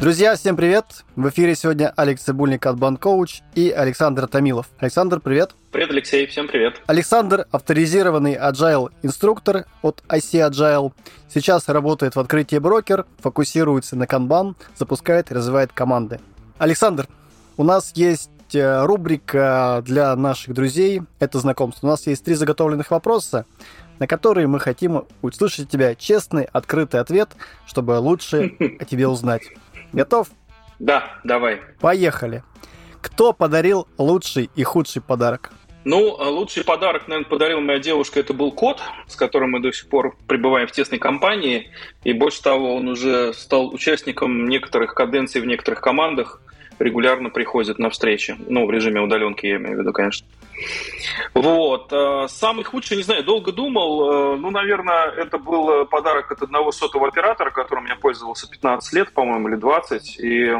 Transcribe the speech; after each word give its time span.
Друзья, 0.00 0.36
всем 0.36 0.54
привет! 0.54 1.04
В 1.16 1.28
эфире 1.30 1.56
сегодня 1.56 1.92
Алекс 1.96 2.22
Цибульник 2.22 2.64
от 2.66 2.78
Банкоуч 2.78 3.40
и 3.56 3.70
Александр 3.70 4.28
Томилов. 4.28 4.68
Александр, 4.78 5.18
привет! 5.18 5.56
Привет, 5.72 5.90
Алексей, 5.90 6.24
всем 6.28 6.46
привет! 6.46 6.80
Александр– 6.86 7.48
авторизированный 7.50 8.36
agile 8.36 8.92
инструктор 9.02 9.66
от 9.82 10.04
IC 10.08 10.50
Agile. 10.50 10.92
Сейчас 11.28 11.68
работает 11.68 12.14
в 12.14 12.20
открытии 12.20 12.58
брокер, 12.58 13.06
фокусируется 13.18 13.96
на 13.96 14.06
канбан, 14.06 14.54
запускает 14.76 15.32
и 15.32 15.34
развивает 15.34 15.72
команды. 15.72 16.20
Александр, 16.58 17.08
у 17.56 17.64
нас 17.64 17.90
есть 17.96 18.30
э, 18.54 18.84
рубрика 18.84 19.82
для 19.84 20.14
наших 20.14 20.54
друзей 20.54 21.02
«Это 21.18 21.40
знакомство». 21.40 21.88
У 21.88 21.90
нас 21.90 22.06
есть 22.06 22.22
три 22.24 22.34
заготовленных 22.34 22.92
вопроса, 22.92 23.46
на 23.98 24.06
которые 24.06 24.46
мы 24.46 24.60
хотим 24.60 25.06
услышать 25.22 25.64
от 25.64 25.70
тебя 25.70 25.96
честный, 25.96 26.44
открытый 26.44 27.00
ответ, 27.00 27.30
чтобы 27.66 27.98
лучше 27.98 28.54
о 28.78 28.84
тебе 28.84 29.08
узнать. 29.08 29.42
Готов? 29.92 30.28
Да, 30.78 31.18
давай. 31.24 31.60
Поехали. 31.80 32.42
Кто 33.00 33.32
подарил 33.32 33.86
лучший 33.96 34.50
и 34.54 34.62
худший 34.62 35.02
подарок? 35.02 35.50
Ну, 35.84 36.16
лучший 36.18 36.64
подарок, 36.64 37.08
наверное, 37.08 37.28
подарила 37.28 37.60
моя 37.60 37.78
девушка. 37.78 38.20
Это 38.20 38.34
был 38.34 38.52
кот, 38.52 38.80
с 39.06 39.16
которым 39.16 39.52
мы 39.52 39.60
до 39.60 39.72
сих 39.72 39.88
пор 39.88 40.16
пребываем 40.26 40.66
в 40.66 40.72
тесной 40.72 40.98
компании. 40.98 41.70
И 42.04 42.12
больше 42.12 42.42
того, 42.42 42.74
он 42.76 42.88
уже 42.88 43.32
стал 43.32 43.72
участником 43.72 44.48
некоторых 44.48 44.94
каденций 44.94 45.40
в 45.40 45.46
некоторых 45.46 45.80
командах. 45.80 46.42
Регулярно 46.78 47.30
приходит 47.30 47.78
на 47.78 47.90
встречи. 47.90 48.36
Ну, 48.48 48.66
в 48.66 48.70
режиме 48.70 49.00
удаленки, 49.00 49.46
я 49.46 49.56
имею 49.56 49.76
в 49.76 49.80
виду, 49.80 49.92
конечно. 49.92 50.26
Вот. 51.34 51.92
Э, 51.92 52.26
самый 52.28 52.64
худший, 52.64 52.96
не 52.96 53.02
знаю, 53.02 53.24
долго 53.24 53.52
думал. 53.52 54.34
Э, 54.34 54.36
ну, 54.36 54.50
наверное, 54.50 55.10
это 55.10 55.38
был 55.38 55.86
подарок 55.86 56.32
от 56.32 56.42
одного 56.42 56.72
сотового 56.72 57.08
оператора, 57.08 57.50
которым 57.50 57.86
я 57.86 57.96
пользовался 57.96 58.48
15 58.48 58.92
лет, 58.92 59.12
по-моему, 59.12 59.48
или 59.48 59.56
20. 59.56 60.18
И 60.20 60.52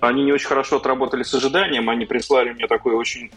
они 0.00 0.24
не 0.24 0.32
очень 0.32 0.48
хорошо 0.48 0.76
отработали 0.76 1.22
с 1.22 1.32
ожиданием. 1.32 1.88
Они 1.88 2.06
прислали 2.06 2.52
мне 2.52 2.66
такой 2.66 2.94
очень 2.94 3.30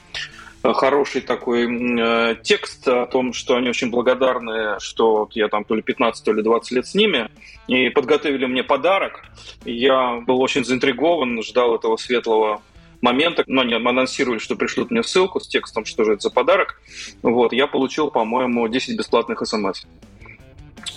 э, 0.63 0.73
хороший 0.73 1.21
такой 1.21 1.67
э, 1.67 2.35
текст 2.43 2.87
о 2.87 3.05
том, 3.05 3.33
что 3.33 3.55
они 3.55 3.69
очень 3.69 3.91
благодарны, 3.91 4.79
что 4.79 5.29
я 5.33 5.47
там 5.47 5.63
то 5.63 5.75
ли 5.75 5.81
15, 5.81 6.25
то 6.25 6.33
ли 6.33 6.41
20 6.41 6.71
лет 6.71 6.87
с 6.87 6.95
ними, 6.95 7.29
и 7.67 7.89
подготовили 7.89 8.45
мне 8.45 8.63
подарок. 8.63 9.23
Я 9.63 10.21
был 10.25 10.41
очень 10.41 10.65
заинтригован, 10.65 11.43
ждал 11.43 11.75
этого 11.75 11.97
светлого 11.97 12.61
момента, 13.05 13.43
но 13.47 13.61
они 13.61 13.73
анонсировали, 13.73 14.39
что 14.39 14.55
пришлют 14.55 14.91
мне 14.91 15.03
ссылку 15.03 15.39
с 15.39 15.47
текстом, 15.47 15.85
что 15.85 16.03
же 16.03 16.13
это 16.13 16.23
за 16.23 16.29
подарок. 16.31 16.81
Вот, 17.21 17.53
я 17.53 17.67
получил, 17.67 18.09
по-моему, 18.09 18.67
10 18.67 18.97
бесплатных 18.97 19.45
смс. 19.45 19.85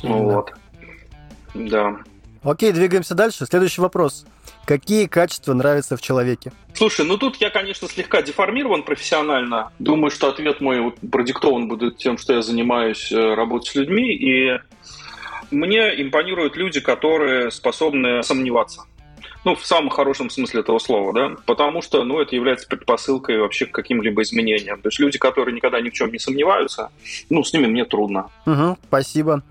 Вот. 0.02 0.52
Да. 1.54 1.98
Окей, 2.42 2.72
двигаемся 2.72 3.14
дальше. 3.14 3.46
Следующий 3.46 3.80
вопрос. 3.80 4.24
Какие 4.64 5.06
качества 5.06 5.54
нравятся 5.54 5.96
в 5.96 6.02
человеке? 6.02 6.52
Слушай, 6.74 7.06
ну 7.06 7.16
тут 7.16 7.36
я, 7.36 7.50
конечно, 7.50 7.88
слегка 7.88 8.22
деформирован 8.22 8.82
профессионально. 8.82 9.70
Думаю, 9.78 10.10
что 10.10 10.28
ответ 10.28 10.60
мой 10.60 10.92
продиктован 11.10 11.68
будет 11.68 11.96
тем, 11.96 12.18
что 12.18 12.34
я 12.34 12.42
занимаюсь 12.42 13.10
э, 13.10 13.34
работой 13.34 13.66
с 13.66 13.74
людьми, 13.74 14.14
и 14.14 14.60
мне 15.50 16.02
импонируют 16.02 16.56
люди, 16.56 16.80
которые 16.80 17.50
способны 17.50 18.22
сомневаться. 18.22 18.84
Ну, 19.48 19.54
в 19.54 19.64
самом 19.64 19.88
хорошем 19.88 20.28
смысле 20.28 20.60
этого 20.60 20.78
слова, 20.78 21.14
да, 21.14 21.36
потому 21.46 21.80
что, 21.80 22.04
ну, 22.04 22.20
это 22.20 22.36
является 22.36 22.68
предпосылкой 22.68 23.38
вообще 23.38 23.64
к 23.64 23.70
каким-либо 23.70 24.20
изменениям. 24.20 24.78
То 24.82 24.88
есть 24.88 24.98
люди, 24.98 25.18
которые 25.18 25.54
никогда 25.54 25.80
ни 25.80 25.88
в 25.88 25.94
чем 25.94 26.12
не 26.12 26.18
сомневаются, 26.18 26.90
ну, 27.30 27.42
с 27.42 27.54
ними 27.54 27.66
мне 27.66 27.86
трудно. 27.86 28.28
Угу, 28.44 28.76
спасибо. 28.88 29.42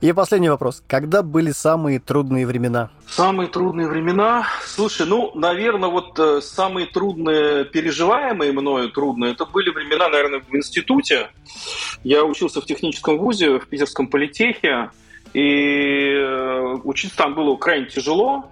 И 0.00 0.12
последний 0.12 0.48
вопрос. 0.48 0.82
Когда 0.88 1.22
были 1.22 1.52
самые 1.52 2.00
трудные 2.00 2.48
времена? 2.48 2.90
Самые 3.06 3.48
трудные 3.48 3.86
времена? 3.86 4.48
Слушай, 4.66 5.06
ну, 5.06 5.30
наверное, 5.36 5.88
вот 5.88 6.18
э, 6.18 6.40
самые 6.40 6.88
трудные, 6.88 7.64
переживаемые 7.64 8.50
мною 8.50 8.90
трудные, 8.90 9.34
это 9.34 9.46
были 9.46 9.70
времена, 9.70 10.08
наверное, 10.08 10.40
в 10.40 10.52
институте. 10.52 11.28
Я 12.02 12.24
учился 12.24 12.60
в 12.60 12.66
техническом 12.66 13.18
вузе, 13.18 13.60
в 13.60 13.68
Питерском 13.68 14.08
политехе, 14.08 14.90
и 15.32 16.10
э, 16.10 16.76
учиться 16.82 17.16
там 17.16 17.34
было 17.34 17.54
крайне 17.54 17.86
тяжело, 17.86 18.50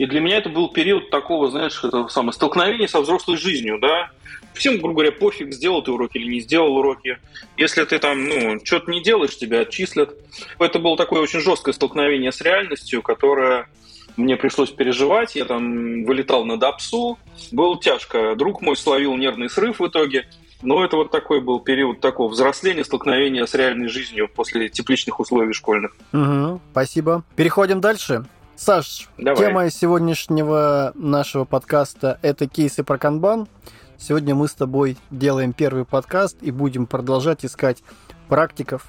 и 0.00 0.06
для 0.06 0.20
меня 0.20 0.38
это 0.38 0.48
был 0.48 0.70
период 0.70 1.10
такого, 1.10 1.50
знаешь, 1.50 1.78
это 1.84 2.08
самое 2.08 2.32
столкновение 2.32 2.88
со 2.88 3.02
взрослой 3.02 3.36
жизнью, 3.36 3.78
да. 3.78 4.08
Всем, 4.54 4.78
грубо 4.78 4.94
говоря, 4.94 5.12
пофиг, 5.12 5.52
сделал 5.52 5.82
ты 5.82 5.90
уроки 5.90 6.16
или 6.16 6.26
не 6.26 6.40
сделал 6.40 6.74
уроки. 6.74 7.18
Если 7.58 7.84
ты 7.84 7.98
там, 7.98 8.26
ну, 8.26 8.58
что-то 8.64 8.90
не 8.90 9.02
делаешь, 9.02 9.36
тебя 9.36 9.60
отчислят. 9.60 10.14
Это 10.58 10.78
было 10.78 10.96
такое 10.96 11.20
очень 11.20 11.40
жесткое 11.40 11.74
столкновение 11.74 12.32
с 12.32 12.40
реальностью, 12.40 13.02
которое 13.02 13.68
мне 14.16 14.38
пришлось 14.38 14.70
переживать. 14.70 15.36
Я 15.36 15.44
там 15.44 16.04
вылетал 16.04 16.46
на 16.46 16.56
ДАПСу. 16.56 17.18
Было 17.52 17.78
тяжко. 17.78 18.34
Друг 18.36 18.62
мой 18.62 18.78
словил 18.78 19.14
нервный 19.18 19.50
срыв 19.50 19.80
в 19.80 19.86
итоге. 19.86 20.26
Но 20.62 20.82
это 20.82 20.96
вот 20.96 21.10
такой 21.10 21.42
был 21.42 21.60
период 21.60 22.00
такого 22.00 22.30
взросления, 22.30 22.86
столкновения 22.86 23.44
с 23.44 23.52
реальной 23.52 23.88
жизнью 23.88 24.30
после 24.34 24.70
тепличных 24.70 25.20
условий 25.20 25.52
школьных. 25.52 25.94
Угу, 26.14 26.62
спасибо. 26.72 27.22
Переходим 27.36 27.82
дальше. 27.82 28.24
Саш, 28.60 29.08
Давай. 29.16 29.46
тема 29.46 29.70
сегодняшнего 29.70 30.92
нашего 30.94 31.46
подкаста– 31.46 32.18
это 32.22 32.46
кейсы 32.46 32.84
про 32.84 32.98
канбан. 32.98 33.48
Сегодня 33.96 34.34
мы 34.34 34.48
с 34.48 34.52
тобой 34.52 34.98
делаем 35.10 35.54
первый 35.54 35.86
подкаст 35.86 36.36
и 36.42 36.50
будем 36.50 36.86
продолжать 36.86 37.42
искать 37.42 37.82
практиков, 38.28 38.84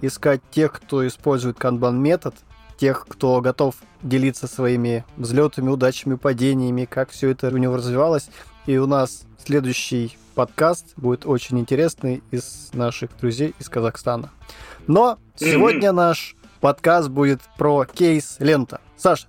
искать 0.00 0.42
тех, 0.52 0.70
кто 0.70 1.04
использует 1.04 1.58
канбан 1.58 2.00
метод, 2.00 2.36
тех, 2.76 3.04
кто 3.08 3.40
готов 3.40 3.74
делиться 4.00 4.46
своими 4.46 5.04
взлетами, 5.16 5.70
удачами, 5.70 6.14
падениями, 6.14 6.84
как 6.84 7.10
все 7.10 7.30
это 7.30 7.48
у 7.48 7.56
него 7.56 7.78
развивалось. 7.78 8.28
И 8.66 8.78
у 8.78 8.86
нас 8.86 9.24
следующий 9.44 10.16
подкаст 10.36 10.92
будет 10.96 11.26
очень 11.26 11.58
интересный 11.58 12.22
из 12.30 12.70
наших 12.72 13.10
друзей 13.18 13.56
из 13.58 13.68
Казахстана. 13.68 14.30
Но 14.86 15.18
сегодня 15.34 15.90
наш 15.90 16.36
подкаст 16.60 17.08
будет 17.08 17.40
про 17.56 17.84
кейс 17.84 18.36
лента. 18.38 18.80
Саш, 18.96 19.26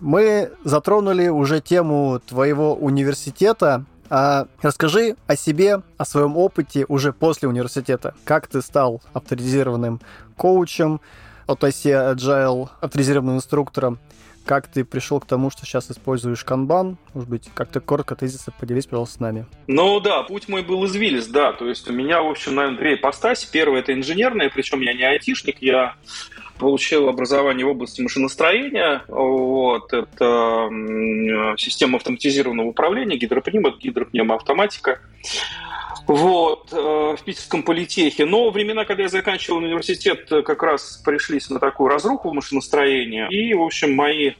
мы 0.00 0.50
затронули 0.64 1.28
уже 1.28 1.60
тему 1.60 2.20
твоего 2.26 2.74
университета. 2.74 3.84
А 4.14 4.46
расскажи 4.60 5.16
о 5.26 5.36
себе, 5.36 5.80
о 5.96 6.04
своем 6.04 6.36
опыте 6.36 6.84
уже 6.88 7.14
после 7.14 7.48
университета. 7.48 8.14
Как 8.24 8.46
ты 8.46 8.60
стал 8.60 9.00
авторизированным 9.14 10.02
коучем 10.36 11.00
от 11.46 11.62
IC 11.62 12.14
Agile, 12.14 12.68
авторизированным 12.80 13.36
инструктором? 13.36 13.98
Как 14.44 14.66
ты 14.66 14.84
пришел 14.84 15.20
к 15.20 15.26
тому, 15.26 15.50
что 15.50 15.64
сейчас 15.64 15.90
используешь 15.90 16.44
канбан? 16.44 16.98
Может 17.14 17.28
быть, 17.28 17.50
как-то 17.54 17.80
коротко 17.80 18.16
тезисно 18.16 18.52
поделись, 18.58 18.86
пожалуйста, 18.86 19.16
с 19.16 19.20
нами. 19.20 19.46
Ну 19.68 20.00
да, 20.00 20.24
путь 20.24 20.48
мой 20.48 20.62
был 20.62 20.84
извилист, 20.84 21.30
да. 21.30 21.52
То 21.52 21.68
есть 21.68 21.88
у 21.88 21.92
меня, 21.92 22.22
в 22.22 22.26
общем, 22.28 22.56
наверное, 22.56 22.78
две 22.78 22.94
ипостаси. 22.96 23.48
Первая– 23.52 23.80
это 23.82 23.94
инженерная, 23.94 24.50
причем 24.50 24.80
я 24.80 24.94
не 24.94 25.04
айтишник, 25.04 25.62
я 25.62 25.94
получил 26.62 27.08
образование 27.08 27.66
в 27.66 27.70
области 27.70 28.00
машиностроения. 28.00 29.02
Вот, 29.08 29.92
это 29.92 30.68
система 31.58 31.96
автоматизированного 31.96 32.68
управления, 32.68 33.16
гидропнема, 33.16 33.70
гидропневмоавтоматика. 33.70 35.00
Вот, 36.06 36.72
э, 36.72 36.76
в 36.76 37.18
Питерском 37.24 37.64
политехе. 37.64 38.26
Но 38.26 38.50
времена, 38.50 38.84
когда 38.84 39.04
я 39.04 39.08
заканчивал 39.08 39.58
университет, 39.58 40.28
как 40.28 40.62
раз 40.62 41.02
пришлись 41.04 41.50
на 41.50 41.58
такую 41.58 41.88
разруху 41.88 42.30
в 42.30 42.34
машиностроении. 42.34 43.26
И, 43.30 43.54
в 43.54 43.62
общем, 43.62 43.94
мои 43.94 44.32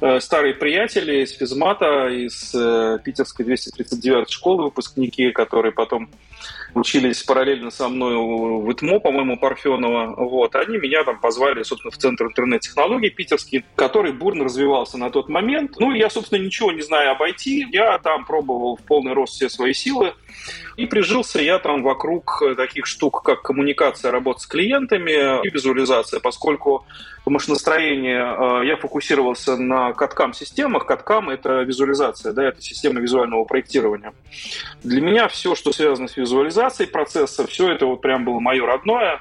э, 0.00 0.20
старые 0.20 0.54
приятели 0.54 1.22
из 1.22 1.32
физмата, 1.32 2.08
из 2.08 2.54
э, 2.54 2.98
питерской 3.02 3.46
239 3.46 4.30
школы, 4.30 4.64
выпускники, 4.64 5.30
которые 5.30 5.72
потом 5.72 6.10
учились 6.74 7.22
параллельно 7.22 7.70
со 7.70 7.88
мной 7.88 8.16
в 8.16 8.70
ИТМО, 8.70 9.00
по-моему, 9.00 9.38
Парфенова. 9.38 10.14
Вот. 10.16 10.54
Они 10.56 10.78
меня 10.78 11.04
там 11.04 11.20
позвали, 11.20 11.62
собственно, 11.62 11.90
в 11.90 11.96
Центр 11.96 12.26
интернет-технологий 12.26 13.10
питерский, 13.10 13.64
который 13.76 14.12
бурно 14.12 14.44
развивался 14.44 14.98
на 14.98 15.10
тот 15.10 15.28
момент. 15.28 15.76
Ну, 15.78 15.92
я, 15.92 16.10
собственно, 16.10 16.40
ничего 16.40 16.72
не 16.72 16.82
знаю 16.82 17.12
об 17.12 17.22
IT. 17.22 17.68
Я 17.72 17.98
там 17.98 18.24
пробовал 18.24 18.76
в 18.76 18.82
полный 18.82 19.12
рост 19.12 19.34
все 19.34 19.48
свои 19.48 19.72
силы. 19.72 20.14
И 20.76 20.86
прижился 20.86 21.40
я 21.40 21.58
там 21.58 21.82
вокруг 21.82 22.42
таких 22.56 22.86
штук, 22.86 23.22
как 23.22 23.42
коммуникация, 23.42 24.10
работа 24.10 24.40
с 24.40 24.46
клиентами 24.46 25.44
и 25.46 25.50
визуализация, 25.50 26.20
поскольку 26.20 26.86
в 27.24 27.30
машиностроении 27.30 28.62
э, 28.62 28.66
я 28.66 28.76
фокусировался 28.76 29.56
на 29.56 29.92
каткам 29.92 30.32
системах. 30.32 30.86
Каткам— 30.86 31.28
это 31.30 31.62
визуализация, 31.62 32.32
да, 32.32 32.48
это 32.48 32.62
система 32.62 33.00
визуального 33.00 33.44
проектирования. 33.44 34.14
Для 34.82 35.00
меня 35.00 35.28
все, 35.28 35.54
что 35.54 35.72
связано 35.72 36.08
с 36.08 36.16
визуализацией 36.16 36.29
процесса, 36.86 37.46
все 37.46 37.72
это 37.72 37.86
вот 37.86 38.00
прям 38.00 38.24
было 38.24 38.40
мое 38.40 38.64
родное. 38.66 39.20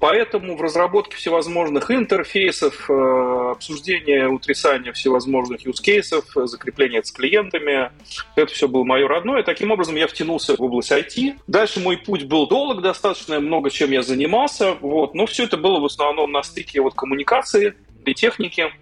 Поэтому 0.00 0.56
в 0.56 0.62
разработке 0.62 1.16
всевозможных 1.16 1.90
интерфейсов, 1.90 2.88
э, 2.88 3.50
обсуждение, 3.52 4.28
утрясание 4.28 4.92
всевозможных 4.92 5.66
cases, 5.66 6.22
закрепление 6.46 7.02
с 7.02 7.10
клиентами, 7.10 7.90
это 8.36 8.52
все 8.52 8.68
было 8.68 8.84
мое 8.84 9.08
родное. 9.08 9.42
Таким 9.42 9.70
образом, 9.70 9.96
я 9.96 10.06
втянулся 10.06 10.56
в 10.56 10.60
область 10.60 10.92
IT. 10.92 11.34
Дальше 11.46 11.80
мой 11.80 11.96
путь 11.96 12.24
был 12.24 12.46
долг 12.46 12.80
достаточно, 12.80 13.40
много 13.40 13.70
чем 13.70 13.90
я 13.90 14.02
занимался, 14.02 14.74
вот. 14.80 15.14
но 15.14 15.26
все 15.26 15.44
это 15.44 15.56
было 15.56 15.80
в 15.80 15.84
основном 15.84 16.30
на 16.30 16.42
стыке 16.42 16.80
вот 16.80 16.94
коммуникации 16.94 17.74
и 18.04 18.14
техники. 18.14 18.72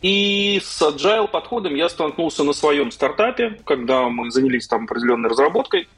И 0.00 0.60
с 0.64 0.80
agile 0.80 1.28
подходом 1.28 1.74
я 1.74 1.88
столкнулся 1.88 2.44
на 2.44 2.52
своем 2.52 2.90
стартапе, 2.90 3.58
когда 3.64 4.08
мы 4.08 4.30
занялись 4.30 4.66
там 4.66 4.84
определенной 4.84 5.28
разработкой. 5.28 5.88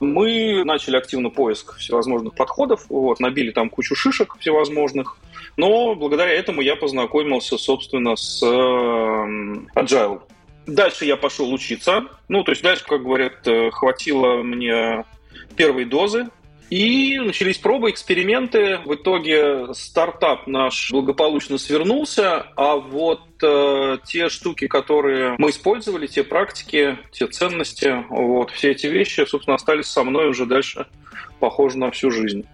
Мы 0.00 0.64
начали 0.64 0.96
активно 0.96 1.30
поиск 1.30 1.76
всевозможных 1.76 2.34
подходов, 2.34 2.86
вот, 2.88 3.20
набили 3.20 3.50
там 3.50 3.70
кучу 3.70 3.94
шишек 3.94 4.36
всевозможных, 4.38 5.18
но 5.56 5.94
благодаря 5.94 6.32
этому 6.32 6.60
я 6.62 6.76
познакомился, 6.76 7.58
собственно, 7.58 8.16
с 8.16 8.42
э, 8.42 8.46
agile. 9.76 10.22
Дальше 10.66 11.04
я 11.04 11.16
пошел 11.16 11.52
учиться. 11.52 12.04
Ну, 12.28 12.42
то 12.42 12.52
есть 12.52 12.62
дальше, 12.62 12.84
как 12.84 13.02
говорят, 13.02 13.46
э, 13.46 13.70
хватило 13.70 14.42
мне 14.42 15.04
первой 15.56 15.84
дозы 15.84 16.28
и 16.70 17.18
начались 17.18 17.58
пробы, 17.58 17.90
эксперименты. 17.90 18.78
В 18.84 18.94
итоге 18.94 19.72
стартап 19.74 20.46
наш 20.46 20.90
благополучно 20.90 21.58
свернулся, 21.58 22.46
а 22.56 22.76
вот 22.76 23.20
э, 23.42 23.98
те 24.04 24.28
штуки, 24.28 24.66
которые 24.66 25.36
мы 25.38 25.50
использовали, 25.50 26.06
те 26.06 26.24
практики, 26.24 26.98
те 27.12 27.26
ценности, 27.28 28.04
вот 28.08 28.50
все 28.50 28.72
эти 28.72 28.86
вещи, 28.86 29.24
собственно, 29.26 29.54
остались 29.54 29.86
со 29.86 30.02
мной 30.02 30.28
уже 30.28 30.46
дальше, 30.46 30.86
похоже 31.38 31.78
на 31.78 31.90
всю 31.90 32.10
жизнь. 32.10 32.44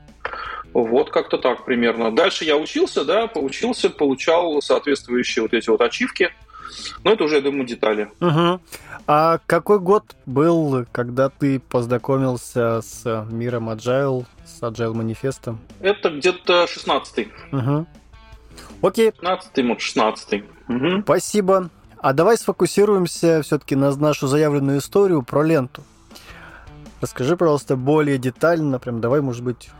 Вот 0.74 1.10
как-то 1.10 1.38
так 1.38 1.64
примерно. 1.64 2.10
Дальше 2.10 2.44
я 2.44 2.56
учился, 2.56 3.04
да, 3.04 3.26
поучился, 3.26 3.90
получал 3.90 4.60
соответствующие 4.62 5.42
вот 5.42 5.54
эти 5.54 5.70
вот 5.70 5.80
ачивки– 5.80 6.30
но 7.04 7.12
это 7.12 7.24
уже, 7.24 7.36
я 7.36 7.42
думаю, 7.42 7.66
детали. 7.66 8.10
Угу. 8.20 8.60
А 9.06 9.38
какой 9.46 9.78
год 9.78 10.16
был, 10.26 10.86
когда 10.92 11.28
ты 11.28 11.60
познакомился 11.60 12.80
с 12.82 13.26
миром 13.30 13.70
Agile, 13.70 14.26
с 14.44 14.62
Agile 14.62 14.94
манифестом? 14.94 15.58
Это 15.80 16.10
где-то 16.10 16.64
16-й. 16.64 17.32
Угу. 17.52 17.86
Окей. 18.82 19.10
15-й, 19.10 19.62
может, 19.62 19.96
16-й. 19.96 20.44
Угу. 20.68 21.02
Спасибо. 21.02 21.70
А 21.98 22.12
давай 22.12 22.36
сфокусируемся 22.36 23.42
все-таки 23.42 23.76
на 23.76 23.94
нашу 23.94 24.26
заявленную 24.26 24.78
историю 24.78 25.22
про 25.22 25.42
ленту. 25.42 25.82
Расскажи, 27.00 27.36
пожалуйста, 27.36 27.76
более 27.76 28.18
детально, 28.18 28.78
прям 28.78 29.00
давай, 29.00 29.20
может 29.20 29.42
быть, 29.42 29.70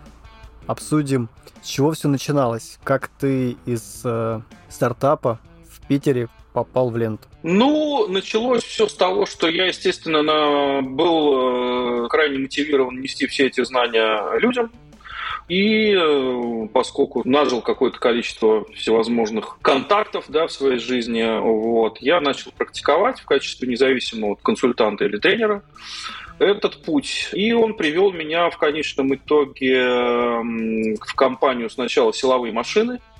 обсудим, 0.67 1.29
с 1.63 1.67
чего 1.67 1.93
все 1.93 2.09
начиналось, 2.09 2.79
как 2.83 3.09
ты 3.09 3.57
из 3.65 4.03
э, 4.05 4.41
стартапа 4.69 5.39
в 5.69 5.87
Питере 5.87 6.29
попал 6.53 6.91
в 6.91 6.97
ленту? 6.97 7.29
Ну, 7.43 8.07
началось 8.09 8.63
все 8.63 8.87
с 8.87 8.95
того, 8.95 9.27
что 9.27 9.49
я, 9.49 9.67
естественно, 9.67 10.23
на, 10.23 10.83
был 10.83 12.05
э, 12.05 12.09
крайне 12.09 12.39
мотивирован 12.39 13.01
нести 13.01 13.27
все 13.27 13.47
эти 13.47 13.65
знания 13.65 14.39
людям. 14.39 14.71
И 15.49 15.93
э, 15.93 16.69
поскольку 16.73 17.23
нажил 17.29 17.63
какое-то 17.63 17.99
количество 17.99 18.65
всевозможных 18.75 19.59
контактов 19.61 20.27
да, 20.29 20.47
в 20.47 20.53
своей 20.53 20.79
жизни, 20.79 21.25
вот, 21.41 21.99
я 21.99 22.21
начал 22.21 22.53
практиковать 22.53 23.21
в 23.21 23.25
качестве 23.25 23.69
независимого 23.69 24.37
консультанта 24.37 25.05
или 25.05 25.19
тренера 25.19 25.63
этот 26.39 26.83
путь. 26.83 27.31
И 27.33 27.53
он 27.53 27.75
привел 27.75 28.13
меня 28.13 28.51
в 28.51 28.59
конечном 28.59 29.15
итоге 29.15 29.85
в 29.85 31.15
компанию 31.15 31.71
сначала 31.71 32.13
силовые 32.13 32.53
машины– 32.53 33.01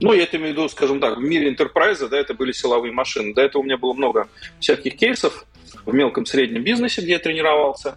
ну, 0.00 0.12
я 0.12 0.24
это 0.24 0.36
имею 0.36 0.54
в 0.54 0.56
виду, 0.56 0.68
скажем 0.68 1.00
так, 1.00 1.18
в 1.18 1.20
мире 1.20 1.52
enterprise, 1.52 2.06
да, 2.08 2.18
это 2.18 2.34
были 2.34 2.52
силовые 2.52 2.92
машины. 2.92 3.34
До 3.34 3.42
этого 3.42 3.62
у 3.62 3.64
меня 3.64 3.76
было 3.76 3.92
много 3.92 4.28
всяких 4.60 4.96
кейсов 4.96 5.46
в 5.84 5.94
мелком 5.94 6.26
среднем 6.26 6.62
бизнесе, 6.62 7.02
где 7.02 7.12
я 7.12 7.18
тренировался. 7.18 7.96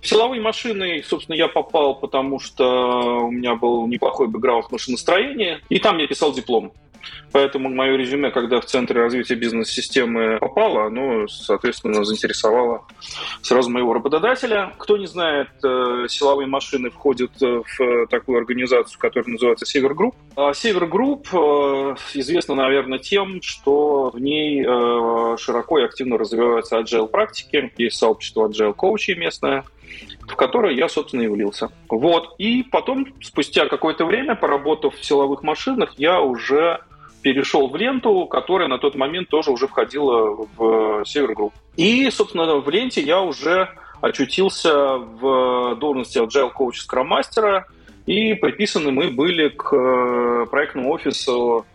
В 0.00 0.06
силовые 0.06 0.40
машины, 0.40 1.02
собственно, 1.06 1.36
я 1.36 1.48
попал, 1.48 1.94
потому 1.94 2.38
что 2.38 3.26
у 3.26 3.30
меня 3.30 3.54
был 3.54 3.86
неплохой 3.86 4.28
бэкграунд 4.28 4.66
в 4.66 4.72
машиностроении, 4.72 5.58
и 5.68 5.78
там 5.78 5.98
я 5.98 6.06
писал 6.06 6.32
диплом. 6.32 6.72
Поэтому 7.32 7.68
мое 7.68 7.96
резюме, 7.96 8.30
когда 8.30 8.60
в 8.60 8.64
Центре 8.64 9.00
развития 9.00 9.34
бизнес-системы 9.34 10.38
попало, 10.38 10.86
оно, 10.86 11.26
соответственно, 11.28 12.04
заинтересовало 12.04 12.84
сразу 13.42 13.68
моего 13.70 13.92
работодателя. 13.92 14.72
Кто 14.78 14.96
не 14.96 15.06
знает, 15.06 15.48
э, 15.62 16.06
силовые 16.08 16.46
машины 16.46 16.90
входят 16.90 17.30
э, 17.42 17.62
в 17.78 18.06
такую 18.06 18.38
организацию, 18.38 18.98
которая 18.98 19.30
называется 19.30 19.66
Север 19.66 19.94
Групп. 19.94 20.14
А 20.36 20.54
Север 20.54 20.86
Групп 20.86 21.28
э, 21.32 21.96
известна, 22.14 22.54
наверное, 22.54 22.98
тем, 22.98 23.42
что 23.42 24.10
в 24.10 24.18
ней 24.18 24.64
широко 25.36 25.78
и 25.78 25.84
активно 25.84 26.18
развиваются 26.18 26.78
agile 26.78 27.08
практики. 27.08 27.72
Есть 27.76 27.98
сообщество 27.98 28.48
agile 28.48 28.72
коучей 28.72 29.14
местное, 29.14 29.64
в 30.26 30.36
которое 30.36 30.74
я, 30.74 30.88
собственно, 30.88 31.22
и 31.22 31.28
влился. 31.28 31.70
Вот. 31.88 32.34
И 32.38 32.62
потом, 32.62 33.06
спустя 33.22 33.66
какое-то 33.66 34.04
время, 34.04 34.34
поработав 34.34 34.94
в 34.94 35.04
силовых 35.04 35.42
машинах, 35.42 35.94
я 35.98 36.20
уже 36.20 36.80
перешел 37.26 37.66
в 37.68 37.74
ленту, 37.74 38.26
которая 38.26 38.68
на 38.68 38.78
тот 38.78 38.94
момент 38.94 39.28
тоже 39.28 39.50
уже 39.50 39.66
входила 39.66 40.46
в 40.56 41.04
Север 41.04 41.34
Групп. 41.34 41.52
И, 41.76 42.08
собственно, 42.10 42.60
в 42.60 42.70
ленте 42.70 43.00
я 43.00 43.20
уже 43.20 43.68
очутился 44.00 44.72
в 44.98 45.74
должности 45.74 46.18
Agile 46.18 46.52
Coach 46.56 46.76
Scrum 46.88 47.02
мастера, 47.02 47.66
и 48.06 48.34
приписаны 48.34 48.92
мы 48.92 49.10
были 49.10 49.48
к 49.48 49.74
э, 49.74 50.46
проектному 50.48 50.92
офису 50.92 51.66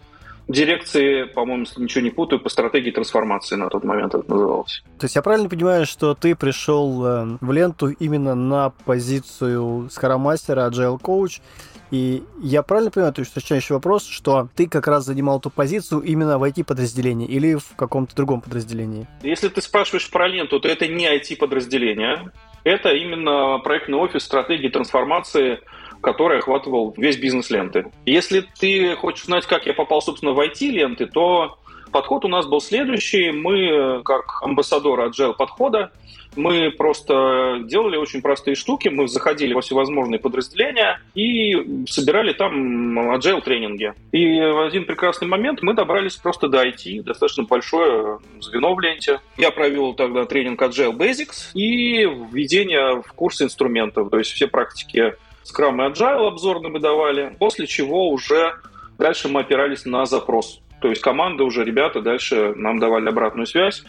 дирекции, 0.48 1.24
по-моему, 1.24 1.64
если 1.64 1.82
ничего 1.82 2.04
не 2.06 2.12
путаю, 2.12 2.40
по 2.40 2.48
стратегии 2.48 2.92
трансформации 2.92 3.58
на 3.58 3.68
тот 3.68 3.84
момент 3.84 4.16
это 4.16 4.30
называлось. 4.32 4.82
То 5.00 5.06
есть 5.06 5.18
я 5.18 5.22
правильно 5.22 5.50
понимаю, 5.50 5.86
что 5.86 6.16
ты 6.16 6.34
пришел 6.34 7.06
э, 7.06 7.38
в 7.42 7.52
ленту 7.52 7.90
именно 7.90 8.36
на 8.36 8.70
позицию 8.86 9.90
скоромастера, 9.92 10.70
agile 10.70 10.98
coach, 10.98 11.42
и 11.92 12.24
я 12.42 12.64
правильно 12.64 12.90
понимаю, 12.90 13.14
то 13.14 13.22
есть 13.22 13.32
уточняющий 13.32 13.76
вопрос, 13.76 14.08
что 14.08 14.48
ты 14.56 14.68
как 14.68 14.88
раз 14.88 15.06
занимал 15.06 15.40
эту 15.40 15.50
позицию 15.50 16.02
именно 16.02 16.40
в 16.40 16.44
IT-подразделении 16.44 17.28
или 17.28 17.56
в 17.56 17.76
каком-то 17.76 18.16
другом 18.16 18.42
подразделении? 18.42 19.08
Если 19.22 19.50
ты 19.50 19.62
спрашиваешь 19.62 20.10
про 20.10 20.28
ленту, 20.28 20.60
то 20.60 20.68
это 20.68 20.88
не 20.88 21.06
IT-подразделение, 21.06 22.32
это 22.64 22.94
именно 22.94 23.60
проектный 23.60 23.98
офис 23.98 24.24
стратегии 24.24 24.70
трансформации 24.70 25.60
который 26.02 26.40
охватывал 26.40 26.96
весь 26.98 27.18
бизнес 27.18 27.52
ленты. 27.52 27.92
Если 28.08 28.44
ты 28.60 28.96
хочешь 28.96 29.26
знать, 29.26 29.46
как 29.46 29.68
я 29.68 29.74
попал, 29.76 30.02
собственно, 30.02 30.34
в 30.34 30.40
IT-ленты, 30.40 31.06
то 31.06 31.60
подход 31.92 32.26
у 32.26 32.28
нас 32.28 32.48
был 32.48 32.60
следующий. 32.60 33.32
Мы, 33.32 34.02
как 34.04 34.42
амбассадоры 34.42 35.10
agile 35.10 35.34
подхода, 35.34 35.92
мы 36.36 36.72
просто 36.72 37.62
делали 37.66 37.98
очень 37.98 38.22
простые 38.22 38.56
штуки. 38.56 38.88
Мы 38.90 39.08
заходили 39.08 39.54
во 39.54 39.62
всевозможные 39.62 40.20
подразделения 40.20 41.02
и 41.14 41.86
собирали 41.88 42.34
там 42.34 43.16
agile 43.16 43.42
тренинги. 43.42 43.94
И 44.12 44.40
в 44.40 44.66
один 44.66 44.86
прекрасный 44.86 45.28
момент 45.28 45.62
мы 45.62 45.74
добрались 45.74 46.16
просто 46.16 46.48
до 46.48 46.66
IT, 46.66 47.04
достаточно 47.04 47.44
большое 47.44 48.20
звено 48.40 48.74
в 48.74 48.80
ленте. 48.80 49.20
Я 49.38 49.52
провел 49.52 49.94
тогда 49.94 50.26
тренинг 50.26 50.62
Agile 50.62 50.96
Basics 50.96 51.52
и 51.54 52.06
введение 52.06 53.02
в 53.02 53.14
курс 53.14 53.42
инструментов. 53.42 54.10
То 54.10 54.18
есть 54.18 54.32
все 54.32 54.48
практики 54.48 55.16
Scrum 55.44 55.76
и 55.76 55.92
Agile 55.92 56.28
обзорно 56.28 56.70
мы 56.70 56.80
давали, 56.80 57.36
после 57.40 57.68
чего 57.68 58.10
уже 58.10 58.56
дальше 58.98 59.28
мы 59.28 59.42
опирались 59.42 59.86
на 59.86 60.06
запрос. 60.06 60.62
То 60.82 60.90
есть 60.90 61.02
команда 61.02 61.44
уже, 61.44 61.64
ребята, 61.64 62.02
дальше 62.02 62.54
нам 62.56 62.80
давали 62.80 63.08
обратную 63.08 63.46
связь. 63.46 63.84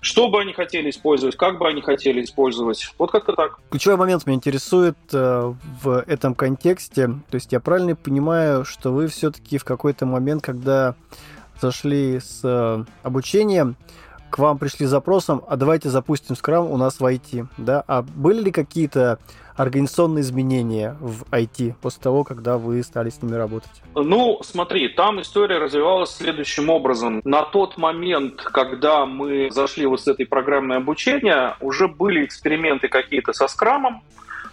Что 0.00 0.28
бы 0.28 0.40
они 0.40 0.52
хотели 0.52 0.90
использовать, 0.90 1.36
как 1.36 1.58
бы 1.58 1.68
они 1.68 1.80
хотели 1.80 2.22
использовать. 2.22 2.92
Вот 2.98 3.12
как-то 3.12 3.32
так. 3.34 3.60
Ключевой 3.70 3.96
момент 3.96 4.26
меня 4.26 4.36
интересует 4.36 4.96
э, 5.12 5.54
в 5.82 6.04
этом 6.06 6.34
контексте. 6.34 7.06
То 7.30 7.34
есть 7.36 7.52
я 7.52 7.60
правильно 7.60 7.94
понимаю, 7.94 8.64
что 8.64 8.92
вы 8.92 9.06
все-таки 9.06 9.56
в 9.56 9.64
какой-то 9.64 10.04
момент, 10.04 10.42
когда 10.42 10.96
зашли 11.60 12.18
с 12.18 12.40
э, 12.42 12.84
обучением, 13.04 13.76
к 14.28 14.38
вам 14.38 14.58
пришли 14.58 14.86
с 14.86 14.90
запросом, 14.90 15.44
а 15.46 15.56
давайте 15.56 15.90
запустим 15.90 16.34
скрам 16.34 16.68
у 16.68 16.76
нас 16.76 16.98
в 16.98 17.04
IT, 17.04 17.46
да? 17.56 17.84
А 17.86 18.02
были 18.02 18.44
ли 18.44 18.50
какие-то 18.50 19.20
организационные 19.56 20.22
изменения 20.22 20.96
в 21.00 21.24
IT 21.32 21.74
после 21.80 22.02
того, 22.02 22.24
когда 22.24 22.58
вы 22.58 22.82
стали 22.82 23.10
с 23.10 23.22
ними 23.22 23.36
работать? 23.36 23.70
Ну, 23.94 24.40
смотри, 24.42 24.88
там 24.88 25.20
история 25.20 25.58
развивалась 25.58 26.10
следующим 26.10 26.70
образом. 26.70 27.20
На 27.24 27.42
тот 27.42 27.76
момент, 27.76 28.42
когда 28.42 29.06
мы 29.06 29.50
зашли 29.50 29.86
вот 29.86 30.00
с 30.00 30.08
этой 30.08 30.26
программой 30.26 30.78
обучения, 30.78 31.56
уже 31.60 31.88
были 31.88 32.24
эксперименты 32.24 32.88
какие-то 32.88 33.32
со 33.32 33.48
скрамом, 33.48 34.02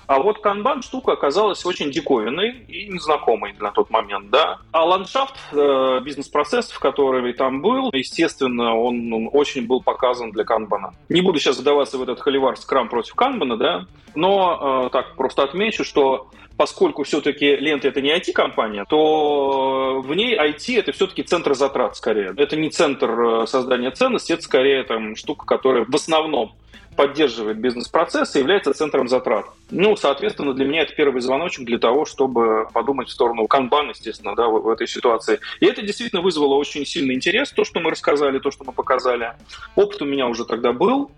а 0.10 0.18
вот 0.18 0.39
канбан 0.39 0.82
штука 0.82 1.12
оказалась 1.12 1.63
очень 1.68 1.92
диковинной 1.92 2.66
и 2.68 2.88
незнакомой 2.88 3.54
на 3.60 3.70
тот 3.70 3.92
момент, 3.92 4.32
да. 4.32 4.58
А 4.72 4.84
ландшафт 4.84 5.36
э, 5.51 6.00
бизнес-процессов, 6.04 6.80
который 6.80 7.32
там 7.34 7.62
был, 7.62 7.92
естественно, 7.94 8.75
он, 8.75 9.30
очень 9.32 9.68
был 9.68 9.84
показан 9.84 10.32
для 10.32 10.46
канбана. 10.46 10.96
Не 11.10 11.22
буду 11.22 11.38
сейчас 11.38 11.60
вдаваться 11.60 12.00
в 12.00 12.01
этот 12.01 12.22
холивар 12.22 12.58
скрам 12.58 12.89
против 12.89 13.13
канбана, 13.13 13.56
да, 13.56 13.86
но 14.16 14.88
э, 14.88 14.89
так 14.89 15.16
просто 15.16 15.44
отмечу, 15.44 15.84
что 15.84 16.32
поскольку 16.58 17.04
все-таки 17.04 17.56
лента 17.58 17.88
это 17.88 18.01
не 18.01 18.10
IT-компания, 18.10 18.86
то 18.89 20.01
в 20.04 20.16
ней 20.16 20.36
IT 20.36 20.80
это 20.80 20.92
все-таки 20.92 21.22
центр 21.22 21.54
затрат 21.54 21.96
скорее. 21.96 22.34
Это 22.36 22.56
не 22.56 22.72
центр 22.72 23.12
э, 23.12 23.46
создания 23.46 23.92
ценности, 23.92 24.34
это 24.34 24.42
скорее 24.42 24.84
там 24.86 25.16
штука, 25.16 25.46
которая 25.46 25.86
в 25.88 25.94
основном 25.94 26.56
поддерживает 27.00 27.60
бизнес-процессы, 27.60 28.39
является 28.39 28.74
центром 28.74 29.08
затрат. 29.08 29.46
Ну, 29.72 29.96
соответственно, 29.96 30.53
для 30.53 30.65
меня 30.65 30.82
это 30.82 30.94
первый 30.94 31.22
звоночек 31.22 31.63
для 31.63 31.79
того, 31.79 32.03
чтобы 32.03 32.68
подумать 32.74 33.08
в 33.08 33.12
сторону 33.12 33.48
канбан, 33.48 33.91
естественно, 33.91 34.36
да, 34.36 34.50
в, 34.50 34.60
в 34.63 34.68
этой 34.68 34.86
ситуации. 34.86 35.39
И 35.62 35.65
это 35.65 35.82
действительно 35.82 36.22
вызвало 36.22 36.56
очень 36.56 36.86
сильный 36.86 37.15
интерес, 37.15 37.51
то, 37.51 37.63
что 37.63 37.79
мы 37.79 37.91
рассказали, 37.91 38.39
то, 38.39 38.51
что 38.51 38.65
мы 38.65 38.74
показали. 38.74 39.32
Опыт 39.77 40.01
у 40.01 40.06
меня 40.06 40.27
уже 40.27 40.44
тогда 40.44 40.74
был. 40.74 41.10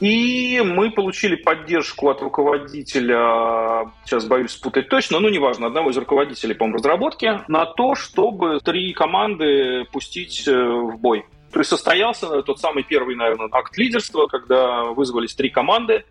И 0.00 0.60
мы 0.62 0.90
получили 0.90 1.36
поддержку 1.36 2.10
от 2.10 2.20
руководителя, 2.20 3.90
сейчас 4.04 4.26
боюсь 4.26 4.50
спутать 4.50 4.90
точно, 4.90 5.18
но 5.18 5.30
неважно, 5.30 5.68
одного 5.68 5.92
из 5.92 5.96
руководителей, 5.96 6.52
по 6.52 6.66
разработки, 6.66 7.40
на 7.48 7.64
то, 7.64 7.94
чтобы 7.94 8.60
три 8.60 8.92
команды 8.92 9.86
пустить 9.92 10.46
э, 10.46 10.52
в 10.52 10.98
бой. 10.98 11.24
То 11.52 11.58
есть 11.58 11.70
состоялся 11.70 12.42
тот 12.42 12.60
самый 12.60 12.82
первый, 12.82 13.14
наверное, 13.14 13.48
акт 13.52 13.76
лидерства, 13.76 14.26
когда 14.26 14.84
вызвались 14.84 15.34
три 15.34 15.50
команды, 15.50 16.04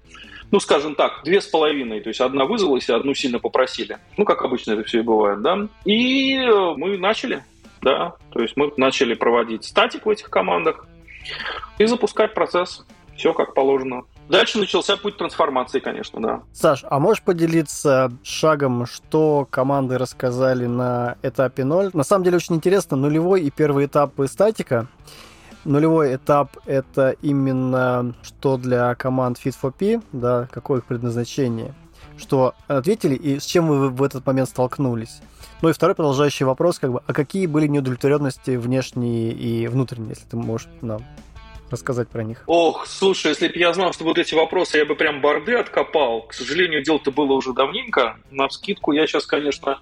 ну, 0.52 0.60
скажем 0.60 0.96
так, 0.96 1.22
две 1.24 1.42
с 1.42 1.48
половиной, 1.48 2.02
то 2.02 2.10
есть 2.10 2.22
одна 2.22 2.46
вызвалась, 2.46 2.90
а 2.90 2.98
одну 2.98 3.14
сильно 3.14 3.40
попросили. 3.40 3.98
Ну, 4.18 4.26
как 4.26 4.44
обычно 4.44 4.74
это 4.74 4.84
все 4.84 5.00
и 5.00 5.04
бывает, 5.04 5.42
да. 5.42 5.68
И 5.86 6.38
мы 6.76 6.98
начали, 6.98 7.44
да, 7.82 8.16
то 8.32 8.42
есть 8.42 8.56
мы 8.56 8.72
начали 8.78 9.14
проводить 9.14 9.66
статик 9.66 10.06
в 10.06 10.10
этих 10.10 10.30
командах 10.30 10.86
и 11.80 11.86
запускать 11.86 12.34
процесс. 12.34 12.86
Все 13.16 13.34
как 13.34 13.54
положено. 13.54 14.04
Дальше 14.30 14.58
начался 14.58 14.98
путь 14.98 15.18
трансформации, 15.18 15.80
конечно, 15.80 16.22
да. 16.22 16.42
Саш, 16.54 16.84
а 16.90 17.00
можешь 17.00 17.22
поделиться 17.22 18.12
шагом, 18.24 18.86
что 18.86 19.48
команды 19.50 19.98
рассказали 19.98 20.66
на 20.66 21.18
этапе 21.22 21.64
0? 21.64 21.92
На 21.94 22.04
самом 22.04 22.24
деле 22.24 22.38
очень 22.38 22.56
интересно, 22.56 22.98
нулевой 22.98 23.42
и 23.42 23.52
первый 23.52 23.86
этап 23.86 24.14
статика. 24.26 24.88
Нулевой 25.64 26.16
этап— 26.16 26.58
это 26.66 27.16
именно 27.22 28.16
что 28.24 28.58
для 28.58 28.96
команд 28.96 29.40
Fit 29.44 29.56
for 29.62 29.72
P, 29.72 30.02
да, 30.12 30.48
какое 30.52 30.80
их 30.80 30.86
предназначение, 30.86 31.74
что 32.18 32.56
ответили 32.68 33.16
и 33.16 33.40
с 33.40 33.46
чем 33.46 33.68
вы 33.68 33.90
в 33.90 34.02
этот 34.02 34.26
момент 34.26 34.50
столкнулись. 34.50 35.22
Ну 35.62 35.70
и 35.70 35.74
второй 35.74 35.96
продолжающий 35.96 36.46
вопрос, 36.46 36.80
как 36.80 36.92
бы, 36.92 37.02
а 37.06 37.14
какие 37.14 37.46
были 37.46 37.68
неудовлетворенности 37.68 38.52
внешние 38.52 39.32
и 39.32 39.68
внутренние, 39.68 40.10
если 40.10 40.26
ты 40.26 40.36
можешь 40.36 40.68
нам 40.82 41.04
рассказать 41.70 42.10
про 42.10 42.24
них? 42.24 42.44
Ох, 42.48 42.88
слушай, 42.88 43.28
если 43.28 43.48
бы 43.48 43.54
я 43.58 43.72
знал, 43.74 43.94
что 43.94 44.04
будут 44.04 44.26
эти 44.26 44.34
вопросы, 44.34 44.80
я 44.80 44.86
бы 44.86 44.96
прям 44.96 45.22
борды 45.22 45.54
откопал. 45.54 46.24
К 46.24 46.34
сожалению, 46.34 46.84
дело-то 46.84 47.12
было 47.12 47.34
уже 47.34 47.54
давненько. 47.54 48.18
На 48.32 48.50
скидку 48.50 48.92
я 48.92 49.06
сейчас, 49.06 49.28
конечно, 49.28 49.80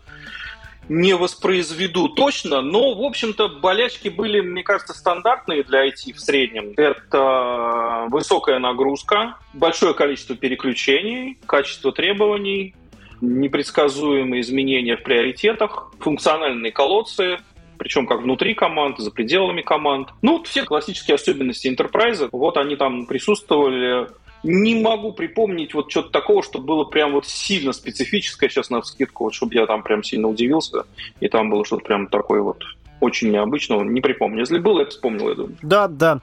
не 0.90 1.16
воспроизведу 1.16 2.10
точно, 2.10 2.62
но, 2.62 2.96
в 2.96 3.04
общем-то, 3.04 3.48
болячки 3.48 4.10
были, 4.10 4.42
мне 4.42 4.64
кажется, 4.64 4.94
стандартные 4.94 5.64
для 5.64 5.88
IT 5.88 6.14
в 6.14 6.20
среднем. 6.20 6.74
Это 6.76 8.08
высокая 8.10 8.60
нагрузка, 8.60 9.38
большое 9.54 9.94
количество 9.94 10.36
переключений, 10.36 11.38
качество 11.46 11.92
требований, 11.92 12.76
непредсказуемые 13.22 14.42
изменения 14.42 14.98
в 14.98 15.04
приоритетах, 15.04 15.92
функциональные 16.00 16.72
колодцы, 16.72 17.38
причем 17.78 18.08
как 18.08 18.24
внутри 18.24 18.56
команд, 18.56 18.98
за 18.98 19.12
пределами 19.12 19.62
команд. 19.62 20.10
Ну, 20.22 20.44
все 20.44 20.64
классические 20.64 21.16
особенности 21.16 21.68
enterprise, 21.68 22.28
вот 22.32 22.58
они 22.58 22.76
там 22.76 23.06
присутствовали 23.06 24.08
не 24.44 24.82
могу 24.82 25.12
припомнить 25.12 25.74
вот 25.74 25.92
что-то 25.92 26.10
такого, 26.10 26.44
что 26.44 26.60
было 26.60 26.84
прям 26.84 27.14
вот 27.14 27.26
сильно 27.26 27.74
специфическое 27.74 28.50
сейчас 28.50 28.70
на 28.70 28.82
скидку, 28.82 29.26
вот 29.26 29.34
чтобы 29.34 29.56
я 29.56 29.66
там 29.66 29.84
прям 29.84 30.04
сильно 30.04 30.28
удивился, 30.28 30.84
и 31.20 31.28
там 31.28 31.50
было 31.50 31.66
что-то 31.66 31.84
прям 31.84 32.08
такое 32.08 32.42
вот 32.42 32.64
очень 33.00 33.32
необычного, 33.32 33.84
не 33.84 34.02
припомню. 34.02 34.40
Если 34.40 34.60
было, 34.60 34.82
я 34.82 34.86
вспомнил, 34.86 35.30
я 35.30 35.36
думаю. 35.36 35.58
Да, 35.62 35.88
да. 35.88 36.20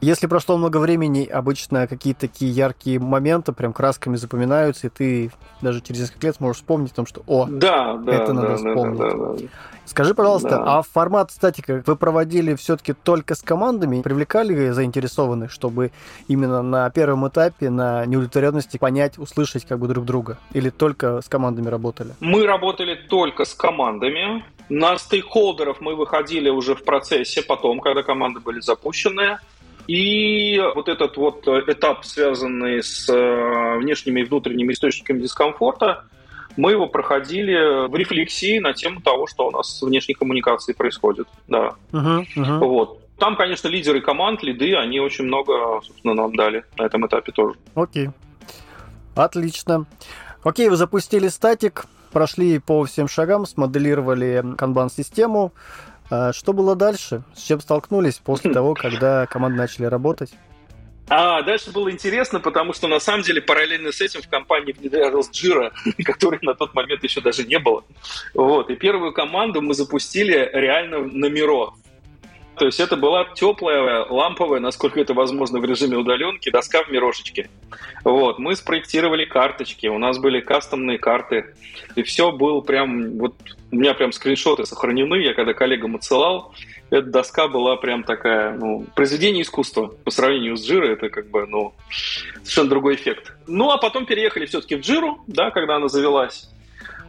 Если 0.00 0.26
прошло 0.26 0.56
много 0.56 0.78
времени, 0.78 1.24
обычно 1.24 1.86
какие-то 1.86 2.22
такие 2.22 2.50
яркие 2.50 2.98
моменты 2.98 3.52
прям 3.52 3.72
красками 3.72 4.16
запоминаются, 4.16 4.88
и 4.88 4.90
ты 4.90 5.30
даже 5.60 5.80
через 5.80 6.00
несколько 6.00 6.26
лет 6.26 6.36
сможешь 6.36 6.58
вспомнить 6.58 6.92
о 6.92 6.96
том, 6.96 7.06
что 7.06 7.22
«О, 7.26 7.46
да, 7.48 7.96
да, 7.96 8.12
это 8.12 8.26
да, 8.26 8.32
надо 8.32 8.48
да, 8.48 8.56
вспомнить». 8.56 8.98
Да, 8.98 9.10
да, 9.10 9.32
да. 9.34 9.48
Скажи, 9.86 10.14
пожалуйста, 10.14 10.50
да. 10.50 10.78
а 10.78 10.82
формат 10.82 11.30
статика 11.30 11.82
вы 11.86 11.94
проводили 11.96 12.56
все-таки 12.56 12.92
только 12.92 13.36
с 13.36 13.42
командами? 13.42 14.02
Привлекали 14.02 14.70
заинтересованных, 14.70 15.52
чтобы 15.52 15.92
именно 16.26 16.60
на 16.60 16.90
первом 16.90 17.28
этапе, 17.28 17.70
на 17.70 18.04
неудовлетворенности 18.04 18.78
понять, 18.78 19.16
услышать 19.16 19.64
как 19.64 19.78
бы 19.78 19.86
друг 19.86 20.04
друга? 20.04 20.38
Или 20.52 20.70
только 20.70 21.22
с 21.22 21.28
командами 21.28 21.68
работали? 21.68 22.14
Мы 22.18 22.46
работали 22.46 22.96
только 23.08 23.44
с 23.44 23.54
командами. 23.54 24.44
На 24.68 24.98
стейкхолдеров 24.98 25.80
мы 25.80 25.94
выходили 25.94 26.50
уже 26.50 26.74
в 26.74 26.82
процессе 26.82 27.42
потом, 27.42 27.78
когда 27.78 28.02
команды 28.02 28.40
были 28.40 28.58
запущены. 28.58 29.38
И 29.86 30.60
вот 30.74 30.88
этот 30.88 31.16
вот 31.16 31.46
этап, 31.46 32.04
связанный 32.04 32.82
с 32.82 33.08
э, 33.08 33.78
внешними 33.78 34.20
и 34.20 34.24
внутренними 34.24 34.72
источниками 34.72 35.20
дискомфорта, 35.20 36.04
мы 36.56 36.72
его 36.72 36.86
проходили 36.86 37.86
в 37.88 37.94
рефлексии 37.94 38.58
на 38.58 38.72
тему 38.72 39.00
того, 39.00 39.26
что 39.26 39.48
у 39.48 39.50
нас 39.50 39.78
с 39.78 39.82
внешней 39.82 40.14
коммуникацией 40.14 40.74
происходит. 40.74 41.28
Да. 41.48 41.74
Uh-huh, 41.92 42.24
uh-huh. 42.36 42.58
Вот. 42.60 43.00
Там, 43.18 43.36
конечно, 43.36 43.68
лидеры 43.68 44.00
команд, 44.00 44.42
лиды, 44.42 44.74
они 44.74 45.00
очень 45.00 45.24
много, 45.24 45.80
собственно, 45.82 46.14
нам 46.14 46.34
дали 46.34 46.64
на 46.78 46.84
этом 46.84 47.06
этапе 47.06 47.32
тоже. 47.32 47.54
Окей. 47.74 48.10
Отлично. 49.14 49.86
Окей, 50.42 50.68
вы 50.68 50.76
запустили 50.76 51.28
статик, 51.28 51.86
прошли 52.12 52.58
по 52.58 52.84
всем 52.84 53.08
шагам, 53.08 53.46
смоделировали 53.46 54.44
канбан-систему. 54.56 55.52
А 56.10 56.32
что 56.32 56.52
было 56.52 56.76
дальше? 56.76 57.22
С 57.34 57.42
чем 57.42 57.60
столкнулись 57.60 58.16
после 58.16 58.52
того, 58.52 58.74
когда 58.80 59.26
команды 59.26 59.58
начали 59.58 59.86
работать? 59.86 60.32
А 61.08 61.42
дальше 61.42 61.70
было 61.70 61.90
интересно, 61.90 62.40
потому 62.40 62.72
что 62.72 62.88
на 62.88 62.98
самом 62.98 63.22
деле 63.22 63.40
параллельно 63.40 63.92
с 63.92 64.00
этим 64.00 64.22
в 64.22 64.28
компании 64.28 64.72
внедрялась 64.72 65.30
Jira, 65.30 65.70
которой 66.04 66.40
на 66.42 66.54
тот 66.54 66.74
момент 66.74 67.04
еще 67.04 67.20
даже 67.20 67.44
не 67.44 67.58
было. 67.58 67.84
Вот. 68.34 68.70
И 68.70 68.76
первую 68.76 69.12
команду 69.12 69.62
мы 69.62 69.74
запустили 69.74 70.50
реально 70.52 70.98
на 70.98 71.26
Миро. 71.26 71.74
То 72.58 72.66
есть 72.66 72.80
это 72.80 72.96
была 72.96 73.24
теплая, 73.34 74.06
ламповая, 74.06 74.60
насколько 74.60 75.00
это 75.00 75.14
возможно 75.14 75.58
в 75.60 75.64
режиме 75.64 75.98
удаленки, 75.98 76.50
доска 76.50 76.82
в 76.82 76.90
мирошечке. 76.90 77.50
Вот, 78.02 78.38
мы 78.38 78.56
спроектировали 78.56 79.24
карточки, 79.24 79.86
у 79.88 79.98
нас 79.98 80.18
были 80.18 80.40
кастомные 80.40 80.98
карты, 80.98 81.54
и 81.96 82.02
все 82.02 82.32
было 82.32 82.60
прям, 82.60 83.18
вот 83.18 83.34
у 83.70 83.76
меня 83.76 83.94
прям 83.94 84.12
скриншоты 84.12 84.64
сохранены, 84.64 85.16
я 85.16 85.34
когда 85.34 85.52
коллегам 85.52 85.96
отсылал, 85.96 86.54
эта 86.90 87.08
доска 87.08 87.48
была 87.48 87.76
прям 87.76 88.04
такая, 88.04 88.54
ну, 88.54 88.86
произведение 88.94 89.42
искусства. 89.42 89.88
По 90.04 90.10
сравнению 90.10 90.56
с 90.56 90.64
Джиро 90.64 90.86
это 90.86 91.08
как 91.08 91.28
бы, 91.30 91.46
ну, 91.46 91.74
совершенно 92.42 92.70
другой 92.70 92.94
эффект. 92.94 93.32
Ну, 93.46 93.70
а 93.70 93.78
потом 93.78 94.06
переехали 94.06 94.46
все-таки 94.46 94.76
в 94.76 94.80
Джиру, 94.80 95.18
да, 95.26 95.50
когда 95.50 95.76
она 95.76 95.88
завелась. 95.88 96.48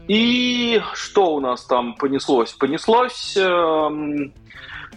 И 0.07 0.81
что 0.93 1.35
у 1.35 1.39
нас 1.39 1.65
там 1.65 1.93
понеслось? 1.95 2.53
Понеслось 2.53 3.37
э, 3.37 3.89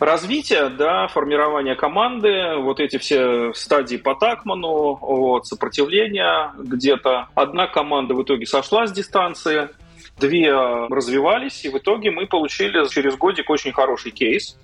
развитие, 0.01 0.69
да, 0.69 1.07
формирование 1.09 1.75
команды, 1.75 2.57
вот 2.57 2.81
эти 2.81 2.99
все 2.99 3.53
стадии 3.55 3.97
по 3.97 4.15
Такману, 4.15 4.95
вот, 5.01 5.47
сопротивление 5.47 6.53
где-то. 6.59 7.29
Одна 7.35 7.67
команда 7.67 8.15
в 8.15 8.23
итоге 8.23 8.47
сошла 8.47 8.87
с 8.87 8.93
дистанции, 8.93 9.69
две 10.19 10.53
развивались, 10.53 11.65
и 11.65 11.69
в 11.69 11.79
итоге 11.79 12.11
мы 12.11 12.27
получили 12.27 12.89
через 12.89 13.17
годик 13.17 13.51
очень 13.51 13.73
хороший 13.73 14.11
кейс. 14.11 14.57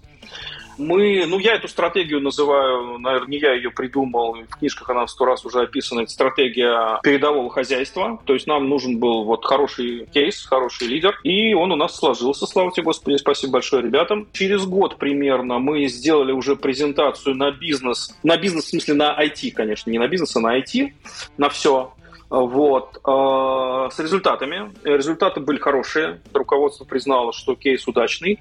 Мы, 0.78 1.24
ну, 1.26 1.38
я 1.38 1.54
эту 1.54 1.68
стратегию 1.68 2.20
называю, 2.20 2.98
наверное, 2.98 3.28
не 3.28 3.38
я 3.38 3.52
ее 3.52 3.70
придумал, 3.70 4.34
в 4.34 4.58
книжках 4.58 4.90
она 4.90 5.06
сто 5.06 5.24
раз 5.24 5.44
уже 5.44 5.60
описана, 5.60 6.00
это 6.00 6.10
стратегия 6.10 7.00
передового 7.02 7.50
хозяйства, 7.50 8.20
то 8.24 8.34
есть 8.34 8.46
нам 8.46 8.68
нужен 8.68 8.98
был 8.98 9.24
вот 9.24 9.44
хороший 9.44 10.06
кейс, 10.12 10.44
хороший 10.44 10.88
лидер, 10.88 11.18
и 11.22 11.54
он 11.54 11.72
у 11.72 11.76
нас 11.76 11.96
сложился, 11.96 12.46
слава 12.46 12.72
тебе, 12.72 12.84
Господи, 12.84 13.16
спасибо 13.16 13.54
большое 13.54 13.82
ребятам. 13.82 14.28
Через 14.32 14.66
год 14.66 14.98
примерно 14.98 15.58
мы 15.58 15.86
сделали 15.86 16.32
уже 16.32 16.56
презентацию 16.56 17.34
на 17.34 17.50
бизнес, 17.50 18.14
на 18.22 18.36
бизнес 18.36 18.64
в 18.64 18.68
смысле 18.68 18.94
на 18.94 19.24
IT, 19.24 19.52
конечно, 19.52 19.90
не 19.90 19.98
на 19.98 20.08
бизнес, 20.08 20.36
а 20.36 20.40
на 20.40 20.58
IT, 20.58 20.92
на 21.38 21.48
все. 21.48 21.92
Вот. 22.30 23.00
А, 23.04 23.88
с 23.90 23.98
результатами. 23.98 24.72
Результаты 24.84 25.40
были 25.40 25.58
хорошие. 25.58 26.20
Руководство 26.32 26.84
признало, 26.84 27.32
что 27.32 27.54
кейс 27.54 27.86
удачный. 27.86 28.40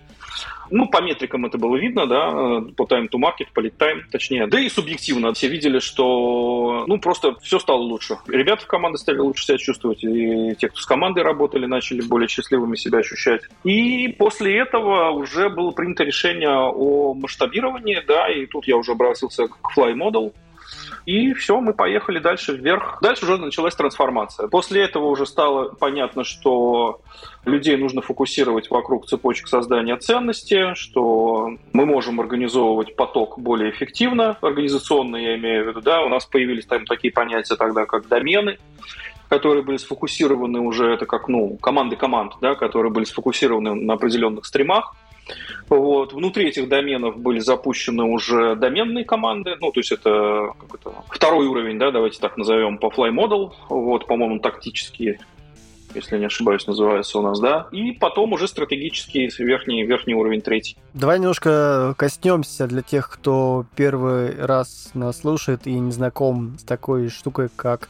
Ну, 0.71 0.87
по 0.87 1.01
метрикам 1.01 1.45
это 1.45 1.57
было 1.57 1.75
видно, 1.75 2.07
да, 2.07 2.31
по 2.75 2.83
time 2.83 3.07
to 3.09 3.19
market, 3.19 3.47
по 3.53 3.59
lead 3.59 3.77
time, 3.77 4.01
точнее. 4.11 4.47
Да 4.47 4.59
и 4.59 4.69
субъективно 4.69 5.33
все 5.33 5.47
видели, 5.47 5.79
что, 5.79 6.85
ну, 6.87 6.99
просто 6.99 7.35
все 7.41 7.59
стало 7.59 7.81
лучше. 7.81 8.17
Ребята 8.27 8.63
в 8.63 8.67
команде 8.67 8.97
стали 8.97 9.19
лучше 9.19 9.45
себя 9.45 9.57
чувствовать, 9.57 10.03
и 10.03 10.55
те, 10.55 10.69
кто 10.69 10.79
с 10.79 10.85
командой 10.85 11.23
работали, 11.23 11.65
начали 11.65 12.01
более 12.01 12.27
счастливыми 12.27 12.75
себя 12.75 12.99
ощущать. 12.99 13.43
И 13.63 14.07
после 14.17 14.59
этого 14.59 15.11
уже 15.11 15.49
было 15.49 15.71
принято 15.71 16.03
решение 16.03 16.49
о 16.49 17.13
масштабировании, 17.13 18.01
да, 18.07 18.27
и 18.29 18.45
тут 18.45 18.67
я 18.67 18.77
уже 18.77 18.93
обратился 18.93 19.47
к 19.47 19.77
Fly 19.77 19.93
Model, 19.93 20.33
И 21.05 21.33
все, 21.33 21.59
мы 21.59 21.73
поехали 21.73 22.19
дальше 22.19 22.55
вверх. 22.55 22.97
Дальше 23.01 23.25
уже 23.25 23.37
началась 23.37 23.75
трансформация. 23.75 24.47
После 24.47 24.83
этого 24.83 25.05
уже 25.05 25.25
стало 25.25 25.69
понятно, 25.69 26.23
что 26.23 27.01
людей 27.45 27.77
нужно 27.77 28.01
фокусировать 28.01 28.69
вокруг 28.71 29.05
цепочек 29.05 29.47
создания 29.47 29.97
ценности, 29.97 30.73
что 30.73 31.51
мы 31.73 31.85
можем 31.85 32.19
организовывать 32.19 32.95
поток 32.95 33.39
более 33.39 33.69
эффективно, 33.69 34.37
организационно 34.41 35.17
я 35.17 35.35
имею 35.37 35.65
в 35.65 35.67
виду, 35.69 35.81
да, 35.81 36.01
у 36.01 36.09
нас 36.09 36.25
появились 36.25 36.65
там 36.65 36.85
такие 36.85 37.13
понятия 37.13 37.55
тогда, 37.55 37.85
как 37.85 38.07
домены, 38.07 38.57
которые 39.29 39.63
были 39.63 39.77
сфокусированы 39.77 40.59
уже, 40.59 40.91
это 40.91 41.05
как, 41.05 41.27
ну, 41.27 41.57
команды 41.57 41.95
команд, 41.95 42.33
да, 42.41 42.55
которые 42.55 42.91
были 42.91 43.05
сфокусированы 43.05 43.75
на 43.75 43.93
определенных 43.93 44.45
стримах, 44.45 44.95
вот. 45.69 46.13
Внутри 46.13 46.47
этих 46.49 46.69
доменов 46.69 47.17
были 47.17 47.39
запущены 47.39 48.03
уже 48.03 48.55
доменные 48.55 49.05
команды, 49.05 49.55
ну, 49.59 49.71
то 49.71 49.79
есть 49.79 49.91
это, 49.91 50.53
как 50.59 50.79
это 50.79 50.91
второй 51.09 51.47
уровень, 51.47 51.79
да, 51.79 51.91
давайте 51.91 52.19
так 52.19 52.37
назовем, 52.37 52.77
по 52.77 52.87
Fly 52.87 53.11
Model, 53.11 53.51
вот, 53.69 54.07
по-моему, 54.07 54.39
тактические 54.39 55.19
если 55.95 56.17
не 56.17 56.25
ошибаюсь, 56.25 56.67
называется 56.67 57.19
у 57.19 57.21
нас, 57.21 57.39
да. 57.39 57.67
И 57.71 57.93
потом 57.93 58.33
уже 58.33 58.47
стратегический 58.47 59.31
верхний, 59.39 59.83
верхний 59.85 60.13
уровень 60.13 60.41
третий. 60.41 60.77
Давай 60.93 61.19
немножко 61.19 61.95
коснемся 61.97 62.67
для 62.67 62.81
тех, 62.81 63.09
кто 63.09 63.65
первый 63.75 64.35
раз 64.35 64.91
нас 64.93 65.21
слушает 65.21 65.67
и 65.67 65.71
не 65.71 65.91
знаком 65.91 66.57
с 66.59 66.63
такой 66.63 67.09
штукой, 67.09 67.49
как 67.55 67.87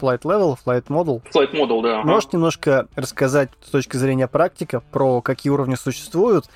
Flight 0.00 0.22
Level, 0.22 0.56
Flight 0.64 0.86
Model. 0.86 1.22
Flight 1.32 1.52
Model, 1.52 1.82
да. 1.82 2.02
Можешь 2.02 2.26
ага. 2.26 2.36
немножко 2.36 2.88
рассказать 2.96 3.50
с 3.64 3.70
точки 3.70 3.96
зрения 3.96 4.28
практика 4.28 4.80
про 4.90 5.20
какие 5.20 5.50
уровни 5.50 5.74
существуют? 5.74 6.46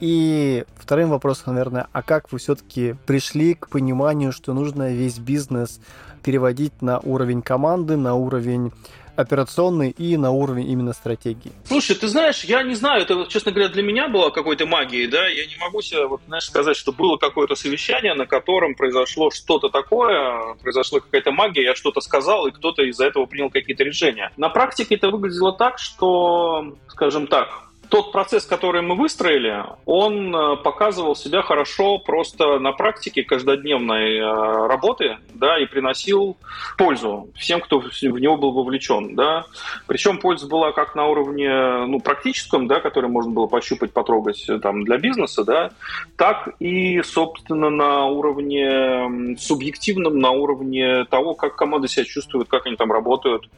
И 0.00 0.64
вторым 0.76 1.10
вопросом, 1.10 1.54
наверное, 1.54 1.86
а 1.92 2.02
как 2.02 2.30
вы 2.32 2.38
все-таки 2.38 2.94
пришли 3.06 3.54
к 3.54 3.68
пониманию, 3.68 4.32
что 4.32 4.52
нужно 4.52 4.92
весь 4.92 5.18
бизнес 5.18 5.80
переводить 6.22 6.82
на 6.82 6.98
уровень 7.00 7.42
команды, 7.42 7.96
на 7.96 8.14
уровень 8.14 8.72
операционный 9.16 9.90
и 9.90 10.16
на 10.16 10.30
уровень 10.30 10.70
именно 10.70 10.92
стратегии. 10.92 11.52
Слушай, 11.64 11.96
ты 11.96 12.08
знаешь, 12.08 12.44
я 12.44 12.62
не 12.62 12.74
знаю, 12.74 13.02
это, 13.02 13.26
честно 13.28 13.52
говоря, 13.52 13.68
для 13.68 13.82
меня 13.82 14.08
было 14.08 14.30
какой-то 14.30 14.66
магией, 14.66 15.06
да, 15.06 15.26
я 15.26 15.46
не 15.46 15.56
могу 15.60 15.82
себе, 15.82 16.06
вот, 16.06 16.20
знаешь, 16.26 16.44
сказать, 16.44 16.76
что 16.76 16.92
было 16.92 17.16
какое-то 17.16 17.54
совещание, 17.54 18.14
на 18.14 18.26
котором 18.26 18.74
произошло 18.74 19.30
что-то 19.30 19.68
такое, 19.68 20.54
произошла 20.62 21.00
какая-то 21.00 21.32
магия, 21.32 21.62
я 21.62 21.74
что-то 21.74 22.00
сказал, 22.00 22.46
и 22.46 22.52
кто-то 22.52 22.82
из-за 22.82 23.06
этого 23.06 23.26
принял 23.26 23.50
какие-то 23.50 23.84
решения. 23.84 24.32
На 24.36 24.48
практике 24.48 24.96
это 24.96 25.08
выглядело 25.08 25.52
так, 25.52 25.78
что, 25.78 26.76
скажем 26.88 27.26
так, 27.26 27.63
тот 27.88 28.12
процесс, 28.12 28.44
который 28.44 28.82
мы 28.82 28.94
выстроили, 28.96 29.64
он 29.84 30.34
э, 30.34 30.56
показывал 30.56 31.16
себя 31.16 31.42
хорошо 31.42 31.98
просто 31.98 32.58
на 32.58 32.72
практике 32.72 33.22
каждодневной 33.22 34.16
э, 34.16 34.66
работы, 34.66 35.18
да, 35.34 35.58
и 35.58 35.66
приносил 35.66 36.36
пользу 36.76 37.28
всем, 37.36 37.60
кто 37.60 37.80
в 37.80 38.02
него 38.02 38.36
был 38.36 38.52
вовлечен, 38.52 39.14
да. 39.14 39.44
Причем 39.86 40.18
польза 40.18 40.46
была 40.46 40.72
как 40.72 40.94
на 40.94 41.06
уровне, 41.06 41.86
ну, 41.86 42.00
практическом, 42.00 42.66
да, 42.66 42.80
который 42.80 43.10
можно 43.10 43.32
было 43.32 43.46
пощупать, 43.46 43.92
потрогать 43.92 44.48
э, 44.48 44.58
там 44.58 44.84
для 44.84 44.98
бизнеса, 44.98 45.44
да, 45.44 45.70
так 46.16 46.50
и, 46.60 47.02
собственно, 47.02 47.70
на 47.70 48.06
уровне 48.06 49.36
субъективном, 49.38 50.18
на 50.18 50.30
уровне 50.30 51.04
того, 51.04 51.34
как 51.34 51.56
команда 51.56 51.88
себя 51.88 52.04
чувствует, 52.04 52.48
как 52.48 52.66
они 52.66 52.76
там 52.76 52.92
работают, 52.92 53.48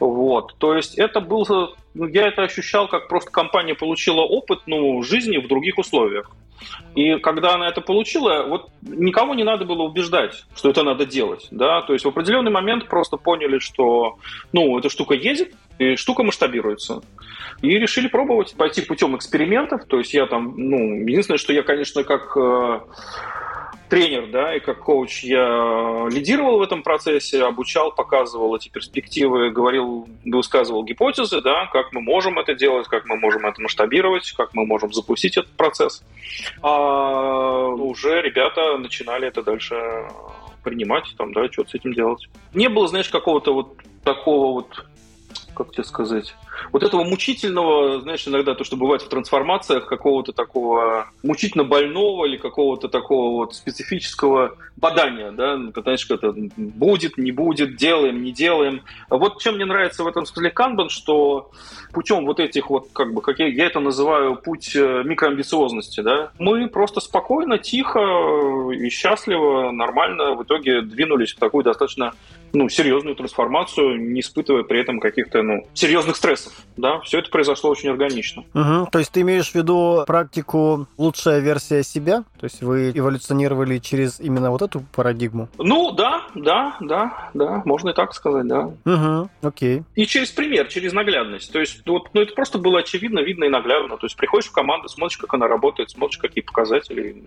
вот. 0.00 0.54
То 0.58 0.74
есть 0.74 0.94
это 0.96 1.20
был 1.20 1.44
ну, 1.94 2.06
я 2.06 2.28
это 2.28 2.42
ощущал, 2.42 2.88
как 2.88 3.08
просто 3.08 3.30
компания 3.30 3.74
получила 3.74 4.22
опыт 4.22 4.60
ну, 4.66 5.02
жизни 5.02 5.38
в 5.38 5.48
других 5.48 5.78
условиях. 5.78 6.30
И 6.94 7.18
когда 7.18 7.54
она 7.54 7.68
это 7.68 7.80
получила, 7.80 8.44
вот 8.46 8.70
никому 8.82 9.34
не 9.34 9.44
надо 9.44 9.64
было 9.64 9.82
убеждать, 9.82 10.44
что 10.54 10.70
это 10.70 10.82
надо 10.82 11.04
делать. 11.06 11.48
Да? 11.50 11.82
То 11.82 11.92
есть 11.92 12.04
в 12.04 12.08
определенный 12.08 12.50
момент 12.50 12.88
просто 12.88 13.16
поняли, 13.16 13.58
что 13.58 14.16
ну, 14.52 14.78
эта 14.78 14.88
штука 14.88 15.14
едет, 15.14 15.52
и 15.78 15.96
штука 15.96 16.22
масштабируется. 16.22 17.02
И 17.62 17.70
решили 17.78 18.08
пробовать 18.08 18.54
пойти 18.56 18.82
путем 18.82 19.16
экспериментов. 19.16 19.84
То 19.86 19.98
есть 19.98 20.14
я 20.14 20.26
там, 20.26 20.54
ну, 20.56 20.94
единственное, 21.06 21.38
что 21.38 21.52
я, 21.52 21.62
конечно, 21.62 22.04
как 22.04 22.36
э, 22.36 22.80
тренер, 23.94 24.26
да, 24.26 24.56
и 24.56 24.60
как 24.60 24.80
коуч 24.80 25.22
я 25.22 26.08
лидировал 26.10 26.58
в 26.58 26.62
этом 26.62 26.82
процессе, 26.82 27.44
обучал, 27.44 27.92
показывал 27.92 28.56
эти 28.56 28.68
перспективы, 28.68 29.50
говорил, 29.50 30.08
высказывал 30.24 30.82
гипотезы, 30.84 31.40
да, 31.40 31.66
как 31.66 31.92
мы 31.92 32.00
можем 32.00 32.38
это 32.40 32.54
делать, 32.54 32.88
как 32.88 33.06
мы 33.06 33.16
можем 33.16 33.46
это 33.46 33.62
масштабировать, 33.62 34.32
как 34.32 34.52
мы 34.54 34.66
можем 34.66 34.92
запустить 34.92 35.36
этот 35.36 35.52
процесс. 35.52 36.02
А 36.60 37.68
уже 37.68 38.20
ребята 38.20 38.76
начинали 38.78 39.28
это 39.28 39.42
дальше 39.42 39.76
принимать, 40.64 41.04
там, 41.16 41.32
да, 41.32 41.46
что-то 41.52 41.70
с 41.70 41.74
этим 41.74 41.92
делать. 41.92 42.26
Не 42.52 42.68
было, 42.68 42.88
знаешь, 42.88 43.08
какого-то 43.08 43.54
вот 43.54 43.76
такого 44.02 44.54
вот 44.54 44.86
как 45.54 45.72
тебе 45.72 45.84
сказать, 45.84 46.34
вот 46.72 46.82
этого 46.82 47.04
мучительного, 47.04 48.00
знаешь, 48.00 48.26
иногда 48.26 48.54
то, 48.54 48.64
что 48.64 48.76
бывает 48.76 49.02
в 49.02 49.08
трансформациях, 49.08 49.86
какого-то 49.86 50.32
такого 50.32 51.08
мучительно 51.22 51.64
больного 51.64 52.26
или 52.26 52.36
какого-то 52.36 52.88
такого 52.88 53.36
вот 53.36 53.54
специфического 53.54 54.56
бадания, 54.76 55.30
да, 55.32 55.56
знаешь, 55.82 56.04
как 56.06 56.18
это 56.18 56.34
будет, 56.56 57.16
не 57.18 57.32
будет, 57.32 57.76
делаем, 57.76 58.22
не 58.22 58.32
делаем. 58.32 58.82
Вот 59.10 59.40
чем 59.40 59.56
мне 59.56 59.64
нравится 59.64 60.04
в 60.04 60.08
этом 60.08 60.26
смысле 60.26 60.50
Канбан, 60.50 60.88
что 60.88 61.50
путем 61.92 62.26
вот 62.26 62.40
этих 62.40 62.70
вот, 62.70 62.88
как 62.92 63.14
бы, 63.14 63.20
как 63.20 63.38
я, 63.38 63.46
я 63.46 63.66
это 63.66 63.80
называю, 63.80 64.36
путь 64.36 64.74
э, 64.74 65.02
микроамбициозности, 65.04 66.00
да, 66.00 66.32
мы 66.38 66.68
просто 66.68 67.00
спокойно, 67.00 67.58
тихо 67.58 68.70
и 68.72 68.88
счастливо, 68.88 69.70
нормально 69.70 70.34
в 70.34 70.42
итоге 70.42 70.82
двинулись 70.82 71.32
в 71.32 71.38
такую 71.38 71.64
достаточно 71.64 72.14
ну, 72.54 72.68
серьезную 72.68 73.16
трансформацию, 73.16 74.00
не 74.00 74.20
испытывая 74.20 74.62
при 74.62 74.80
этом 74.80 75.00
каких-то 75.00 75.42
ну, 75.42 75.66
серьезных 75.74 76.16
стрессов. 76.16 76.52
Да? 76.76 77.00
Все 77.00 77.18
это 77.18 77.30
произошло 77.30 77.70
очень 77.70 77.90
органично. 77.90 78.44
Угу. 78.54 78.88
То 78.90 78.98
есть 78.98 79.12
ты 79.12 79.20
имеешь 79.20 79.50
в 79.50 79.54
виду 79.54 80.04
практику 80.06 80.86
лучшая 80.96 81.40
версия 81.40 81.82
себя? 81.82 82.24
То 82.38 82.44
есть 82.44 82.62
вы 82.62 82.92
эволюционировали 82.94 83.78
через 83.78 84.20
именно 84.20 84.50
вот 84.50 84.62
эту 84.62 84.84
парадигму? 84.94 85.48
Ну, 85.58 85.92
да, 85.92 86.26
да, 86.34 86.76
да, 86.80 87.30
да, 87.34 87.62
можно 87.64 87.90
и 87.90 87.94
так 87.94 88.14
сказать, 88.14 88.46
да. 88.46 88.70
Угу, 88.84 89.30
окей. 89.42 89.82
И 89.94 90.06
через 90.06 90.30
пример, 90.30 90.68
через 90.68 90.92
наглядность. 90.92 91.52
То 91.52 91.60
есть 91.60 91.82
вот, 91.86 92.10
ну, 92.14 92.20
это 92.20 92.34
просто 92.34 92.58
было 92.58 92.80
очевидно, 92.80 93.20
видно 93.20 93.44
и 93.44 93.48
наглядно. 93.48 93.96
То 93.96 94.06
есть 94.06 94.16
приходишь 94.16 94.48
в 94.48 94.52
команду, 94.52 94.88
смотришь, 94.88 95.18
как 95.18 95.34
она 95.34 95.48
работает, 95.48 95.90
смотришь, 95.90 96.18
какие 96.18 96.42
показатели. 96.42 97.22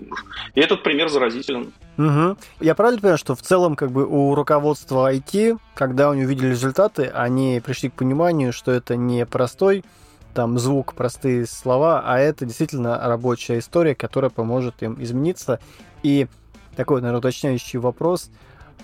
И 0.55 0.59
этот 0.59 0.83
пример 0.83 1.09
заразителен. 1.09 1.73
Угу. 1.97 2.37
Я 2.61 2.75
правильно 2.75 3.01
понимаю, 3.01 3.17
что 3.17 3.35
в 3.35 3.41
целом 3.41 3.75
как 3.75 3.91
бы 3.91 4.05
у 4.05 4.33
руководства 4.35 5.11
IT, 5.17 5.59
когда 5.75 6.11
они 6.11 6.25
увидели 6.25 6.49
результаты, 6.49 7.05
они 7.05 7.61
пришли 7.63 7.89
к 7.89 7.93
пониманию, 7.93 8.53
что 8.53 8.71
это 8.71 8.95
не 8.95 9.25
простой 9.25 9.83
там 10.33 10.59
звук, 10.59 10.93
простые 10.93 11.47
слова, 11.47 12.03
а 12.05 12.19
это 12.19 12.45
действительно 12.45 12.99
рабочая 12.99 13.59
история, 13.59 13.95
которая 13.95 14.29
поможет 14.29 14.83
им 14.83 15.01
измениться. 15.01 15.59
И 16.03 16.27
такой, 16.75 17.01
наверное, 17.01 17.19
уточняющий 17.19 17.79
вопрос, 17.79 18.29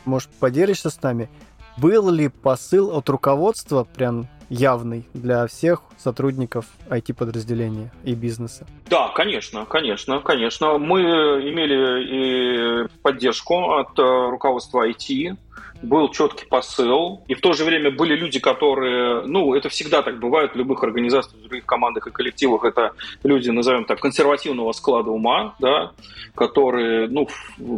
может, 0.06 0.30
поделишься 0.32 0.89
с 0.89 1.02
нами, 1.02 1.30
был 1.78 2.10
ли 2.10 2.30
посыл 2.30 2.91
от 2.98 3.08
руководства 3.10 3.84
прям 3.84 4.28
явный 4.54 5.06
для 5.13 5.48
всех 5.48 5.82
сотрудников 5.98 6.66
IT-подразделения 6.88 7.92
и 8.04 8.13
бизнеса? 8.13 8.66
Да, 8.89 9.10
конечно, 9.10 9.66
конечно, 9.66 10.20
конечно. 10.20 10.78
Мы 10.78 11.02
имели 11.02 12.86
и 12.86 12.88
поддержку 13.02 13.72
от 13.74 13.98
э, 13.98 14.02
руководства 14.30 14.88
IT, 14.88 15.36
был 15.84 16.10
четкий 16.10 16.46
посыл, 16.46 17.24
и 17.28 17.34
в 17.34 17.42
то 17.42 17.54
же 17.54 17.66
время 17.66 17.92
были 17.92 18.16
люди, 18.16 18.39
которые, 18.39 19.24
ну, 19.26 19.54
это 19.54 19.70
всегда 19.70 20.02
так 20.02 20.20
бывает 20.20 20.54
в 20.54 20.56
любых 20.56 20.82
организациях, 20.84 21.36
в 21.36 21.48
других 21.48 21.66
командах 21.66 22.08
и 22.08 22.12
коллективах, 22.12 22.63
это 22.63 22.94
люди, 23.24 23.50
назовем 23.50 23.86
так, 23.86 24.00
консервативного 24.00 24.72
склада 24.72 25.12
ума, 25.12 25.56
да, 25.60 25.92
которые, 26.36 27.08
ну, 27.10 27.28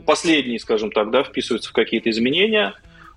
последние, 0.05 0.59
скажем 0.59 0.91
так, 0.91 1.09
да, 1.09 1.23
вписываются 1.23 1.71
в 1.71 1.73
какие-то 1.73 2.09
изменения, 2.11 2.75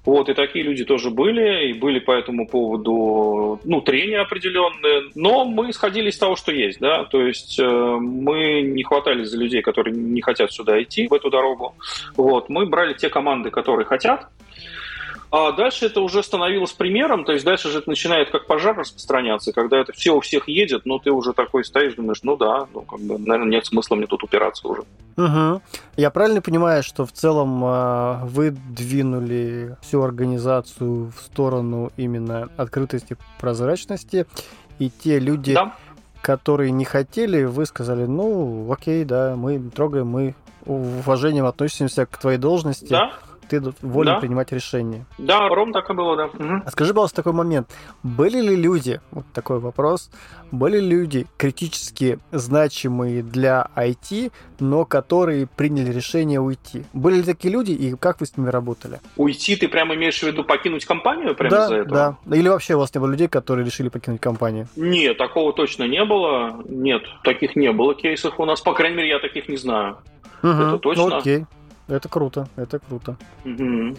вот, 0.09 0.31
и 0.31 0.33
такие 0.33 0.65
люди 0.65 0.87
тоже 0.87 1.11
были, 1.11 1.69
и 1.69 1.75
были 1.75 1.99
по 1.99 2.13
этому 2.13 2.49
поводу, 2.49 3.61
ну, 3.63 3.83
трения 3.83 4.23
определенные. 4.23 5.11
Но 5.15 5.45
мы 5.45 5.69
исходили 5.69 6.09
из 6.09 6.17
того, 6.17 6.35
что 6.35 6.51
есть, 6.51 6.81
да, 6.81 7.05
то 7.05 7.21
есть 7.21 7.61
э, 7.61 7.63
мы 7.67 8.63
не 8.63 8.85
хватались 8.85 9.29
за 9.29 9.37
людей, 9.37 9.61
которые 9.61 9.95
не 9.95 10.23
хотят 10.23 10.51
сюда 10.51 10.83
идти, 10.83 11.09
в 11.09 11.13
эту 11.13 11.29
дорогу. 11.29 11.75
Вот, 12.17 12.49
мы 12.49 12.65
брали 12.65 12.95
те 12.95 13.11
команды, 13.11 13.51
которые 13.51 13.85
хотят, 13.85 14.29
а 15.31 15.53
дальше 15.53 15.87
это 15.87 16.01
уже 16.01 16.23
становилось 16.23 16.73
примером, 16.73 17.25
то 17.25 17.33
есть 17.33 17.45
дальше 17.45 17.71
же 17.71 17.79
это 17.79 17.91
начинает 17.91 18.31
как 18.31 18.47
пожар 18.47 18.77
распространяться, 18.77 19.53
когда 19.53 19.79
это 19.79 19.93
все 19.93 20.13
у 20.15 20.21
всех 20.21 20.49
едет, 20.49 20.87
но 20.87 20.99
ты 20.99 21.11
уже 21.11 21.35
такой 21.35 21.65
стоишь, 21.65 21.95
думаешь, 21.95 22.21
ну 22.23 22.37
да, 22.37 22.67
ну 22.73 22.81
как 22.83 23.01
бы, 23.01 23.19
наверное, 23.19 23.53
нет 23.53 23.67
смысла 23.67 23.97
мне 23.97 24.07
тут 24.07 24.25
упираться 24.25 24.67
уже. 24.67 24.85
Угу. 25.17 25.61
Я 25.97 26.11
правильно 26.11 26.41
понимаю, 26.41 26.83
что 26.83 27.05
в 27.05 27.13
целом 27.13 27.63
э, 27.63 28.25
вы 28.25 28.51
двинули 28.51 29.77
всю 29.83 30.03
организацию 30.03 31.13
в 31.15 31.21
сторону 31.21 31.93
именно 31.99 32.49
открытости, 32.57 33.17
прозрачности, 33.39 34.27
и 34.79 34.89
те 34.89 35.19
люди, 35.19 35.53
да. 35.53 35.75
которые 36.23 36.71
не 36.71 36.87
хотели, 36.87 37.45
вы 37.45 37.67
сказали, 37.67 38.07
ну, 38.07 38.73
окей, 38.73 39.05
да, 39.05 39.35
мы 39.37 39.59
трогаем, 39.75 40.07
мы 40.07 40.35
уважением 40.65 41.47
относимся 41.47 42.07
к 42.07 42.17
твоей 42.17 42.39
должности. 42.39 42.89
Да 42.89 43.13
ты 43.49 43.61
волен 43.83 44.15
да. 44.15 44.21
принимать 44.21 44.53
решения. 44.53 45.07
Да, 45.19 45.49
ровно 45.49 45.73
так 45.73 45.91
и 45.91 45.95
было, 45.95 46.17
да. 46.17 46.27
Угу. 46.27 46.63
А 46.67 46.71
скажи, 46.71 46.93
пожалуйста, 46.93 47.17
такой 47.17 47.33
момент. 47.33 47.69
Были 48.03 48.41
ли 48.41 48.57
люди, 48.57 49.01
вот 49.11 49.25
такой 49.33 49.59
вопрос, 49.59 50.11
были 50.51 50.79
ли 50.81 50.89
люди 50.89 51.27
критически 51.37 52.19
значимые 52.31 53.23
для 53.23 53.69
IT, 53.77 54.33
но 54.61 54.85
которые 54.85 55.47
приняли 55.47 55.93
решение 55.93 56.41
уйти? 56.41 56.85
Были 56.93 57.17
ли 57.17 57.23
такие 57.23 57.53
люди, 57.53 57.73
и 57.73 57.95
как 57.97 58.21
вы 58.21 58.27
с 58.27 58.37
ними 58.37 58.49
работали? 58.49 59.01
Уйти, 59.17 59.57
ты 59.57 59.69
прямо 59.69 59.95
имеешь 59.95 60.19
в 60.19 60.23
виду 60.23 60.45
покинуть 60.45 60.85
компанию 60.85 61.35
прямо 61.35 61.57
да, 61.57 61.65
из-за 61.65 61.75
этого? 61.77 62.19
Да, 62.25 62.37
Или 62.37 62.49
вообще 62.49 62.75
у 62.75 62.79
вас 62.79 62.95
не 62.95 63.01
было 63.01 63.11
людей, 63.11 63.29
которые 63.29 63.65
решили 63.65 63.89
покинуть 63.89 64.21
компанию? 64.21 64.69
Нет, 64.77 65.19
такого 65.19 65.53
точно 65.53 65.85
не 65.85 66.05
было. 66.05 66.63
Нет, 66.69 67.03
таких 67.25 67.57
не 67.57 67.73
было 67.73 67.95
кейсов 67.95 68.39
у 68.39 68.45
нас. 68.45 68.61
По 68.61 68.73
крайней 68.73 68.97
мере, 68.97 69.09
я 69.11 69.19
таких 69.19 69.49
не 69.49 69.57
знаю. 69.57 69.99
Угу, 70.43 70.51
это 70.51 70.79
точно. 70.79 71.19
Окей. 71.19 71.47
Это 71.89 72.09
круто, 72.09 72.49
это 72.57 72.79
круто. 72.79 73.17
Угу. 73.45 73.97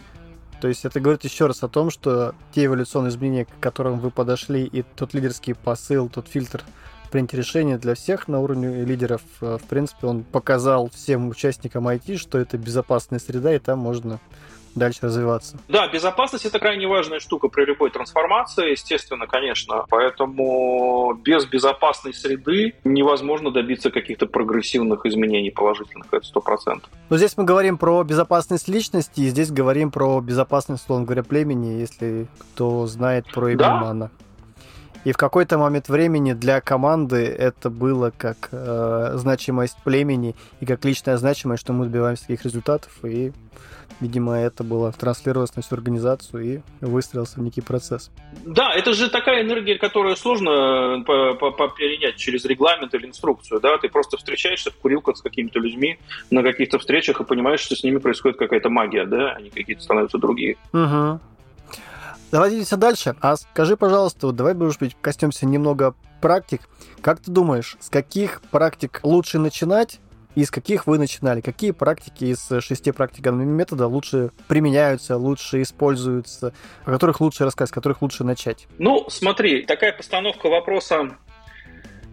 То 0.62 0.68
есть 0.68 0.86
это 0.86 1.00
говорит 1.00 1.24
еще 1.24 1.48
раз 1.48 1.64
о 1.64 1.68
том, 1.68 1.90
что 1.90 2.36
те 2.52 2.66
эволюционные 2.66 3.10
изменения, 3.10 3.46
к 3.46 3.60
которым 3.60 4.00
вы 4.00 4.12
подошли, 4.12 4.66
и 4.66 4.84
тот 4.84 5.14
лидерский 5.14 5.56
посыл, 5.56 6.10
тот 6.10 6.28
фильтр 6.28 6.64
принятия 7.10 7.38
решения 7.38 7.78
для 7.78 7.96
всех 7.96 8.28
на 8.28 8.40
уровне 8.40 8.84
лидеров, 8.84 9.22
э, 9.42 9.58
в 9.58 9.68
принципе, 9.68 10.08
он 10.08 10.24
показал 10.24 10.90
всем 10.90 11.30
участникам 11.30 11.88
IT, 11.88 12.18
что 12.18 12.38
это 12.38 12.58
безопасная 12.58 13.20
среда, 13.20 13.54
и 13.56 13.60
там 13.60 13.80
можно 13.80 14.20
дальше 14.80 15.00
развиваться. 15.04 15.58
Да, 15.68 15.88
безопасность 15.88 16.46
это 16.46 16.60
крайне 16.60 16.88
важная 16.88 17.20
штука 17.20 17.48
при 17.48 17.66
любой 17.66 17.92
трансформации, 17.92 18.72
естественно, 18.72 19.28
конечно. 19.28 19.86
Поэтому 19.90 21.14
без 21.14 21.46
безопасной 21.46 22.14
среды 22.14 22.74
невозможно 22.84 23.52
добиться 23.52 23.92
каких-то 23.92 24.26
прогрессивных 24.26 25.06
изменений 25.06 25.52
положительных, 25.52 26.08
это 26.12 26.26
сто 26.26 26.42
процентов. 26.42 26.90
Но 27.10 27.18
здесь 27.18 27.38
мы 27.38 27.44
говорим 27.44 27.78
про 27.78 28.04
безопасность 28.04 28.68
личности, 28.68 29.22
и 29.22 29.28
здесь 29.28 29.52
говорим 29.52 29.92
про 29.92 30.20
безопасность, 30.22 30.84
условно 30.84 31.06
говоря, 31.06 31.24
племени, 31.24 31.80
если 31.80 32.28
кто 32.40 32.88
знает 32.88 33.26
про 33.32 33.54
Эбельмана. 33.54 34.06
Да? 34.06 34.29
И 35.06 35.12
в 35.12 35.18
какой-то 35.18 35.58
момент 35.58 35.88
времени 35.88 36.34
для 36.34 36.60
команды 36.62 37.26
это 37.26 37.70
было 37.70 38.12
как 38.16 38.50
э, 38.52 39.12
значимость 39.16 39.78
племени 39.84 40.36
и 40.60 40.66
как 40.66 40.84
личная 40.84 41.18
значимость, 41.18 41.62
что 41.62 41.74
мы 41.74 41.86
добиваемся 41.86 42.28
таких 42.28 42.44
результатов. 42.44 42.92
И, 43.04 43.32
видимо, 44.02 44.36
это 44.36 44.66
было 44.66 44.92
транслировалось 44.92 45.56
на 45.56 45.62
всю 45.62 45.76
организацию 45.76 46.44
и 46.82 46.86
выстроился 46.86 47.40
в 47.40 47.44
некий 47.44 47.62
процесс. 47.62 48.12
Да, 48.46 48.74
это 48.74 48.94
же 48.94 49.10
такая 49.10 49.44
энергия, 49.44 49.78
которую 49.78 50.18
сложно 50.18 50.50
э, 51.00 51.04
перенять 51.78 52.18
через 52.18 52.44
регламент 52.44 52.94
или 52.94 53.08
инструкцию. 53.08 53.62
Да? 53.62 53.78
Ты 53.78 53.88
просто 53.88 54.18
встречаешься 54.18 54.70
в 54.72 54.76
курилках 54.76 55.16
с 55.16 55.22
какими-то 55.22 55.60
людьми 55.60 55.98
на 56.30 56.44
каких-то 56.44 56.78
встречах 56.78 57.22
и 57.22 57.24
понимаешь, 57.24 57.62
что 57.62 57.76
с 57.76 57.84
ними 57.84 58.00
происходит 58.00 58.38
какая-то 58.38 58.70
магия, 58.70 59.06
да, 59.06 59.32
они 59.32 59.50
какие-то 59.50 59.82
становятся 59.82 60.18
другие. 60.18 60.58
Угу. 60.74 61.20
Давай 62.32 62.50
двинемся 62.50 62.78
дальше. 62.78 63.16
А 63.22 63.36
скажи, 63.38 63.76
пожалуйста, 63.76 64.28
вот 64.28 64.36
давай, 64.36 64.54
может 64.54 64.80
быть, 64.80 64.96
коснемся 65.02 65.48
немного 65.48 65.96
практик. 66.22 66.62
Как 67.02 67.20
ты 67.20 67.32
думаешь, 67.32 67.78
с 67.80 67.90
каких 67.90 68.42
практик 68.52 69.00
лучше 69.04 69.40
начинать 69.40 70.00
и 70.36 70.46
с 70.46 70.52
каких 70.52 70.86
вы 70.86 71.00
начинали? 71.00 71.42
Какие 71.42 71.72
практики 71.72 72.26
из 72.26 72.48
шести 72.64 72.92
практик 72.92 73.26
метода 73.32 73.88
лучше 73.88 74.32
применяются, 74.48 75.18
лучше 75.18 75.64
используются, 75.64 76.54
о 76.86 76.92
которых 76.92 77.20
лучше 77.20 77.46
рассказать, 77.46 77.72
с 77.72 77.74
которых 77.74 78.04
лучше 78.04 78.24
начать? 78.24 78.68
Ну, 78.78 79.08
смотри, 79.10 79.64
такая 79.64 79.92
постановка 79.92 80.50
вопроса 80.50 81.18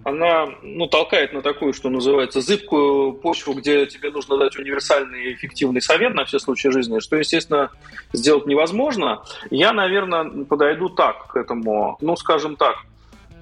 она 0.07 0.47
ну, 0.63 0.87
толкает 0.87 1.33
на 1.33 1.43
такую, 1.43 1.73
что 1.73 1.91
называется, 1.91 2.41
зыбкую 2.41 3.15
почву, 3.15 3.55
где 3.55 3.87
тебе 3.87 4.13
нужно 4.13 4.39
дать 4.39 4.57
универсальный 4.57 5.35
эффективный 5.35 5.83
совет 5.83 6.15
на 6.15 6.25
все 6.25 6.39
случаи 6.39 6.69
жизни, 6.69 7.01
что, 7.01 7.17
естественно, 7.17 7.71
сделать 8.13 8.47
невозможно. 8.47 9.25
Я, 9.51 9.73
наверное, 9.73 10.45
подойду 10.45 10.91
так 10.91 11.27
к 11.33 11.37
этому, 11.37 11.99
ну, 12.01 12.15
скажем 12.15 12.55
так, 12.55 12.77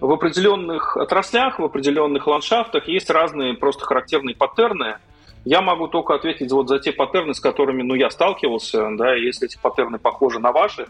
в 0.00 0.11
определенных 0.11 0.96
отраслях, 0.96 1.59
в 1.59 1.64
определенных 1.64 2.27
ландшафтах 2.27 2.88
есть 2.88 3.11
разные 3.11 3.53
просто 3.53 3.85
характерные 3.85 4.35
паттерны. 4.35 4.96
Я 5.44 5.61
могу 5.61 5.87
только 5.88 6.14
ответить 6.14 6.50
вот 6.50 6.70
за 6.70 6.79
те 6.79 6.92
паттерны, 6.92 7.35
с 7.35 7.40
которыми 7.40 7.83
ну, 7.83 7.94
я 7.94 8.09
сталкивался, 8.09 8.88
да, 8.96 9.14
и 9.14 9.20
если 9.20 9.48
эти 9.48 9.59
паттерны 9.61 9.98
похожи 9.98 10.38
на 10.38 10.50
ваши, 10.50 10.87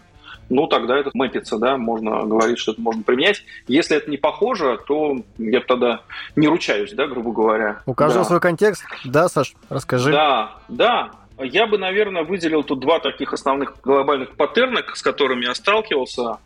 ну, 0.48 0.66
тогда 0.66 0.98
это 0.98 1.11
мэпится, 1.14 1.59
да, 1.59 1.76
можно 1.76 2.24
говорить, 2.24 2.59
что 2.59 2.72
это 2.72 2.80
можно 2.80 3.02
применять. 3.02 3.44
Если 3.66 3.96
это 3.96 4.11
не 4.11 4.16
похоже, 4.16 4.78
то 4.87 5.16
я 5.38 5.61
тогда 5.61 6.02
не 6.37 6.48
ручаюсь, 6.48 6.92
да, 6.92 7.07
грубо 7.07 7.33
говоря. 7.33 7.83
У 7.87 7.94
каждого 7.94 8.24
да. 8.24 8.28
свой 8.28 8.40
контекст. 8.40 8.85
Да, 9.04 9.28
Саш, 9.28 9.54
расскажи. 9.68 10.12
Да, 10.12 10.57
да. 10.68 11.11
Я 11.38 11.66
бы, 11.66 11.78
наверное, 11.78 12.22
выделил 12.22 12.62
тут 12.62 12.80
два 12.80 13.00
таких 13.00 13.33
основных 13.33 13.74
глобальных 13.83 14.37
паттерна, 14.37 14.83
с 14.94 15.02
которыми 15.02 15.44
я 15.44 15.54
сталкивался 15.54 16.38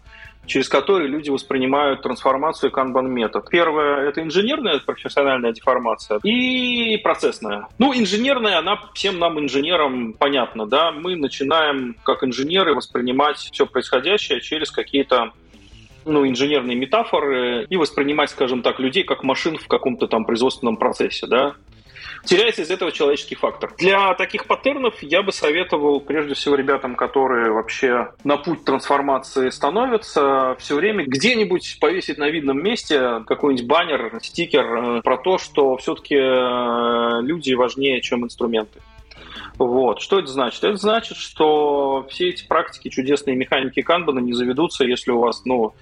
через 0.48 0.68
которые 0.68 1.08
люди 1.08 1.30
воспринимают 1.30 2.02
трансформацию 2.02 2.72
канбан 2.72 3.11
метод. 3.11 3.48
Первое– 3.50 4.08
это 4.08 4.22
инженерная 4.22 4.80
профессиональная 4.80 5.52
деформация 5.52 6.18
и 6.24 6.96
процессная. 6.98 7.68
Ну, 7.78 7.94
инженерная, 7.94 8.58
она 8.58 8.80
всем 8.94 9.18
нам, 9.18 9.38
инженерам, 9.38 10.14
понятна, 10.14 10.66
да, 10.66 10.90
мы 10.90 11.14
начинаем, 11.14 11.94
как 12.02 12.24
инженеры, 12.24 12.74
воспринимать 12.74 13.37
все 13.37 13.66
происходящее 13.66 14.40
через 14.40 14.70
какие-то 14.70 15.32
ну, 16.04 16.26
инженерные 16.26 16.76
метафоры 16.76 17.66
и 17.68 17.76
воспринимать, 17.76 18.30
скажем 18.30 18.62
так, 18.62 18.80
людей 18.80 19.04
как 19.04 19.22
машин 19.22 19.58
в 19.58 19.68
каком-то 19.68 20.06
там 20.08 20.24
производственном 20.24 20.76
процессе, 20.76 21.26
да 21.26 21.54
теряется 22.24 22.62
из 22.62 22.70
этого 22.70 22.92
человеческий 22.92 23.35
фактор. 23.35 23.72
Для 23.78 24.14
таких 24.14 24.46
паттернов 24.46 25.02
я 25.02 25.22
бы 25.22 25.33
советовал, 25.33 26.00
прежде 26.00 26.35
всего, 26.35 26.54
ребятам, 26.54 26.94
которые 26.94 27.52
вообще 27.52 28.12
на 28.24 28.37
путь 28.37 28.64
трансформации 28.64 29.50
становятся, 29.50 30.57
все 30.59 30.76
время 30.76 31.04
где-нибудь 31.07 31.78
повесить 31.81 32.18
на 32.18 32.28
видном 32.28 32.62
месте 32.62 33.22
какой-нибудь 33.26 33.66
баннер, 33.66 34.18
стикер 34.22 34.98
э, 34.98 35.02
про 35.02 35.16
то, 35.18 35.38
что 35.38 35.76
все-таки 35.76 36.16
э, 36.16 37.22
люди 37.22 37.52
важнее, 37.54 38.00
чем 38.00 38.24
инструменты. 38.24 38.81
Вот. 39.59 40.00
Что 40.00 40.20
это 40.20 40.28
значит? 40.28 40.62
Это 40.62 40.76
значит, 40.76 41.16
что 41.16 42.07
все 42.11 42.28
эти 42.28 42.46
практики 42.46 42.88
чудесные 42.88 43.37
механики 43.37 43.83
канбана 43.83 44.20
не 44.20 44.33
заведутся, 44.33 44.85
если 44.85 45.11
у 45.11 45.18
вас 45.18 45.44
ну, 45.44 45.74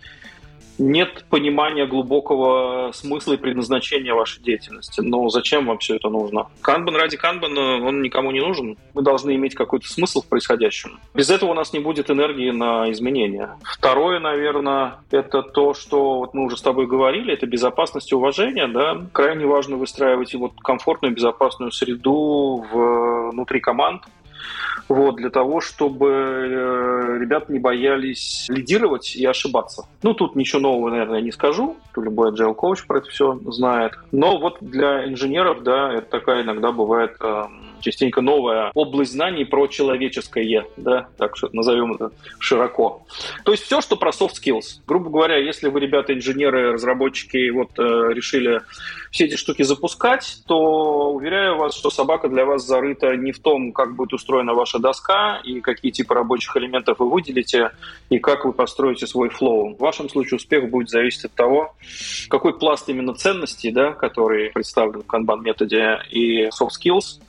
нет 0.79 1.25
понимания 1.31 1.87
глубокого 1.87 2.93
смысла 2.93 3.35
и 3.35 3.37
предназначения 3.37 4.15
вашей 4.15 4.43
деятельности. 4.43 5.01
Но 5.01 5.29
зачем 5.29 5.67
вам 5.67 5.79
все 5.79 5.97
это 5.97 6.09
нужно? 6.09 6.49
Канбан 6.61 6.97
ради 6.97 7.17
канбана, 7.17 7.87
он 7.87 8.03
никому 8.03 8.31
не 8.31 8.41
нужен. 8.41 8.77
Мы 8.95 9.03
должны 9.03 9.35
иметь 9.35 9.55
какой-то 9.55 9.89
смысл 9.89 10.23
в 10.23 10.27
происходящем. 10.27 10.99
Без 11.15 11.31
этого 11.31 11.51
у 11.51 11.55
нас 11.55 11.73
не 11.73 11.81
будет 11.81 12.11
энергии 12.11 12.51
на 12.51 12.91
изменения. 12.93 13.57
Второе, 13.63 14.21
наверное, 14.21 14.99
это 15.11 15.43
то, 15.43 15.75
что 15.75 16.19
вот 16.19 16.35
мы 16.35 16.45
уже 16.45 16.57
с 16.57 16.63
тобой 16.63 16.87
говорили, 16.87 17.33
это 17.33 17.47
безопасность 17.47 18.13
и 18.13 18.15
уважение. 18.15 18.69
Да? 18.69 19.07
Крайне 19.13 19.47
важно 19.47 19.77
выстраивать 19.77 20.35
вот 20.35 20.53
комфортную, 20.61 21.15
безопасную 21.15 21.73
среду 21.73 22.65
внутри 22.73 23.61
команд, 23.61 24.03
вот, 24.89 25.17
для 25.17 25.31
того, 25.31 25.61
чтобы 25.61 26.09
э, 26.09 27.19
ребята 27.19 27.53
не 27.53 27.59
боялись 27.59 28.47
лидировать 28.49 29.17
и 29.17 29.25
ошибаться. 29.25 29.89
Ну, 30.03 30.15
тут 30.15 30.37
ничего 30.37 30.61
нового, 30.61 30.91
наверное, 30.91 31.21
не 31.21 31.33
скажу, 31.33 31.77
любой 31.97 32.33
agile 32.33 32.55
коуч 32.55 32.87
про 32.87 32.99
это 32.99 33.09
все 33.09 33.39
знает. 33.47 33.93
Но 34.13 34.39
вот 34.39 34.59
для 34.61 35.09
инженеров, 35.09 35.63
да, 35.63 35.93
это 35.93 36.11
такая 36.11 36.43
иногда 36.43 36.73
бывает 36.73 37.17
э, 37.21 37.43
частенько 37.81 38.21
новая 38.21 38.71
область 38.75 39.13
знаний 39.13 39.45
про 39.45 39.67
человеческое, 39.67 40.67
да, 40.77 41.09
так 41.17 41.37
что 41.37 41.49
назовем 41.53 41.95
это 41.95 42.13
широко. 42.39 43.07
То 43.45 43.53
есть 43.53 43.65
все, 43.65 43.81
что 43.81 43.97
про 43.97 44.11
soft 44.11 44.35
skills. 44.43 44.81
Грубо 44.87 45.11
говоря, 45.11 45.37
если 45.37 45.69
вы, 45.69 45.81
ребята, 45.81 46.15
инженеры, 46.15 46.73
разработчики, 46.73 47.51
вот 47.51 47.71
э, 47.79 47.83
решили 48.13 48.63
все 49.11 49.25
эти 49.25 49.37
штуки 49.37 49.63
запускать, 49.63 50.43
то 50.47 51.13
уверяю 51.13 51.57
вас, 51.57 51.75
что 51.75 51.91
собака 51.91 52.29
для 52.29 52.45
вас 52.45 52.67
зарыта 52.67 53.17
не 53.17 53.33
в 53.33 53.39
том, 53.39 53.73
как 53.73 53.95
будет 53.95 54.13
устроена 54.13 54.55
ваша 54.55 54.79
доска 54.79 55.41
и 55.45 55.61
какие 55.61 55.91
типы 55.91 56.15
рабочих 56.15 56.57
элементов 56.57 56.99
вы 56.99 57.11
выделите 57.11 57.71
и 58.11 58.19
как 58.19 58.45
вы 58.45 58.53
построите 58.53 59.07
свой 59.07 59.29
флоу. 59.29 59.75
В 59.75 59.79
вашем 59.79 60.09
случае 60.09 60.37
успех 60.37 60.71
будет 60.71 60.91
зависеть 60.91 61.27
от 61.27 61.33
того, 61.33 61.75
какой 62.29 62.59
пласт 62.59 62.89
именно 62.89 63.15
ценностей, 63.15 63.71
да, 63.71 63.93
который 63.93 64.51
представлен 64.51 65.03
в 65.03 65.07
Kanban 65.07 65.41
методе 65.41 66.01
и 66.11 66.47
soft 66.49 66.71
skills, 66.81 67.21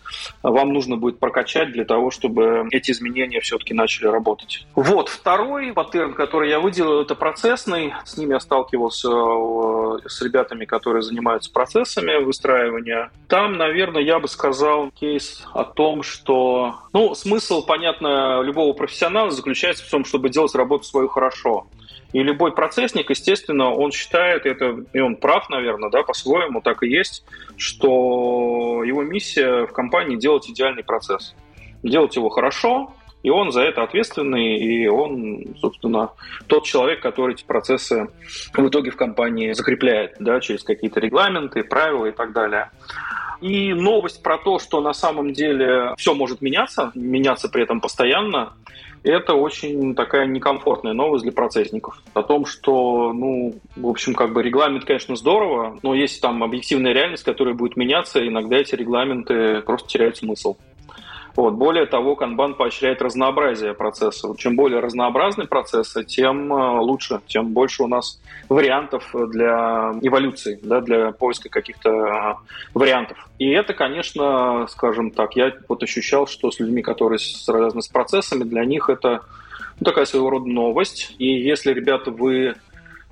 вам 0.43 0.73
нужно 0.73 0.97
будет 0.97 1.19
прокачать 1.19 1.71
для 1.71 1.85
того, 1.85 2.11
чтобы 2.11 2.67
эти 2.71 2.91
изменения 2.91 3.39
все-таки 3.39 3.73
начали 3.73 4.07
работать. 4.07 4.65
Вот, 4.75 5.09
второй 5.09 5.73
паттерн, 5.73 6.13
который 6.13 6.49
я 6.49 6.59
выделил, 6.59 7.01
это 7.01 7.15
процессный. 7.15 7.93
С 8.05 8.17
ним 8.17 8.31
я 8.31 8.39
сталкивался 8.39 9.09
э, 9.09 10.07
с 10.07 10.21
ребятами, 10.21 10.65
которые 10.65 11.01
занимаются 11.01 11.51
процессами 11.51 12.23
выстраивания. 12.23 13.11
Там, 13.27 13.57
наверное, 13.57 14.01
я 14.01 14.19
бы 14.19 14.27
сказал 14.27 14.91
кейс 14.91 15.45
о 15.53 15.63
том, 15.63 16.03
что, 16.03 16.75
ну, 16.93 17.15
смысл, 17.15 17.65
понятно, 17.65 18.41
любого 18.41 18.73
профессионала 18.73 19.31
заключается 19.31 19.85
в 19.85 19.89
том, 19.89 20.05
чтобы 20.05 20.29
делать 20.29 20.55
работу 20.55 20.83
свою 20.83 21.07
хорошо. 21.07 21.67
И 22.13 22.23
любой 22.23 22.53
процессник, 22.53 23.09
естественно, 23.09 23.73
он 23.73 23.91
считает 23.91 24.45
это, 24.45 24.83
и 24.93 24.99
он 24.99 25.17
прав, 25.17 25.49
наверное, 25.49 25.89
да, 25.89 26.03
по-своему 26.03 26.61
так 26.61 26.83
и 26.83 26.87
есть, 26.87 27.25
что 27.57 28.83
его 28.85 29.03
миссия 29.03 29.65
в 29.65 29.73
компании 29.73 30.15
делать 30.15 30.49
идеальный 30.49 30.83
процесс. 30.83 31.35
Делать 31.83 32.15
его 32.15 32.29
хорошо, 32.29 32.93
И 33.23 33.29
он 33.29 33.51
за 33.51 33.61
это 33.63 33.83
ответственный, 33.83 34.57
и 34.57 34.87
он, 34.87 35.43
собственно, 35.59 36.11
тот 36.47 36.65
человек, 36.65 37.01
который 37.01 37.33
эти 37.33 37.43
процессы 37.43 38.07
в 38.53 38.67
итоге 38.67 38.91
в 38.91 38.95
компании 38.95 39.53
закрепляет, 39.53 40.15
да, 40.19 40.39
через 40.39 40.63
какие-то 40.63 40.99
регламенты, 40.99 41.63
правила 41.63 42.05
и 42.05 42.11
так 42.11 42.31
далее. 42.31 42.69
И 43.41 43.73
новость 43.73 44.23
про 44.23 44.37
то, 44.37 44.59
что 44.59 44.81
на 44.81 44.93
самом 44.93 45.33
деле 45.33 45.93
все 45.97 46.13
может 46.13 46.41
меняться, 46.41 46.91
меняться 46.95 47.49
при 47.49 47.63
этом 47.63 47.81
постоянно, 47.81 48.53
это 49.03 49.33
очень 49.33 49.95
такая 49.95 50.25
некомфортная 50.25 50.93
новость 50.93 51.23
для 51.23 51.31
процессников. 51.31 52.01
О 52.13 52.23
том, 52.23 52.45
что, 52.45 53.13
ну, 53.13 53.55
в 53.75 53.87
общем, 53.87 54.13
как 54.13 54.33
бы 54.33 54.43
регламент, 54.43 54.85
конечно, 54.85 55.15
здорово, 55.15 55.77
но 55.83 55.93
есть 55.93 56.21
там 56.21 56.43
объективная 56.43 56.93
реальность, 56.93 57.23
которая 57.23 57.53
будет 57.53 57.77
меняться, 57.77 58.25
иногда 58.25 58.57
эти 58.57 58.75
регламенты 58.75 59.61
просто 59.61 59.87
теряют 59.87 60.17
смысл. 60.17 60.57
Вот. 61.37 61.53
Более 61.53 61.85
того, 61.85 62.15
канбан 62.15 62.55
поощряет 62.55 62.99
разнообразие 62.99 63.75
процессов. 63.75 64.35
Чем 64.37 64.55
более 64.55 64.79
разнообразны 64.79 65.45
процессы, 65.45 66.03
тем 66.03 66.51
э, 66.51 66.79
лучше, 66.79 67.21
тем 67.27 67.53
больше 67.53 67.83
у 67.83 67.87
нас 67.87 68.19
вариантов 68.49 69.13
для 69.13 69.93
эволюции, 70.01 70.59
да, 70.63 70.81
для 70.81 71.11
поиска 71.11 71.47
каких-то 71.49 71.89
э, 71.91 72.33
вариантов. 72.73 73.29
И 73.37 73.51
это, 73.51 73.75
конечно, 73.75 74.65
скажем 74.67 75.11
так, 75.11 75.35
я 75.35 75.53
вот 75.69 75.83
ощущал, 75.83 76.25
что 76.25 76.49
с 76.49 76.59
людьми, 76.59 76.81
которые 76.81 77.19
связаны 77.19 77.83
с 77.83 77.87
процессами, 77.87 78.43
для 78.43 78.65
них 78.65 78.89
это 78.89 79.21
ну, 79.79 79.85
такая 79.85 80.05
своего 80.05 80.31
рода 80.31 80.49
новость. 80.49 81.13
И 81.19 81.27
если, 81.27 81.71
ребята, 81.71 82.09
вы 82.09 82.55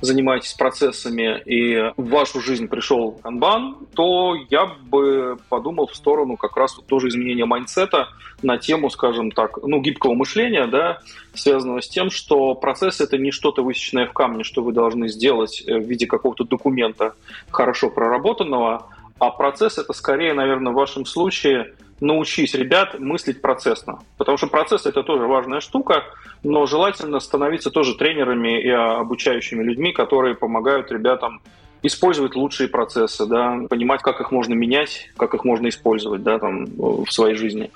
занимаетесь 0.02 0.54
процессами 0.54 1.42
и 1.46 1.92
в 1.98 2.10
вашу 2.10 2.42
жизнь 2.42 2.68
пришел 2.68 3.14
канбан, 3.24 3.78
то 3.96 4.36
я 4.50 4.66
бы 4.66 5.38
подумал 5.50 5.88
в 5.88 5.96
сторону 5.96 6.38
как 6.38 6.58
раз 6.58 6.76
тоже 6.88 7.08
изменения 7.10 7.46
майндсета 7.46 8.10
на 8.42 8.58
тему, 8.58 8.90
скажем 8.90 9.32
так, 9.32 9.58
ну, 9.64 9.82
гибкого 9.82 10.14
мышления, 10.14 10.68
да, 10.68 11.00
связанного 11.34 11.82
с 11.82 11.88
тем, 11.88 12.10
что 12.10 12.54
процесс 12.56 13.00
это 13.02 13.18
не 13.18 13.32
что-то 13.32 13.64
высеченное 13.64 14.08
в 14.08 14.14
камне, 14.14 14.44
что 14.44 14.62
вы 14.64 14.74
должны 14.74 15.08
сделать 15.08 15.64
э, 15.66 15.78
в 15.78 15.88
виде 15.88 16.06
какого-то 16.06 16.44
документа 16.44 17.14
хорошо 17.50 17.90
проработанного, 17.90 18.88
а 19.20 19.30
процесс 19.32 19.78
это 19.78 19.94
скорее, 19.94 20.34
наверное, 20.34 20.74
в 20.74 20.76
вашем 20.76 21.06
случае 21.06 21.74
научись, 22.00 22.54
ребят, 22.54 23.00
мыслить 23.00 23.42
процессно. 23.42 24.00
Потому 24.18 24.38
что 24.38 24.48
процесс– 24.48 24.86
это 24.88 25.04
тоже 25.04 25.26
важная 25.26 25.62
штука, 25.62 26.04
но 26.44 26.66
желательно 26.66 27.20
становиться 27.20 27.72
тоже 27.72 27.96
тренерами 27.96 28.62
и 28.62 28.70
обучающими 28.70 29.64
людьми, 29.64 29.92
которые 29.94 30.36
помогают 30.36 30.92
ребятам 30.92 31.42
использовать 31.84 32.36
лучшие 32.36 32.68
процессы, 32.68 33.26
да, 33.26 33.60
понимать, 33.70 34.02
как 34.02 34.20
их 34.20 34.32
можно 34.32 34.54
менять, 34.54 35.10
как 35.18 35.34
их 35.34 35.44
можно 35.44 35.70
использовать 35.70 36.24
да, 36.24 36.40
там, 36.40 36.66
в 36.66 37.10
своей 37.10 37.36
жизни. 37.36 37.72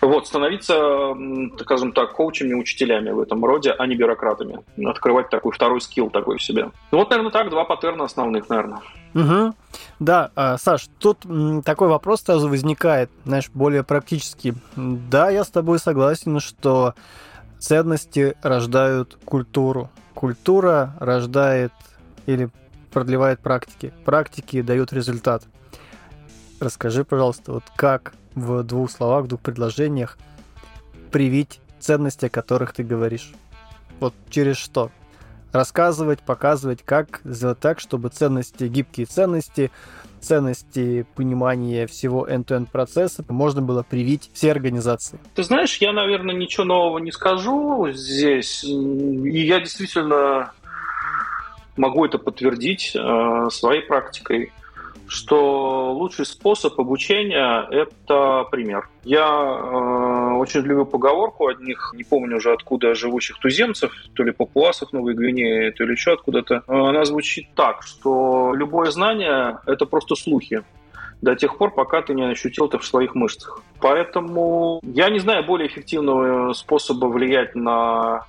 Вот, 0.00 0.26
становиться, 0.26 1.14
скажем 1.60 1.92
так, 1.92 2.12
коучами, 2.12 2.54
учителями 2.54 3.10
в 3.10 3.20
этом 3.20 3.44
роде, 3.44 3.72
а 3.72 3.86
не 3.86 3.96
бюрократами. 3.96 4.60
Открывать 4.84 5.30
такой 5.30 5.52
второй 5.52 5.80
скилл 5.80 6.10
такой 6.10 6.38
в 6.38 6.42
себе. 6.42 6.70
Ну, 6.90 6.98
вот, 6.98 7.10
наверное, 7.10 7.32
так, 7.32 7.50
два 7.50 7.64
паттерна 7.64 8.04
основных, 8.04 8.48
наверное. 8.48 8.80
Угу. 9.14 9.54
Да, 10.00 10.30
а, 10.34 10.58
Саш, 10.58 10.88
тут 10.98 11.24
такой 11.64 11.88
вопрос 11.88 12.22
сразу 12.22 12.48
возникает, 12.48 13.10
знаешь, 13.24 13.50
более 13.54 13.84
практически. 13.84 14.54
Да, 14.76 15.30
я 15.30 15.44
с 15.44 15.50
тобой 15.50 15.78
согласен, 15.78 16.40
что 16.40 16.94
ценности 17.60 18.34
рождают 18.42 19.16
культуру. 19.24 19.90
Культура 20.14 20.94
рождает 20.98 21.72
или 22.26 22.50
продлевает 22.94 23.40
практики. 23.40 23.92
Практики 24.04 24.62
дают 24.62 24.92
результат. 24.92 25.42
Расскажи, 26.60 27.04
пожалуйста, 27.04 27.52
вот 27.52 27.64
как 27.76 28.14
в 28.34 28.62
двух 28.62 28.90
словах, 28.90 29.24
в 29.24 29.28
двух 29.28 29.40
предложениях 29.40 30.16
привить 31.10 31.60
ценности, 31.80 32.26
о 32.26 32.30
которых 32.30 32.72
ты 32.72 32.84
говоришь? 32.84 33.32
Вот 34.00 34.14
через 34.30 34.56
что? 34.56 34.90
рассказывать, 35.54 36.20
показывать, 36.20 36.82
как 36.82 37.20
сделать 37.24 37.60
так, 37.60 37.78
чтобы 37.78 38.08
ценности, 38.08 38.64
гибкие 38.64 39.06
ценности, 39.06 39.70
ценности 40.20 41.06
понимания 41.14 41.86
всего 41.86 42.26
end-to-end 42.26 42.68
процесса 42.70 43.24
можно 43.28 43.62
было 43.62 43.84
привить 43.84 44.30
все 44.34 44.50
организации. 44.50 45.20
Ты 45.34 45.44
знаешь, 45.44 45.76
я, 45.76 45.92
наверное, 45.92 46.34
ничего 46.34 46.64
нового 46.64 46.98
не 46.98 47.12
скажу 47.12 47.88
здесь. 47.92 48.64
И 48.64 49.46
я 49.46 49.60
действительно 49.60 50.52
могу 51.76 52.04
это 52.04 52.18
подтвердить 52.18 52.92
э, 52.94 53.46
своей 53.50 53.82
практикой 53.82 54.52
что 55.06 55.92
лучший 55.92 56.26
способ 56.26 56.78
обучения– 56.80 57.66
это 57.70 58.46
пример. 58.50 58.88
Я 59.04 59.26
э, 59.26 60.34
очень 60.36 60.60
люблю 60.60 60.86
поговорку 60.86 61.48
одних, 61.48 61.92
не 61.94 62.04
помню 62.04 62.38
уже 62.38 62.52
откуда, 62.52 62.94
живущих 62.94 63.38
туземцев, 63.38 63.92
то 64.14 64.22
ли 64.22 64.32
папуасов 64.32 64.92
Новой 64.92 65.14
Гвинеи, 65.14 65.70
то 65.70 65.84
ли 65.84 65.92
еще 65.92 66.14
откуда-то. 66.14 66.62
Она 66.66 67.04
звучит 67.04 67.48
так, 67.54 67.82
что 67.82 68.54
любое 68.54 68.90
знание– 68.90 69.58
это 69.66 69.86
просто 69.86 70.14
слухи 70.14 70.64
до 71.22 71.34
тех 71.34 71.56
пор, 71.56 71.72
пока 71.74 72.02
ты 72.02 72.14
не 72.14 72.24
ощутил 72.24 72.66
это 72.66 72.78
в 72.78 72.84
своих 72.84 73.14
мышцах. 73.14 73.62
Поэтому 73.80 74.80
я 74.82 75.08
не 75.08 75.18
знаю 75.20 75.44
более 75.44 75.68
эффективного 75.68 76.52
способа 76.52 77.06
влиять 77.06 77.54
на 77.54 78.26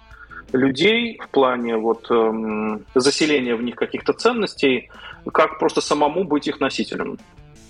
людей 0.55 1.19
в 1.21 1.29
плане 1.29 1.77
вот 1.77 2.09
эм, 2.09 2.85
заселения 2.95 3.55
в 3.55 3.63
них 3.63 3.75
каких-то 3.75 4.13
ценностей, 4.13 4.89
как 5.31 5.59
просто 5.59 5.81
самому 5.81 6.23
быть 6.23 6.47
их 6.47 6.59
носителем. 6.59 7.17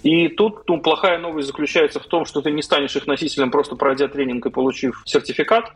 И 0.03 0.27
тут 0.27 0.67
ну, 0.67 0.79
плохая 0.79 1.17
новость 1.17 1.47
заключается 1.47 1.99
в 1.99 2.05
том, 2.05 2.25
что 2.25 2.41
ты 2.41 2.51
не 2.51 2.61
станешь 2.61 2.95
их 2.95 3.07
носителем, 3.07 3.49
просто 3.49 3.75
пройдя 3.75 4.07
тренинг 4.07 4.45
и 4.45 4.51
получив 4.51 5.01
сертификат. 5.03 5.71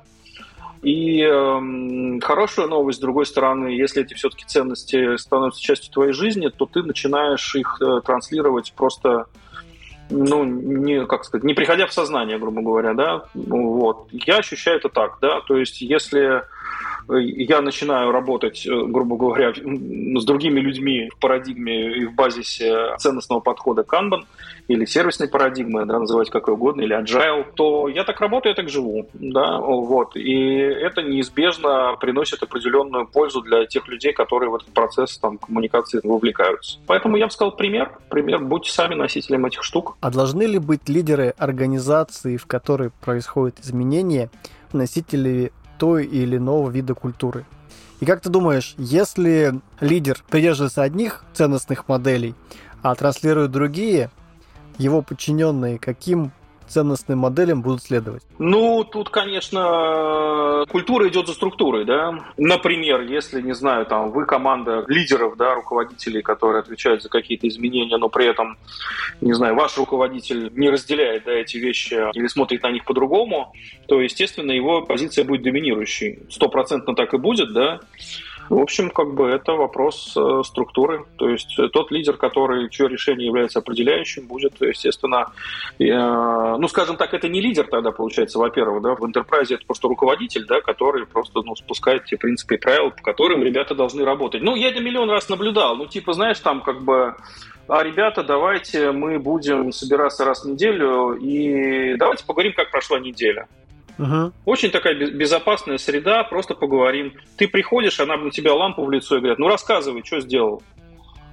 И 0.84 1.22
э, 1.22 2.19
хорошая 2.22 2.67
новость, 2.67 3.00
с 3.00 3.02
другой 3.02 3.26
стороны, 3.26 3.69
если 3.69 4.04
эти 4.04 4.13
все-таки 4.13 4.45
ценности 4.45 5.17
становятся 5.17 5.62
частью 5.62 5.91
твоей 5.91 6.13
жизни, 6.13 6.50
то 6.50 6.67
ты 6.67 6.84
начинаешь 6.84 7.56
их 7.56 7.82
э, 7.82 8.02
транслировать 8.06 8.74
просто, 8.78 9.26
ну, 10.12 10.43
не, 10.45 11.06
как 11.06 11.26
сказать, 11.26 11.43
не 11.43 11.56
приходя 11.56 11.88
в 11.88 11.93
сознание, 11.93 12.38
грубо 12.38 12.62
говоря, 12.62 12.93
да. 12.93 13.26
Вот. 13.34 14.10
Я 14.12 14.38
ощущаю 14.38 14.78
это 14.78 14.89
так, 14.89 15.17
да. 15.22 15.41
То 15.41 15.58
есть, 15.58 15.82
если 15.82 16.43
я 17.10 17.62
начинаю 17.62 18.12
работать, 18.12 18.65
э, 18.65 18.69
грубо 18.69 19.17
говоря, 19.17 19.53
с 19.53 20.25
другими 20.25 20.60
людьми 20.60 21.10
в 21.10 21.19
парадигме 21.19 21.97
и 21.97 22.05
в 22.05 22.13
базисе 22.13 22.95
ценностного 22.97 23.39
подхода 23.39 23.82
Kanban 23.82 24.21
или 24.67 24.86
сервисной 24.86 25.27
парадигмы, 25.27 25.86
да, 25.86 25.99
называть 25.99 26.29
как 26.29 26.47
угодно, 26.47 26.82
или 26.82 26.95
agile, 26.95 27.45
то 27.55 27.88
я 27.88 28.03
так 28.03 28.21
работаю, 28.21 28.51
я 28.51 28.55
так 28.55 28.69
живу, 28.69 29.08
да, 29.13 29.60
вот, 29.60 30.15
и 30.15 30.58
это 30.58 31.01
неизбежно 31.01 31.95
приносит 31.99 32.43
определенную 32.43 33.08
пользу 33.08 33.41
для 33.41 33.65
тех 33.65 33.88
людей, 33.88 34.13
которые 34.13 34.51
в 34.51 34.55
этот 34.55 34.69
процесс 34.69 35.17
там 35.17 35.39
коммуникации 35.39 35.99
вовлекаются. 36.03 36.77
Поэтому 36.86 37.17
я 37.17 37.25
бы 37.25 37.32
сказал 37.32 37.55
пример, 37.55 37.91
пример, 38.10 38.39
будьте 38.43 38.71
сами 38.71 38.93
носителем 38.93 39.45
этих 39.47 39.63
штук. 39.63 39.97
А 40.01 40.12
должны 40.12 40.43
ли 40.43 40.60
быть 40.60 40.88
лидеры 40.88 41.34
организации, 41.38 42.38
в 42.38 42.45
которой 42.45 42.91
происходят 43.01 43.60
изменения, 43.60 44.29
носители 44.71 45.51
той 45.79 46.05
или 46.05 46.37
иного 46.37 46.69
вида 46.69 46.93
культуры. 46.93 47.45
И 47.99 48.05
как 48.05 48.21
ты 48.21 48.29
думаешь, 48.29 48.75
если 48.77 49.59
лидер 49.79 50.23
придерживается 50.29 50.83
одних 50.83 51.23
ценностных 51.33 51.87
моделей, 51.87 52.35
а 52.81 52.93
транслирует 52.93 53.51
другие, 53.51 54.11
его 54.77 55.01
подчиненные 55.01 55.79
каким 55.79 56.31
ценностным 56.69 57.19
моделям 57.19 57.62
будут 57.62 57.84
следовать? 57.84 58.23
Ну, 58.38 58.84
тут, 58.84 59.10
конечно, 59.10 60.65
культура 60.69 61.08
идет 61.10 61.27
за 61.27 61.34
структурой, 61.34 61.86
да. 61.86 62.19
Например, 62.38 63.01
если, 63.01 63.41
не 63.41 63.53
знаю, 63.53 63.86
там, 63.86 64.12
вы 64.12 64.25
команда 64.25 64.86
лидеров, 64.88 65.36
да, 65.38 65.55
руководителей, 65.55 66.21
которые 66.21 66.62
отвечают 66.62 67.03
за 67.03 67.10
какие-то 67.10 67.47
изменения, 67.47 67.97
но 67.97 68.10
при 68.10 68.27
этом, 68.27 68.58
не 69.21 69.34
знаю, 69.34 69.55
ваш 69.55 69.77
руководитель 69.77 70.51
не 70.55 70.69
разделяет, 70.69 71.25
да, 71.25 71.32
эти 71.32 71.58
вещи 71.58 71.95
или 72.13 72.27
смотрит 72.27 72.63
на 72.63 72.71
них 72.71 72.86
по-другому, 72.86 73.53
то, 73.88 74.01
естественно, 74.01 74.51
его 74.51 74.82
позиция 74.82 75.25
будет 75.25 75.43
доминирующей. 75.43 76.19
Стопроцентно 76.29 76.95
так 76.95 77.13
и 77.13 77.17
будет, 77.17 77.53
да. 77.53 77.79
В 78.49 78.57
общем, 78.59 78.89
как 78.89 79.13
бы 79.13 79.29
это 79.29 79.53
вопрос 79.53 80.15
э, 80.17 80.41
структуры. 80.43 81.05
То 81.17 81.29
есть 81.29 81.57
э, 81.59 81.67
тот 81.69 81.91
лидер, 81.91 82.17
который, 82.17 82.69
чье 82.69 82.88
решение 82.88 83.27
является 83.27 83.59
определяющим, 83.59 84.27
будет, 84.27 84.59
естественно, 84.59 85.31
э, 85.77 85.85
ну, 85.85 86.67
скажем 86.67 86.97
так, 86.97 87.13
это 87.13 87.29
не 87.29 87.41
лидер 87.41 87.67
тогда, 87.67 87.91
получается, 87.91 88.39
во-первых, 88.39 88.81
да, 88.81 88.95
в 88.95 89.03
enterprise 89.03 89.53
это 89.53 89.65
просто 89.65 89.88
руководитель, 89.88 90.45
да, 90.47 90.62
который 90.62 91.05
просто, 91.05 91.41
ну, 91.43 91.55
спускает 91.55 92.05
те 92.05 92.17
принципы 92.17 92.55
и 92.55 92.57
правила, 92.57 92.89
по 92.89 93.03
которым 93.03 93.43
ребята 93.43 93.75
должны 93.75 94.03
работать. 94.03 94.41
Ну, 94.41 94.55
я 94.55 94.69
это 94.69 94.79
миллион 94.81 95.12
раз 95.12 95.29
наблюдал. 95.29 95.75
Ну, 95.75 95.85
типа, 95.85 96.13
знаешь, 96.13 96.39
там 96.39 96.62
как 96.62 96.81
бы 96.81 97.15
а, 97.67 97.83
ребята, 97.83 98.23
давайте 98.23 98.91
мы 98.91 99.19
будем 99.19 99.71
собираться 99.71 100.25
раз 100.25 100.43
в 100.43 100.49
неделю 100.49 101.13
и 101.13 101.95
давайте 101.97 102.25
поговорим, 102.25 102.53
как 102.53 102.71
прошла 102.71 102.99
неделя. 102.99 103.47
Угу. 103.99 104.31
Очень 104.45 104.71
такая 104.71 104.95
безопасная 104.95 105.77
среда, 105.77 106.23
просто 106.23 106.55
поговорим. 106.55 107.13
Ты 107.38 107.47
приходишь, 107.47 107.99
она 107.99 108.15
на 108.15 108.31
тебя 108.31 108.53
лампу 108.53 108.83
в 108.83 108.89
лицо 108.89 109.17
и 109.17 109.19
говорит, 109.19 109.39
ну 109.39 109.47
рассказывай, 109.47 110.03
что 110.05 110.21
сделал 110.21 110.63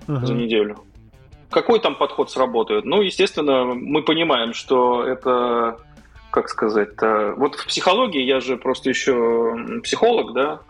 угу. 0.08 0.26
за 0.26 0.34
неделю. 0.34 0.76
Какой 1.48 1.78
там 1.78 1.94
подход 1.94 2.30
сработает? 2.30 2.84
Ну, 2.84 3.02
естественно, 3.02 3.64
мы 3.64 4.02
понимаем, 4.02 4.52
что 4.52 5.04
это 5.04 5.78
как 6.32 6.50
сказать, 6.50 6.90
вот 7.38 7.54
в 7.54 7.66
психологии 7.66 8.20
я 8.20 8.40
же 8.40 8.58
просто 8.58 8.90
еще 8.90 9.56
психолог, 9.82 10.34
да, 10.34 10.60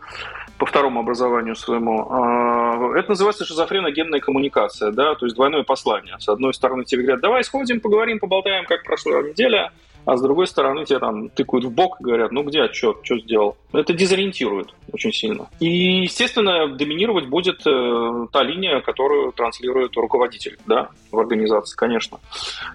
по 0.58 0.66
второму 0.66 1.00
образованию 1.00 1.56
своему, 1.56 2.06
а, 2.08 2.96
это 2.96 3.10
называется 3.10 3.44
шизофреногенная 3.44 4.20
коммуникация, 4.20 4.92
да, 4.92 5.16
то 5.16 5.26
есть 5.26 5.34
двойное 5.34 5.64
послание. 5.64 6.14
С 6.20 6.28
одной 6.28 6.54
стороны 6.54 6.84
тебе 6.84 7.02
говорят, 7.02 7.20
давай 7.20 7.42
сходим, 7.42 7.80
поговорим, 7.80 8.20
поболтаем, 8.20 8.64
как 8.64 8.84
прошла 8.84 9.22
неделя, 9.22 9.72
а 10.06 10.16
с 10.16 10.22
другой 10.22 10.46
стороны 10.46 10.84
тебя 10.84 11.00
там 11.00 11.28
тыкают 11.28 11.64
в 11.66 11.70
бок 11.70 12.00
и 12.00 12.04
говорят, 12.04 12.30
ну 12.30 12.44
где 12.44 12.62
отчет, 12.62 12.98
что 13.02 13.18
сделал. 13.18 13.56
Это 13.72 13.92
дезориентирует 13.92 14.72
очень 14.92 15.12
сильно. 15.12 15.48
И, 15.58 16.02
естественно, 16.02 16.68
доминировать 16.68 17.26
будет 17.26 17.66
э, 17.66 18.26
та 18.32 18.42
линия, 18.44 18.80
которую 18.80 19.32
транслирует 19.32 19.96
руководитель 19.96 20.58
да, 20.66 20.90
в 21.10 21.18
организации, 21.18 21.76
конечно. 21.76 22.18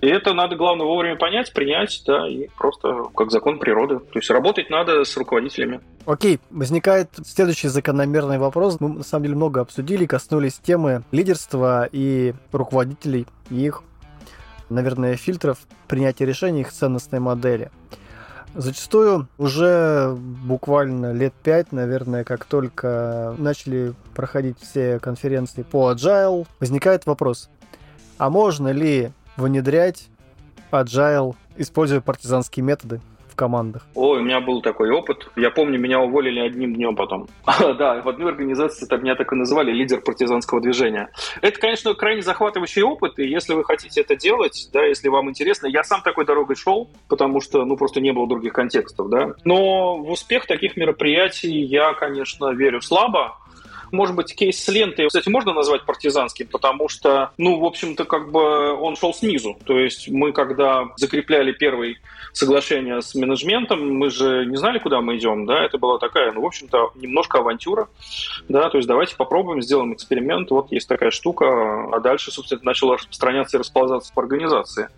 И 0.01 0.07
это 0.07 0.33
надо, 0.33 0.57
главное, 0.57 0.85
вовремя 0.85 1.15
понять, 1.15 1.53
принять, 1.53 2.03
да, 2.05 2.27
и 2.27 2.49
просто 2.57 3.05
как 3.15 3.31
закон 3.31 3.59
природы. 3.59 3.99
То 3.99 4.19
есть 4.19 4.29
работать 4.29 4.69
надо 4.69 5.05
с 5.05 5.15
руководителями. 5.15 5.79
Окей, 6.05 6.39
возникает 6.49 7.09
следующий 7.25 7.69
закономерный 7.69 8.39
вопрос. 8.39 8.77
Мы, 8.81 8.89
на 8.89 9.03
самом 9.03 9.23
деле, 9.23 9.35
много 9.35 9.61
обсудили, 9.61 10.05
коснулись 10.05 10.55
темы 10.55 11.03
лидерства 11.11 11.87
и 11.89 12.33
руководителей, 12.51 13.25
и 13.49 13.65
их 13.65 13.83
наверное, 14.71 15.15
фильтров 15.15 15.59
принятия 15.87 16.25
решений 16.25 16.61
их 16.61 16.71
ценностной 16.71 17.19
модели. 17.19 17.71
Зачастую 18.53 19.29
уже 19.37 20.13
буквально 20.17 21.13
лет 21.13 21.33
пять, 21.33 21.71
наверное, 21.71 22.25
как 22.25 22.43
только 22.43 23.33
начали 23.37 23.93
проходить 24.13 24.59
все 24.59 24.99
конференции 24.99 25.63
по 25.63 25.91
Agile, 25.93 26.45
возникает 26.59 27.05
вопрос, 27.05 27.49
а 28.17 28.29
можно 28.29 28.67
ли 28.69 29.11
внедрять 29.37 30.09
Agile, 30.71 31.35
используя 31.55 32.01
партизанские 32.01 32.65
методы? 32.65 32.99
Командах? 33.41 33.87
Ой, 33.95 34.19
у 34.19 34.23
меня 34.23 34.39
был 34.39 34.61
такой 34.61 34.91
опыт. 34.91 35.31
Я 35.35 35.49
помню, 35.49 35.79
меня 35.79 35.99
уволили 35.99 36.39
одним 36.39 36.75
днем 36.75 36.95
потом. 36.95 37.27
да, 37.59 37.99
в 38.03 38.07
одной 38.07 38.29
организации 38.29 38.85
так, 38.85 39.01
меня 39.01 39.15
так 39.15 39.33
и 39.33 39.35
называли 39.35 39.71
лидер 39.71 39.99
партизанского 40.01 40.61
движения. 40.61 41.09
Это, 41.41 41.59
конечно, 41.59 41.95
крайне 41.95 42.21
захватывающий 42.21 42.83
опыт, 42.83 43.17
и 43.17 43.27
если 43.27 43.55
вы 43.55 43.63
хотите 43.63 44.01
это 44.01 44.15
делать, 44.15 44.69
да, 44.71 44.83
если 44.83 45.09
вам 45.09 45.27
интересно, 45.31 45.65
я 45.65 45.83
сам 45.83 46.03
такой 46.03 46.23
дорогой 46.25 46.55
шел, 46.55 46.91
потому 47.07 47.41
что, 47.41 47.65
ну, 47.65 47.77
просто 47.77 47.99
не 47.99 48.13
было 48.13 48.27
других 48.27 48.53
контекстов, 48.53 49.09
да. 49.09 49.33
Но 49.43 49.97
в 49.97 50.11
успех 50.11 50.45
таких 50.45 50.77
мероприятий 50.77 51.63
я, 51.63 51.93
конечно, 51.93 52.53
верю 52.53 52.79
слабо, 52.81 53.37
может 53.91 54.15
быть, 54.15 54.35
кейс 54.35 54.63
с 54.63 54.67
лентой, 54.67 55.07
кстати, 55.07 55.29
можно 55.29 55.53
назвать 55.53 55.83
партизанским, 55.85 56.47
потому 56.47 56.89
что, 56.89 57.31
ну, 57.37 57.59
в 57.59 57.65
общем-то, 57.65 58.05
как 58.05 58.31
бы 58.31 58.73
он 58.73 58.95
шел 58.95 59.13
снизу. 59.13 59.57
То 59.65 59.77
есть 59.77 60.09
мы, 60.09 60.31
когда 60.31 60.85
закрепляли 60.97 61.51
первый 61.51 61.97
соглашение 62.33 63.01
с 63.01 63.13
менеджментом, 63.15 63.93
мы 63.93 64.09
же 64.09 64.45
не 64.45 64.57
знали, 64.57 64.79
куда 64.79 65.01
мы 65.01 65.17
идем, 65.17 65.45
да, 65.45 65.63
это 65.63 65.77
была 65.77 65.97
такая, 65.97 66.31
ну, 66.31 66.41
в 66.41 66.45
общем-то, 66.45 66.91
немножко 66.95 67.39
авантюра, 67.39 67.89
да, 68.47 68.69
то 68.69 68.77
есть 68.77 68.87
давайте 68.87 69.15
попробуем, 69.15 69.61
сделаем 69.61 69.93
эксперимент, 69.93 70.49
вот 70.51 70.71
есть 70.71 70.87
такая 70.87 71.11
штука, 71.11 71.87
а 71.91 71.99
дальше, 71.99 72.31
собственно, 72.31 72.61
начало 72.63 72.95
распространяться 72.95 73.57
и 73.57 73.59
расползаться 73.59 74.13
по 74.13 74.21
организации. 74.21 74.89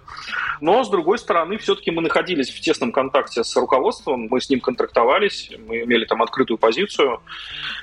Но, 0.62 0.84
с 0.84 0.90
другой 0.90 1.18
стороны, 1.18 1.58
все-таки 1.58 1.92
мы 1.92 2.02
находились 2.02 2.50
в 2.50 2.60
тесном 2.62 2.92
контакте 2.92 3.44
с 3.44 3.56
руководством, 3.56 4.28
мы 4.30 4.40
с 4.40 4.50
ним 4.50 4.60
контрактовались, 4.60 5.52
мы 5.68 5.84
имели 5.84 6.06
там 6.06 6.22
открытую 6.22 6.58
позицию, 6.58 7.22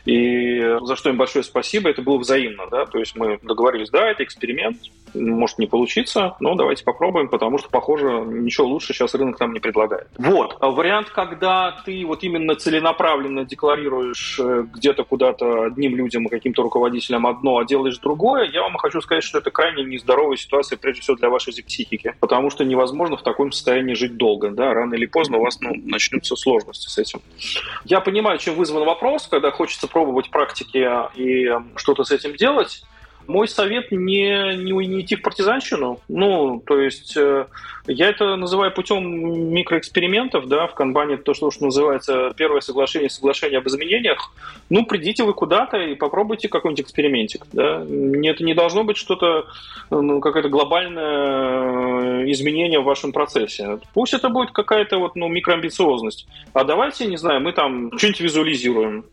и 0.04 0.60
за 0.82 0.96
что 1.00 1.10
им 1.10 1.16
большое 1.16 1.42
спасибо, 1.42 1.90
это 1.90 2.02
было 2.02 2.18
взаимно, 2.18 2.66
да, 2.70 2.86
то 2.86 2.98
есть 2.98 3.16
мы 3.16 3.38
договорились, 3.42 3.90
да, 3.90 4.10
это 4.10 4.22
эксперимент, 4.22 4.76
может 5.14 5.58
не 5.58 5.66
получиться, 5.66 6.36
но 6.40 6.54
давайте 6.54 6.84
попробуем, 6.84 7.28
потому 7.28 7.58
что, 7.58 7.68
похоже, 7.68 8.22
ничего 8.26 8.66
лучше 8.66 8.92
сейчас 8.92 9.14
рынок 9.14 9.40
нам 9.40 9.52
не 9.52 9.60
предлагает. 9.60 10.08
Вот. 10.18 10.56
А 10.60 10.70
вариант, 10.70 11.10
когда 11.10 11.76
ты 11.84 12.04
вот 12.06 12.22
именно 12.22 12.54
целенаправленно 12.54 13.44
декларируешь 13.44 14.38
э, 14.38 14.66
где-то 14.72 15.04
куда-то 15.04 15.64
одним 15.64 15.96
людям 15.96 16.26
и 16.26 16.28
каким-то 16.28 16.62
руководителям 16.62 17.26
одно, 17.26 17.58
а 17.58 17.64
делаешь 17.64 17.98
другое, 17.98 18.50
я 18.50 18.62
вам 18.62 18.76
хочу 18.76 19.00
сказать, 19.00 19.24
что 19.24 19.38
это 19.38 19.50
крайне 19.50 19.84
нездоровая 19.84 20.36
ситуация, 20.36 20.78
прежде 20.78 21.02
всего, 21.02 21.16
для 21.16 21.28
вашей 21.28 21.50
психики, 21.62 22.14
потому 22.20 22.50
что 22.50 22.64
невозможно 22.64 23.16
в 23.16 23.22
таком 23.22 23.52
состоянии 23.52 23.94
жить 23.94 24.16
долго, 24.16 24.50
да, 24.50 24.72
рано 24.72 24.94
или 24.94 25.06
поздно 25.06 25.38
у 25.38 25.42
вас 25.42 25.60
ну, 25.60 25.72
начнутся 25.74 26.36
сложности 26.36 26.88
с 26.88 26.98
этим. 26.98 27.20
Я 27.84 28.00
понимаю, 28.00 28.38
чем 28.38 28.54
вызван 28.54 28.84
вопрос, 28.84 29.26
когда 29.26 29.50
хочется 29.50 29.88
пробовать 29.88 30.30
практики 30.30 30.78
и 31.14 31.48
что-то 31.76 32.04
с 32.04 32.10
этим 32.10 32.36
делать, 32.36 32.84
мой 33.30 33.48
совет 33.48 33.92
не, 33.92 34.56
не, 34.56 34.72
не 34.72 35.00
идти 35.00 35.16
в 35.16 35.22
партизанщину. 35.22 36.00
Ну, 36.08 36.62
то 36.66 36.78
есть 36.80 37.16
э, 37.16 37.46
я 37.86 38.08
это 38.08 38.36
называю 38.36 38.72
путем 38.72 39.52
микроэкспериментов, 39.52 40.48
да, 40.48 40.66
в 40.66 40.74
канбане 40.74 41.16
то, 41.16 41.32
что, 41.32 41.50
что 41.50 41.66
называется 41.66 42.32
первое 42.36 42.60
соглашение, 42.60 43.08
соглашение 43.08 43.58
об 43.58 43.68
изменениях. 43.68 44.32
Ну, 44.68 44.84
придите 44.84 45.24
вы 45.24 45.32
куда-то 45.32 45.76
и 45.78 45.94
попробуйте 45.94 46.48
какой-нибудь 46.48 46.84
экспериментик, 46.84 47.46
да. 47.52 47.82
Это 47.82 48.44
не 48.44 48.54
должно 48.54 48.84
быть 48.84 48.96
что-то, 48.96 49.46
ну, 49.90 50.20
какое-то 50.20 50.48
глобальное 50.48 52.24
э, 52.24 52.30
изменение 52.32 52.80
в 52.80 52.84
вашем 52.84 53.12
процессе. 53.12 53.78
Пусть 53.94 54.14
это 54.14 54.28
будет 54.28 54.50
какая-то 54.50 54.98
вот, 54.98 55.14
ну, 55.14 55.28
микроамбициозность. 55.28 56.26
А 56.52 56.64
давайте, 56.64 57.06
не 57.06 57.16
знаю, 57.16 57.40
мы 57.40 57.52
там 57.52 57.96
что-нибудь 57.96 58.20
визуализируем. 58.20 59.04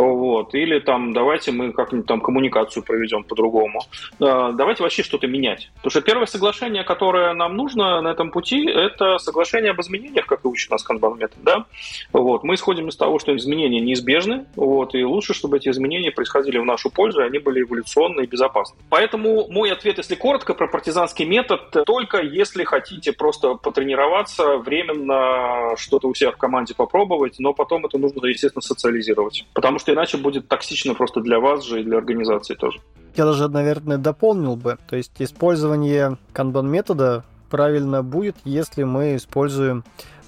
Вот. 0.00 0.54
Или 0.54 0.78
там 0.78 1.12
давайте 1.12 1.52
мы 1.52 1.72
как-нибудь 1.72 2.06
там 2.06 2.20
коммуникацию 2.20 2.82
проведем 2.82 3.22
по-другому. 3.22 3.82
Давайте 4.18 4.82
вообще 4.82 5.02
что-то 5.02 5.26
менять. 5.26 5.70
Потому 5.76 5.90
что 5.90 6.00
первое 6.00 6.26
соглашение, 6.26 6.84
которое 6.84 7.34
нам 7.34 7.56
нужно 7.56 8.00
на 8.00 8.08
этом 8.08 8.30
пути, 8.30 8.66
это 8.66 9.18
соглашение 9.18 9.72
об 9.72 9.80
изменениях, 9.80 10.26
как 10.26 10.44
и 10.44 10.48
учит 10.48 10.70
нас 10.70 10.82
канбан 10.82 11.18
метод. 11.18 11.38
Да? 11.42 11.64
Вот. 12.12 12.44
Мы 12.44 12.54
исходим 12.54 12.88
из 12.88 12.96
того, 12.96 13.18
что 13.18 13.36
изменения 13.36 13.80
неизбежны, 13.80 14.46
вот, 14.56 14.94
и 14.94 15.04
лучше, 15.04 15.34
чтобы 15.34 15.58
эти 15.58 15.68
изменения 15.68 16.10
происходили 16.10 16.58
в 16.58 16.64
нашу 16.64 16.90
пользу, 16.90 17.20
и 17.20 17.24
они 17.24 17.38
были 17.38 17.62
эволюционны 17.62 18.22
и 18.22 18.26
безопасны. 18.26 18.78
Поэтому 18.88 19.48
мой 19.50 19.70
ответ, 19.70 19.98
если 19.98 20.14
коротко, 20.14 20.54
про 20.54 20.66
партизанский 20.66 21.26
метод, 21.26 21.84
только 21.84 22.22
если 22.22 22.64
хотите 22.64 23.12
просто 23.12 23.54
потренироваться, 23.54 24.56
временно 24.56 25.76
что-то 25.76 26.08
у 26.08 26.14
себя 26.14 26.30
в 26.30 26.36
команде 26.36 26.74
попробовать, 26.74 27.36
но 27.38 27.52
потом 27.52 27.84
это 27.84 27.98
нужно, 27.98 28.26
естественно, 28.26 28.62
социализировать. 28.62 29.44
Потому 29.52 29.78
что 29.78 29.89
иначе 29.92 30.16
будет 30.16 30.48
токсично 30.48 30.94
просто 30.94 31.20
для 31.20 31.40
вас 31.40 31.64
же 31.64 31.80
и 31.80 31.84
для 31.84 31.98
организации 31.98 32.54
тоже. 32.54 32.80
Я 33.16 33.24
даже, 33.24 33.48
наверное, 33.48 33.98
дополнил 33.98 34.56
бы. 34.56 34.78
То 34.88 34.96
есть 34.96 35.12
использование 35.18 36.18
канбан-метода 36.32 37.24
правильно 37.48 38.02
будет, 38.02 38.36
если 38.44 38.84
мы 38.84 39.16
используем 39.16 39.84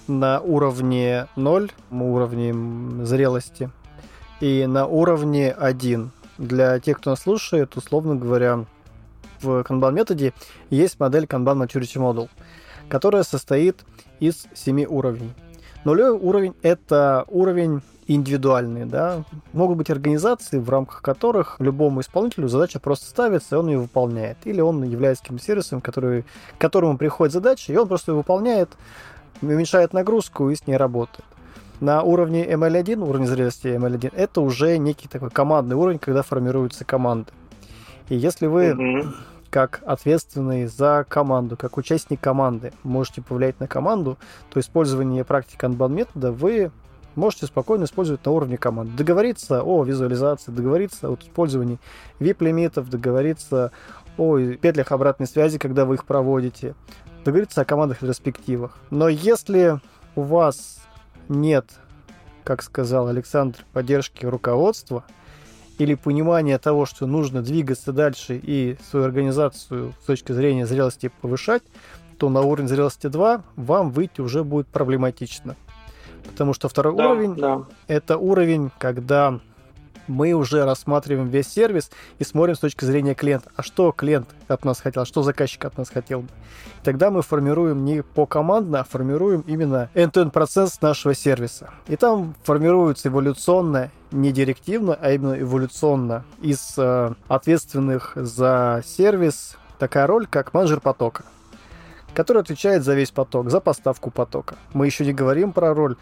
на 0.09 0.40
уровне 0.40 1.29
0, 1.37 1.70
уровне 1.90 3.05
зрелости, 3.05 3.70
и 4.40 4.66
на 4.66 4.87
уровне 4.87 5.53
1. 5.53 6.11
Для 6.38 6.81
тех, 6.81 6.98
кто 6.98 7.11
нас 7.11 7.20
слушает, 7.20 7.77
условно 7.77 8.16
говоря, 8.16 8.64
в 9.40 9.61
Kanban 9.61 9.92
методе 9.92 10.33
есть 10.70 10.98
модель 10.98 11.25
Kanban 11.25 11.64
Maturity 11.64 12.01
Model, 12.01 12.29
которая 12.88 13.22
состоит 13.22 13.85
из 14.18 14.46
7 14.55 14.85
уровней. 14.87 15.31
Нулевой 15.85 16.18
уровень– 16.18 16.55
это 16.62 17.25
уровень 17.29 17.83
индивидуальные, 18.07 18.87
да. 18.87 19.25
Могут 19.53 19.79
быть 19.79 19.91
организации, 19.91 20.59
в 20.59 20.69
рамках 20.69 21.03
которых 21.03 21.57
любому 21.61 22.01
исполнителю 22.01 22.49
задача 22.49 22.81
просто 22.81 23.07
ставится, 23.07 23.57
и 23.57 23.59
он 23.59 23.69
ее 23.69 23.79
выполняет. 23.79 24.38
Или 24.45 24.61
он 24.61 24.83
является 24.83 25.23
каким-то 25.23 25.45
сервисом, 25.45 25.81
который, 25.81 26.23
к 26.23 26.61
которому 26.61 26.99
приходит 26.99 27.33
задача, 27.33 27.73
и 27.73 27.77
он 27.77 27.88
просто 27.88 28.12
ее 28.12 28.17
выполняет, 28.17 28.71
уменьшает 29.41 29.93
нагрузку 29.93 30.51
и 30.51 30.57
с 30.57 30.67
ней 30.67 30.77
работает. 30.77 31.25
На 31.81 32.03
уровне 32.03 32.47
ML1, 32.47 33.03
уровень 33.03 33.27
зрелости 33.27 33.67
ML1, 33.67 34.12
это 34.15 34.41
уже 34.41 34.79
некий 34.79 35.09
такой 35.09 35.31
командный 35.31 35.75
уровень, 35.75 35.99
когда 35.99 36.23
формируются 36.23 36.85
команды. 36.85 37.33
И 38.09 38.15
если 38.15 38.47
вы 38.47 38.67
mm-hmm. 38.67 39.15
как 39.51 39.83
ответственный 39.85 40.67
за 40.67 41.05
команду, 41.09 41.57
как 41.57 41.77
участник 41.77 42.21
команды 42.21 42.73
можете 42.85 43.21
повлиять 43.21 43.59
на 43.59 43.67
команду, 43.67 44.17
то 44.51 44.61
использование 44.61 45.25
практики 45.25 45.59
Kanban 45.59 45.91
метода 45.91 46.31
вы 46.31 46.71
можете 47.14 47.46
спокойно 47.46 47.85
использовать 47.85 48.25
на 48.25 48.33
уровне 48.33 48.57
команд. 48.57 48.96
Договориться 48.96 49.62
о 49.62 49.85
визуализации, 49.85 50.51
договориться 50.53 51.09
о 51.09 51.14
использовании 51.14 51.79
VIP-лимитов, 52.20 52.88
договориться 52.88 53.72
о 54.16 54.38
петлях 54.38 54.92
обратной 54.92 55.27
связи, 55.27 55.59
когда 55.59 55.85
вы 55.85 55.96
их 55.96 56.05
проводите, 56.05 56.75
договориться 57.25 57.61
о 57.61 57.64
командах 57.64 58.03
ретроспективах. 58.03 58.77
Но 58.90 59.09
если 59.09 59.81
у 60.14 60.22
вас 60.22 60.81
нет, 61.29 61.66
как 62.44 62.62
сказал 62.62 63.09
Александр, 63.09 63.64
поддержки 63.72 64.27
руководства 64.27 65.04
или 65.79 65.94
понимания 65.94 66.58
того, 66.58 66.87
что 66.87 67.06
нужно 67.06 67.42
двигаться 67.42 67.92
дальше 67.92 68.38
и 68.42 68.77
свою 68.90 69.06
организацию 69.06 69.94
с 70.02 70.06
точки 70.06 70.33
зрения 70.33 70.67
зрелости 70.67 71.10
повышать, 71.21 71.63
то 72.19 72.29
на 72.29 72.42
уровень 72.42 72.69
зрелости 72.69 73.06
2 73.06 73.42
вам 73.56 73.90
выйти 73.90 74.21
уже 74.21 74.44
будет 74.44 74.69
проблематично. 74.69 75.56
Потому 76.25 76.54
что 76.54 76.68
второй 76.68 76.96
да, 76.96 77.08
уровень 77.10 77.35
да. 77.35 77.62
это 77.88 78.16
уровень, 78.16 78.70
когда 78.79 79.40
мы 80.08 80.33
уже 80.33 80.64
рассматриваем 80.64 81.29
весь 81.29 81.48
сервис 81.48 81.90
и 82.18 82.25
смотрим 82.25 82.54
с 82.54 82.58
точки 82.58 82.85
зрения 82.85 83.14
клиента. 83.14 83.50
А 83.56 83.62
что 83.62 83.92
клиент 83.92 84.29
от 84.48 84.64
нас 84.64 84.81
хотел, 84.81 85.02
а 85.02 85.06
что 85.06 85.23
заказчик 85.23 85.64
от 85.64 85.79
нас 85.79 85.90
хотел 85.90 86.23
бы. 86.23 86.29
Тогда 86.83 87.10
мы 87.10 87.23
формируем 87.23 87.85
не 87.85 88.02
по 88.02 88.27
командно, 88.27 88.81
а 88.81 88.85
формируем 88.85 89.42
именно 89.46 89.88
end-to-end 89.94 90.31
процесс 90.31 90.81
нашего 90.81 91.14
сервиса. 91.14 91.70
И 91.87 91.96
там 91.96 92.35
формируется 92.42 93.08
эволюционно, 93.08 93.90
не 94.10 94.33
директивно, 94.33 94.98
а 95.00 95.12
именно 95.12 95.40
эволюционно 95.40 96.25
из 96.40 96.75
э, 96.77 97.14
ответственных 97.29 98.12
за 98.16 98.83
сервис 98.85 99.56
такая 99.79 100.06
роль, 100.06 100.27
как 100.27 100.54
менеджер 100.54 100.81
потока 100.81 101.25
который 102.15 102.42
отвечает 102.42 102.85
за 102.85 102.94
весь 102.94 103.10
поток, 103.10 103.50
за 103.50 103.60
поставку 103.60 104.10
потока. 104.10 104.56
Мы 104.73 104.87
еще 104.87 105.04
не 105.04 105.13
говорим 105.13 105.52
про 105.52 105.75
роль 105.75 105.96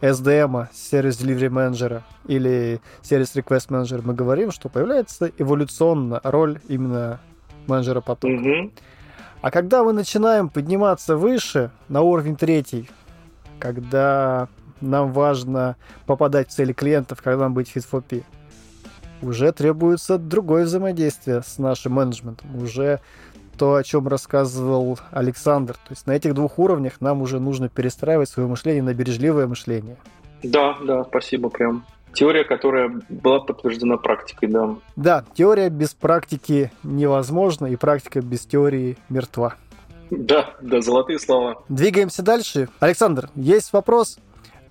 SDM, 0.00 0.68
Service 0.72 1.20
Delivery 1.22 1.48
Manager 1.48 2.02
или 2.26 2.80
Service 3.02 3.40
Request 3.40 3.68
Manager, 3.68 4.02
мы 4.04 4.14
говорим, 4.14 4.50
что 4.50 4.68
появляется 4.68 5.30
эволюционно 5.38 6.20
роль 6.24 6.60
именно 6.68 7.20
менеджера 7.66 8.00
потока. 8.00 8.34
Mm-hmm. 8.34 8.72
А 9.42 9.50
когда 9.50 9.84
мы 9.84 9.92
начинаем 9.92 10.48
подниматься 10.48 11.16
выше, 11.16 11.70
на 11.88 12.00
уровень 12.02 12.36
третий, 12.36 12.90
когда 13.58 14.48
нам 14.80 15.12
важно 15.12 15.76
попадать 16.06 16.48
в 16.48 16.52
цели 16.52 16.72
клиентов, 16.72 17.22
когда 17.22 17.44
нам 17.44 17.54
быть 17.54 17.70
fit 17.72 17.86
for 17.88 18.02
P, 18.02 18.22
уже 19.20 19.52
требуется 19.52 20.18
другое 20.18 20.64
взаимодействие 20.64 21.42
с 21.42 21.58
нашим 21.58 21.92
менеджментом. 21.92 22.56
Уже 22.60 23.00
то, 23.62 23.76
о 23.76 23.84
чем 23.84 24.08
рассказывал 24.08 24.98
Александр. 25.12 25.74
То 25.74 25.90
есть 25.90 26.08
на 26.08 26.16
этих 26.16 26.34
двух 26.34 26.58
уровнях 26.58 26.94
нам 27.00 27.22
уже 27.22 27.38
нужно 27.38 27.68
перестраивать 27.68 28.28
свое 28.28 28.48
мышление 28.48 28.82
на 28.82 28.92
бережливое 28.92 29.46
мышление. 29.46 29.98
Да, 30.42 30.76
да, 30.82 31.04
спасибо 31.04 31.48
прям. 31.48 31.84
Теория, 32.12 32.42
которая 32.42 32.90
была 33.08 33.38
подтверждена 33.38 33.98
практикой, 33.98 34.48
да. 34.48 34.74
Да, 34.96 35.24
теория 35.34 35.68
без 35.68 35.94
практики 35.94 36.72
невозможна, 36.82 37.66
и 37.66 37.76
практика 37.76 38.20
без 38.20 38.40
теории 38.40 38.98
мертва. 39.08 39.54
Да, 40.10 40.56
да, 40.60 40.80
золотые 40.80 41.20
слова. 41.20 41.62
Двигаемся 41.68 42.24
дальше. 42.24 42.68
Александр, 42.80 43.30
есть 43.36 43.72
вопрос. 43.72 44.18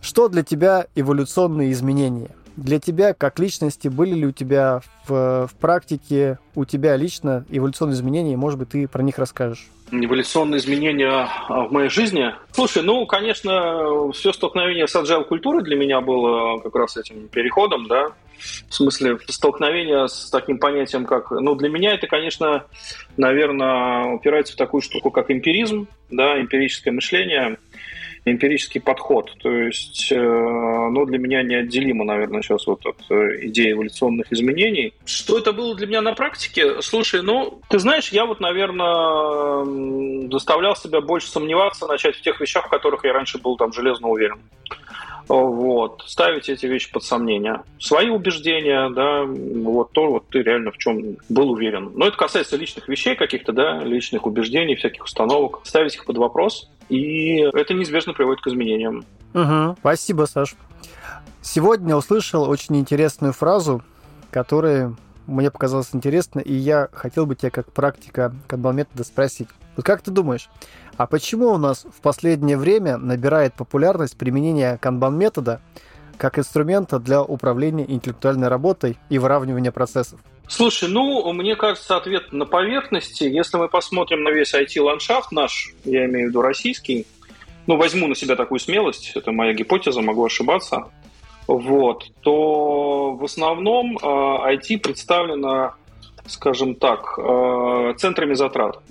Что 0.02 0.28
для 0.28 0.44
тебя 0.44 0.88
эволюционные 0.96 1.72
изменения? 1.72 2.32
Для 2.56 2.80
тебя, 2.80 3.14
как 3.14 3.40
личности, 3.40 3.88
были 3.88 4.14
ли 4.16 4.26
у 4.26 4.32
тебя 4.32 4.82
в, 5.08 5.48
в 5.48 5.56
практике, 5.60 6.40
у 6.56 6.66
тебя 6.66 6.96
лично 6.96 7.46
эволюционные 7.50 7.96
изменения, 7.96 8.38
может 8.38 8.60
быть, 8.60 8.70
ты 8.70 8.88
про 8.88 9.02
них 9.02 9.18
расскажешь? 9.18 9.68
Эволюционные 9.92 10.60
изменения 10.60 11.28
а, 11.50 11.66
в 11.66 11.72
моей 11.72 11.90
жизни? 11.90 12.34
Слушай, 12.52 12.84
ну, 12.84 13.06
конечно, 13.06 14.12
все 14.14 14.32
столкновение 14.32 14.88
с 14.88 14.96
agile 14.96 15.26
культурой 15.26 15.64
для 15.64 15.76
меня 15.76 16.00
было 16.00 16.60
как 16.60 16.74
раз 16.76 16.96
этим 16.98 17.28
переходом, 17.28 17.88
да, 17.88 18.08
в 18.70 18.74
смысле 18.74 19.20
столкновения 19.28 20.08
с 20.08 20.30
таким 20.30 20.60
понятием, 20.60 21.06
как... 21.06 21.32
Ну, 21.32 21.56
для 21.56 21.70
меня 21.70 21.94
это, 21.94 22.08
конечно, 22.08 22.66
наверное, 23.18 24.14
упирается 24.14 24.54
в 24.54 24.58
такую 24.58 24.82
штуку, 24.82 25.12
как 25.12 25.30
эмпиризм, 25.30 25.88
да, 26.10 26.40
эмпирическое 26.40 26.94
мышление– 26.94 27.58
эмпирический 28.26 28.82
подход. 28.82 29.32
То 29.42 29.50
есть, 29.50 30.12
э, 30.12 30.16
ну, 30.16 31.06
для 31.06 31.18
меня 31.18 31.44
неотделимо, 31.44 32.06
наверное, 32.06 32.42
сейчас 32.42 32.68
вот 32.68 32.86
от 32.86 32.98
э, 33.10 33.48
идеи 33.48 33.72
эволюционных 33.72 34.32
изменений. 34.32 34.94
Что 35.06 35.40
это 35.40 35.54
было 35.54 35.76
для 35.76 35.88
меня 35.88 36.02
на 36.02 36.14
практике? 36.14 36.82
Слушай, 36.82 37.22
ну, 37.24 37.62
ты 37.70 37.80
знаешь, 37.80 38.10
я 38.10 38.26
вот, 38.26 38.40
наверное, 38.40 40.30
заставлял 40.32 40.76
себя 40.76 41.02
больше 41.02 41.30
сомневаться, 41.30 41.88
начать 41.88 42.16
в 42.16 42.22
тех 42.22 42.40
вещах, 42.40 42.68
в 42.68 42.70
которых 42.70 43.04
я 43.06 43.14
раньше 43.14 43.40
был 43.40 43.58
там 43.58 43.74
железно 43.74 44.10
уверен 44.10 44.40
вот, 45.28 46.04
ставить 46.08 46.50
эти 46.50 46.66
вещи 46.66 46.92
под 46.92 47.04
сомнение. 47.04 47.64
Свои 47.80 48.10
убеждения, 48.10 48.90
да, 48.90 49.24
вот 49.24 49.92
то, 49.92 50.08
вот 50.08 50.28
ты 50.30 50.42
реально 50.42 50.72
в 50.72 50.78
чем 50.78 51.18
был 51.30 51.52
уверен. 51.52 51.92
Но 51.96 52.08
это 52.08 52.18
касается 52.18 52.58
личных 52.58 52.88
вещей 52.88 53.16
каких-то, 53.16 53.54
да, 53.54 53.80
личных 53.80 54.26
убеждений, 54.26 54.76
всяких 54.76 55.04
установок. 55.04 55.62
Ставить 55.64 55.96
их 55.96 56.06
под 56.06 56.18
вопрос, 56.18 56.70
и 56.92 57.38
это 57.54 57.74
неизбежно 57.74 58.14
приводит 58.14 58.42
к 58.42 58.48
изменениям. 58.48 59.06
Угу. 59.34 59.78
Спасибо, 59.80 60.26
Саш. 60.26 60.56
Сегодня 61.42 61.96
услышал 61.96 62.48
очень 62.50 62.78
интересную 62.78 63.32
фразу, 63.34 63.82
которая 64.30 64.94
мне 65.26 65.50
показалась 65.50 65.90
интересной, 65.94 66.44
и 66.44 66.54
я 66.54 66.90
хотел 66.92 67.26
бы 67.26 67.36
тебя 67.36 67.50
как 67.50 67.72
практика 67.72 68.34
канбан 68.48 68.76
метода 68.76 69.06
спросить. 69.06 69.48
Вот 69.78 69.86
как 69.86 70.02
ты 70.02 70.12
думаешь, 70.12 70.50
а 70.98 71.08
почему 71.08 71.48
у 71.48 71.58
нас 71.58 71.86
в 71.86 72.02
последнее 72.02 72.58
время 72.58 72.98
набирает 72.98 73.54
популярность 73.54 74.18
применение 74.18 74.78
канбан-метода 74.78 75.62
как 76.18 76.38
инструмента 76.38 77.00
для 77.00 77.24
управления 77.24 77.90
интеллектуальной 77.90 78.50
работой 78.50 78.98
и 79.10 79.18
выравнивания 79.18 79.72
процессов? 79.72 80.20
Слушай, 80.52 80.90
ну, 80.90 81.32
мне 81.32 81.56
кажется, 81.56 81.96
ответ 81.96 82.34
на 82.34 82.46
поверхности. 82.46 83.24
Если 83.24 83.56
мы 83.56 83.70
посмотрим 83.70 84.22
на 84.24 84.32
весь 84.32 84.54
IT-ландшафт 84.54 85.32
наш, 85.32 85.74
я 85.86 86.06
имею 86.08 86.28
в 86.28 86.30
виду 86.30 86.42
российский, 86.42 87.08
ну, 87.68 87.78
возьму 87.78 88.08
на 88.08 88.16
себя 88.16 88.36
такую 88.36 88.60
смелость, 88.60 89.14
это 89.16 89.32
моя 89.32 89.54
гипотеза, 89.54 90.02
могу 90.02 90.26
ошибаться, 90.26 90.92
вот, 91.48 92.12
то 92.20 93.14
в 93.14 93.24
основном 93.24 93.98
э, 93.98 94.02
IT 94.02 94.80
представлено, 94.80 95.76
скажем 96.26 96.76
так, 96.76 97.18
э, 97.18 97.94
центрами 97.98 98.34
затрат. 98.34 98.82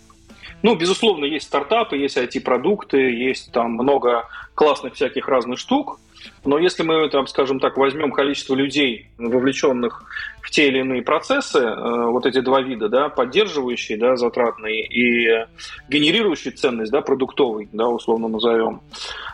Ну, 0.62 0.76
безусловно, 0.76 1.26
есть 1.26 1.46
стартапы, 1.46 1.98
есть 1.98 2.16
IT-продукты, 2.16 2.96
есть 2.96 3.52
там 3.52 3.72
много 3.72 4.26
классных 4.54 4.94
всяких 4.94 5.28
разных 5.28 5.58
штук, 5.58 6.00
но 6.44 6.58
если 6.58 6.82
мы, 6.82 7.08
там, 7.08 7.26
скажем 7.26 7.60
так, 7.60 7.76
возьмем 7.76 8.12
количество 8.12 8.54
людей, 8.54 9.10
вовлеченных 9.18 10.04
в 10.42 10.50
те 10.50 10.68
или 10.68 10.80
иные 10.80 11.02
процессы, 11.02 11.58
э, 11.58 12.04
вот 12.06 12.26
эти 12.26 12.40
два 12.40 12.60
вида, 12.60 12.88
да, 12.88 13.08
поддерживающие, 13.08 13.98
да, 13.98 14.16
затратные 14.16 14.86
и 14.86 15.46
генерирующие 15.88 16.52
ценность, 16.52 16.92
да, 16.92 17.00
продуктовый, 17.02 17.68
да, 17.72 17.88
условно 17.88 18.28
назовем, 18.28 18.80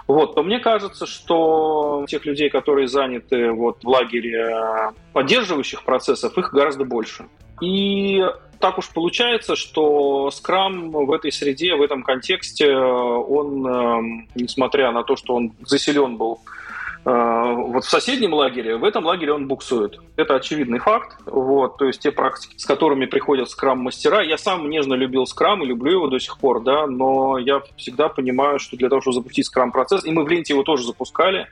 вот, 0.07 0.34
то 0.34 0.43
мне 0.43 0.61
кажется, 0.61 1.07
что 1.07 2.05
тех 2.09 2.24
людей, 2.24 2.51
которые 2.51 2.89
заняты 2.89 3.51
вот 3.51 3.82
в 3.82 3.89
лагере 3.89 4.93
поддерживающих 5.12 5.82
процессов, 5.84 6.37
их 6.39 6.53
гораздо 6.53 6.84
больше. 6.84 7.26
И 7.61 8.22
так 8.61 8.78
уж 8.78 8.89
получается, 8.91 9.57
что 9.57 10.30
Scrum 10.30 10.91
в 11.07 11.12
этой 11.12 11.32
среде, 11.32 11.74
в 11.74 11.82
этом 11.82 12.03
контексте, 12.03 12.74
он, 12.74 13.66
эм, 13.66 14.28
несмотря 14.34 14.93
на 14.93 15.03
то, 15.03 15.16
что 15.16 15.34
он 15.34 15.53
заселен 15.64 16.16
был 16.16 16.41
э, 16.45 16.65
вот 17.07 17.84
в 17.84 17.88
соседнем 17.88 18.34
лагере, 18.34 18.76
в 18.76 18.82
этом 18.82 19.07
лагере 19.07 19.32
он 19.32 19.46
буксует. 19.46 20.00
Это 20.16 20.34
очевидный 20.34 20.80
факт. 20.80 21.16
Вот, 21.24 21.78
то 21.78 21.84
есть 21.84 22.00
те 22.00 22.11
практики, 22.11 22.59
с 22.59 22.66
которыми 22.66 23.07
приходят 23.07 23.48
скрам-мастера. 23.48 24.22
Я 24.22 24.36
сам 24.36 24.68
нежно 24.68 24.94
любил 24.94 25.24
скрам 25.24 25.62
и 25.62 25.66
люблю 25.66 25.92
его 25.92 26.09
до 26.09 26.18
сих 26.18 26.36
пор, 26.36 26.64
да, 26.64 26.88
но 26.88 27.38
я 27.38 27.62
всегда 27.76 28.09
понимаю, 28.09 28.59
что 28.59 28.76
для 28.76 28.88
того, 28.88 29.00
чтобы 29.00 29.14
запустить 29.14 29.46
скрам-процесс, 29.46 30.04
и 30.04 30.11
мы 30.11 30.24
в 30.24 30.28
ленте 30.28 30.54
его 30.54 30.64
тоже 30.64 30.84
запускали, 30.84 31.46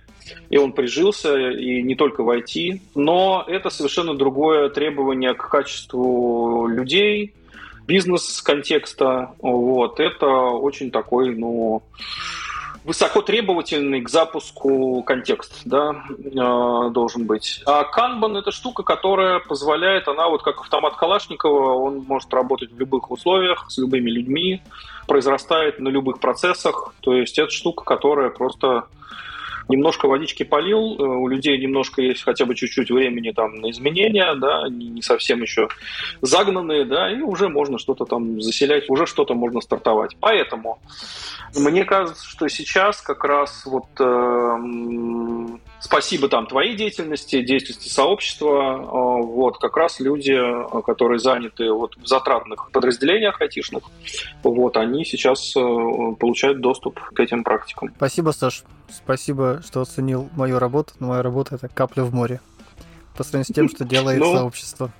и 0.50 0.56
он 0.58 0.72
прижился, 0.72 1.38
и 1.38 1.82
не 1.82 1.94
только 1.94 2.24
в 2.24 2.30
IT, 2.30 2.80
но 2.96 3.44
это 3.46 3.70
совершенно 3.70 4.14
другое 4.14 4.70
требование 4.70 5.34
к 5.34 5.48
качеству 5.48 6.66
людей, 6.66 7.32
бизнес-контекста, 7.86 9.34
вот, 9.38 10.00
это 10.00 10.26
очень 10.26 10.90
такой, 10.90 11.36
ну, 11.36 11.82
высоко 12.84 13.22
требовательный 13.22 14.02
к 14.02 14.08
запуску 14.08 15.02
контекст, 15.02 15.62
да, 15.64 16.04
э, 16.10 16.90
должен 16.90 17.26
быть. 17.26 17.62
А 17.66 17.84
Kanban 17.90 18.38
это 18.38 18.52
штука, 18.52 18.82
которая 18.82 19.40
позволяет, 19.40 20.06
она 20.06 20.28
вот 20.28 20.42
как 20.42 20.60
автомат 20.60 20.96
Калашникова, 20.96 21.74
он 21.74 22.04
может 22.06 22.32
работать 22.32 22.72
в 22.72 22.78
любых 22.78 23.10
условиях, 23.10 23.66
с 23.70 23.78
любыми 23.78 24.10
людьми, 24.10 24.62
произрастает 25.08 25.80
на 25.80 25.88
любых 25.88 26.20
процессах, 26.20 26.94
то 27.00 27.14
есть 27.14 27.38
это 27.38 27.50
штука, 27.50 27.84
которая 27.84 28.30
просто 28.30 28.84
немножко 29.68 30.08
водички 30.08 30.42
полил, 30.42 30.96
э, 30.98 31.02
у 31.02 31.28
людей 31.28 31.58
немножко 31.58 32.02
есть 32.02 32.22
хотя 32.22 32.44
бы 32.44 32.54
чуть-чуть 32.54 32.90
времени 32.90 33.30
там 33.30 33.56
на 33.56 33.70
изменения, 33.70 34.34
да, 34.34 34.68
не 34.68 35.02
совсем 35.02 35.42
еще 35.42 35.68
загнанные, 36.20 36.84
да, 36.84 37.10
и 37.10 37.20
уже 37.20 37.48
можно 37.48 37.78
что-то 37.78 38.04
там 38.04 38.40
заселять, 38.40 38.88
уже 38.90 39.06
что-то 39.06 39.34
можно 39.34 39.60
стартовать. 39.60 40.16
Поэтому 40.20 40.78
мне 41.56 41.84
кажется, 41.84 42.24
что 42.26 42.48
сейчас 42.48 43.00
как 43.00 43.24
раз 43.24 43.64
вот 43.64 43.86
э, 44.00 45.58
спасибо 45.80 46.28
там 46.28 46.46
твоей 46.46 46.74
деятельности, 46.74 47.42
деятельности 47.42 47.88
сообщества, 47.88 48.78
э, 48.78 49.26
вот 49.26 49.58
как 49.58 49.76
раз 49.76 50.00
люди, 50.00 50.36
которые 50.84 51.18
заняты 51.18 51.70
вот 51.70 51.96
в 51.96 52.06
затратных 52.06 52.70
подразделениях 52.72 53.40
айтишных, 53.40 53.84
вот 54.42 54.76
они 54.76 55.04
сейчас 55.04 55.54
э, 55.56 55.60
получают 56.18 56.60
доступ 56.60 57.00
к 57.00 57.20
этим 57.20 57.44
практикам. 57.44 57.92
Спасибо, 57.96 58.30
Саш. 58.30 58.64
Спасибо, 58.88 59.62
что 59.64 59.80
оценил 59.80 60.28
мою 60.36 60.58
работу. 60.58 60.94
Но 60.98 61.08
моя 61.08 61.22
работа 61.22 61.56
это 61.56 61.68
капля 61.68 62.04
в 62.04 62.14
море 62.14 62.40
по 63.16 63.22
сравнению 63.22 63.52
с 63.52 63.54
тем, 63.54 63.68
что 63.68 63.84
делает 63.84 64.20
ну, 64.20 64.34
сообщество. 64.34 64.90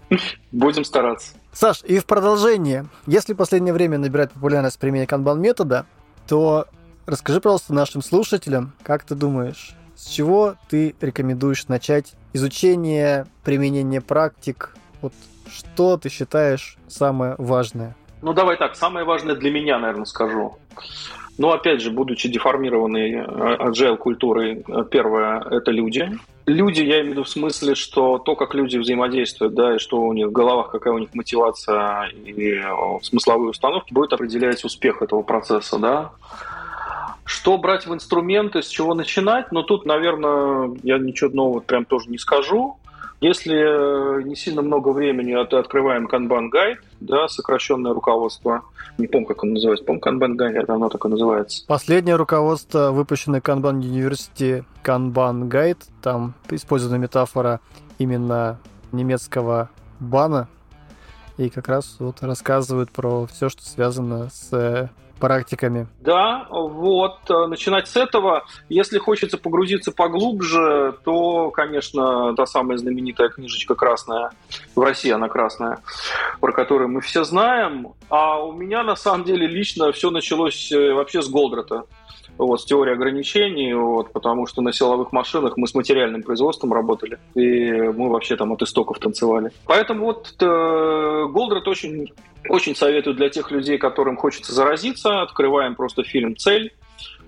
Будем 0.52 0.84
стараться. 0.84 1.32
Саш, 1.52 1.82
и 1.84 1.98
в 1.98 2.06
продолжение. 2.06 2.86
Если 3.06 3.34
в 3.34 3.36
последнее 3.36 3.74
время 3.74 3.98
набирать 3.98 4.30
популярность 4.32 4.78
применение 4.78 5.06
канбан 5.06 5.40
метода, 5.40 5.86
то 6.26 6.66
расскажи, 7.06 7.40
пожалуйста, 7.40 7.74
нашим 7.74 8.02
слушателям, 8.02 8.72
как 8.82 9.04
ты 9.04 9.14
думаешь, 9.14 9.74
с 9.96 10.06
чего 10.06 10.56
ты 10.68 10.94
рекомендуешь 11.00 11.68
начать 11.68 12.14
изучение, 12.32 13.26
применение 13.44 14.00
практик? 14.00 14.74
Вот 15.00 15.12
что 15.48 15.96
ты 15.96 16.08
считаешь 16.08 16.78
самое 16.88 17.34
важное? 17.38 17.96
Ну, 18.22 18.32
давай 18.32 18.56
так, 18.56 18.74
самое 18.74 19.04
важное 19.04 19.34
для 19.34 19.50
меня, 19.50 19.78
наверное, 19.78 20.06
скажу. 20.06 20.56
Но 21.36 21.52
опять 21.52 21.80
же, 21.80 21.90
будучи 21.90 22.28
деформированной 22.28 23.12
э, 23.12 23.24
agile 23.58 23.96
культурой, 23.96 24.64
э, 24.66 24.84
первое– 24.90 25.40
это 25.50 25.70
люди. 25.70 26.10
Люди, 26.46 26.82
я 26.82 27.00
имею 27.00 27.06
в 27.06 27.10
виду 27.10 27.24
в 27.24 27.28
смысле, 27.28 27.74
что 27.74 28.18
то, 28.18 28.36
как 28.36 28.54
люди 28.54 28.76
взаимодействуют, 28.76 29.54
да, 29.54 29.76
и 29.76 29.78
что 29.78 30.00
у 30.00 30.12
них 30.12 30.28
в 30.28 30.32
головах, 30.32 30.70
какая 30.70 30.92
у 30.92 30.98
них 30.98 31.08
мотивация 31.14 32.08
и 32.08 32.60
смысловые 33.02 33.50
установки, 33.50 33.92
будет 33.92 34.12
определять 34.12 34.62
успех 34.64 35.02
этого 35.02 35.22
процесса, 35.22 35.78
да. 35.78 36.12
Что 37.24 37.56
брать 37.56 37.86
в 37.86 37.94
инструменты, 37.94 38.62
с 38.62 38.68
чего 38.68 38.94
начинать? 38.94 39.50
Но 39.50 39.60
ну, 39.60 39.66
тут, 39.66 39.86
наверное, 39.86 40.76
я 40.82 40.98
ничего 40.98 41.30
нового 41.30 41.60
прям 41.60 41.86
тоже 41.86 42.10
не 42.10 42.18
скажу. 42.18 42.76
Если 43.24 43.56
э, 43.56 44.22
не 44.24 44.36
сильно 44.36 44.60
много 44.60 44.90
времени, 44.90 45.32
то 45.46 45.58
открываем 45.58 46.06
Kanban 46.06 46.50
гайд, 46.50 46.80
да, 47.00 47.26
сокращенное 47.26 47.94
руководство. 47.94 48.64
Не 48.98 49.06
помню, 49.06 49.26
как 49.28 49.44
оно 49.44 49.54
называется. 49.54 49.86
Помню, 49.86 50.02
Kanban 50.02 50.34
гайд, 50.34 50.68
оно 50.68 50.90
так 50.90 51.06
и 51.06 51.08
называется. 51.08 51.64
Последнее 51.66 52.16
руководство, 52.16 52.90
выпущенное 52.90 53.40
Kanban 53.40 53.80
University 53.80 54.62
Kanban 54.84 55.48
гайд, 55.48 55.78
там 56.02 56.34
использована 56.50 56.96
метафора 56.96 57.60
именно 57.96 58.60
немецкого 58.92 59.70
бана, 60.00 60.48
и 61.38 61.48
как 61.48 61.68
раз 61.68 61.96
вот 62.00 62.22
рассказывают 62.22 62.90
про 62.90 63.24
все, 63.24 63.48
что 63.48 63.62
связано 63.62 64.28
с 64.28 64.90
практиками. 65.18 65.86
Да, 66.00 66.46
вот, 66.50 67.18
э, 67.30 67.46
начинать 67.46 67.88
с 67.88 67.96
этого. 67.96 68.44
Если 68.68 68.98
хочется 68.98 69.38
погрузиться 69.38 69.92
поглубже, 69.92 70.96
то, 71.04 71.50
конечно, 71.50 72.34
та 72.34 72.46
самая 72.46 72.78
знаменитая 72.78 73.28
книжечка 73.28 73.74
красная, 73.74 74.30
в 74.74 74.80
России 74.80 75.10
она 75.10 75.28
красная, 75.28 75.78
про 76.40 76.52
которую 76.52 76.88
мы 76.88 77.00
все 77.00 77.24
знаем. 77.24 77.94
А 78.08 78.42
у 78.42 78.52
меня, 78.52 78.82
на 78.82 78.96
самом 78.96 79.24
деле, 79.24 79.46
лично 79.46 79.92
все 79.92 80.10
началось 80.10 80.70
э, 80.72 80.92
вообще 80.92 81.22
с 81.22 81.28
Голдрата 81.28 81.84
вот, 82.38 82.60
с 82.60 82.64
теорией 82.64 82.94
ограничений, 82.94 83.74
вот, 83.74 84.12
потому 84.12 84.46
что 84.46 84.62
на 84.62 84.72
силовых 84.72 85.12
машинах 85.12 85.56
мы 85.56 85.66
с 85.66 85.74
материальным 85.74 86.22
производством 86.22 86.72
работали, 86.72 87.18
и 87.34 87.70
мы 87.70 88.10
вообще 88.10 88.36
там 88.36 88.52
от 88.52 88.62
истоков 88.62 88.98
танцевали. 88.98 89.50
Поэтому 89.66 90.06
вот 90.06 90.34
э, 90.40 91.26
Голдрат 91.30 91.68
очень, 91.68 92.12
очень 92.48 92.74
советую 92.74 93.14
для 93.14 93.28
тех 93.28 93.50
людей, 93.50 93.78
которым 93.78 94.16
хочется 94.16 94.52
заразиться. 94.52 95.22
Открываем 95.22 95.74
просто 95.74 96.02
фильм 96.02 96.36
«Цель», 96.36 96.72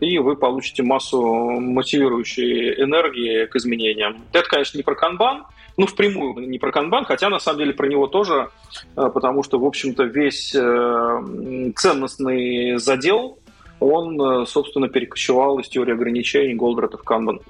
и 0.00 0.18
вы 0.18 0.36
получите 0.36 0.82
массу 0.82 1.20
мотивирующей 1.22 2.82
энергии 2.82 3.46
к 3.46 3.56
изменениям. 3.56 4.22
Это, 4.32 4.48
конечно, 4.48 4.76
не 4.76 4.82
про 4.82 4.94
канбан, 4.94 5.44
ну, 5.76 5.86
впрямую 5.86 6.48
не 6.48 6.58
про 6.58 6.72
канбан, 6.72 7.04
хотя 7.04 7.28
на 7.28 7.38
самом 7.38 7.58
деле 7.58 7.72
про 7.74 7.86
него 7.86 8.06
тоже, 8.06 8.50
э, 8.96 9.10
потому 9.12 9.42
что, 9.42 9.58
в 9.58 9.64
общем-то, 9.64 10.04
весь 10.04 10.54
э, 10.54 11.72
ценностный 11.76 12.78
задел 12.78 13.38
он, 13.80 14.20
э, 14.20 14.46
собственно, 14.46 14.88
перекочевал 14.88 15.58
из 15.58 15.68
теории 15.68 15.92
ограничений 15.92 16.54
Голдрата 16.54 16.98
в 16.98 17.02
Канбан. 17.02 17.40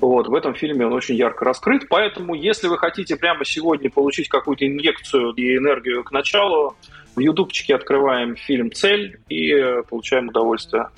Вот, 0.00 0.28
в 0.28 0.34
этом 0.34 0.54
фильме 0.54 0.86
он 0.86 0.92
очень 0.92 1.16
ярко 1.16 1.44
раскрыт, 1.44 1.88
поэтому 1.88 2.34
если 2.34 2.68
вы 2.68 2.78
хотите 2.78 3.16
прямо 3.16 3.44
сегодня 3.44 3.90
получить 3.90 4.28
какую-то 4.28 4.66
инъекцию 4.66 5.32
и 5.32 5.56
энергию 5.56 6.04
к 6.04 6.12
началу, 6.12 6.76
в 7.16 7.20
ютубчике 7.20 7.74
открываем 7.74 8.36
фильм 8.36 8.70
«Цель» 8.70 9.18
и 9.28 9.52
э, 9.52 9.82
получаем 9.82 10.28
удовольствие. 10.28 10.88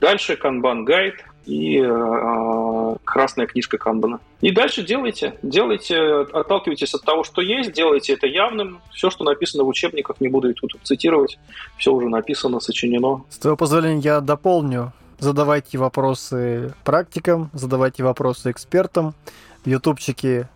Дальше 0.00 0.36
Канбан 0.36 0.86
гайд, 0.86 1.22
и 1.46 1.78
э, 1.78 2.96
красная 3.04 3.46
книжка 3.46 3.78
Канбана. 3.78 4.20
И 4.40 4.50
дальше 4.52 4.84
делайте, 4.84 5.34
делайте, 5.42 5.96
отталкивайтесь 6.32 6.94
от 6.94 7.02
того, 7.02 7.24
что 7.24 7.42
есть, 7.42 7.72
делайте 7.72 8.14
это 8.14 8.26
явным. 8.26 8.80
Все, 8.92 9.10
что 9.10 9.24
написано 9.24 9.64
в 9.64 9.68
учебниках, 9.68 10.20
не 10.20 10.28
буду 10.28 10.52
тут 10.54 10.76
цитировать, 10.82 11.38
все 11.76 11.92
уже 11.92 12.08
написано, 12.08 12.60
сочинено. 12.60 13.24
С 13.30 13.38
твоего 13.38 13.56
позволения 13.56 14.00
я 14.00 14.20
дополню. 14.20 14.92
Задавайте 15.18 15.76
вопросы 15.76 16.72
практикам, 16.82 17.50
задавайте 17.52 18.02
вопросы 18.02 18.50
экспертам. 18.50 19.14
В 19.64 19.68
ютубчике 19.68 20.48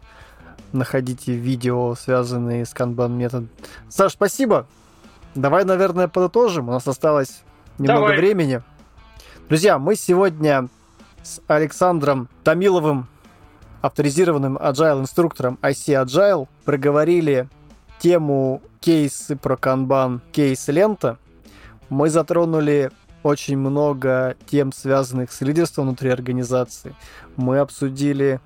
находите 0.72 1.32
видео, 1.32 1.94
связанные 1.94 2.64
с 2.64 2.72
канбан 2.72 3.12
методом. 3.12 3.48
Саш, 3.88 4.12
спасибо. 4.12 4.66
Давай, 5.34 5.64
наверное, 5.64 6.08
подытожим. 6.08 6.68
У 6.68 6.72
нас 6.72 6.86
осталось 6.86 7.42
немного 7.78 8.06
Давай. 8.06 8.16
времени. 8.16 8.62
Друзья, 9.46 9.78
мы 9.78 9.94
сегодня 9.94 10.68
с 11.22 11.38
Александром 11.48 12.30
Томиловым, 12.44 13.08
авторизированным 13.82 14.56
agile 14.56 15.00
инструктором 15.00 15.58
IC 15.60 16.02
Agile, 16.02 16.48
проговорили 16.64 17.50
тему 17.98 18.62
кейсы 18.80 19.36
про 19.36 19.58
канбан, 19.58 20.22
кейс 20.32 20.66
лента. 20.68 21.18
Мы 21.90 22.08
затронули 22.08 22.90
очень 23.22 23.58
много 23.58 24.34
тем, 24.46 24.72
связанных 24.72 25.30
с 25.30 25.42
лидерством 25.42 25.88
внутри 25.88 26.08
организации. 26.08 26.94
Мы 27.36 27.58
обсудили, 27.58 28.40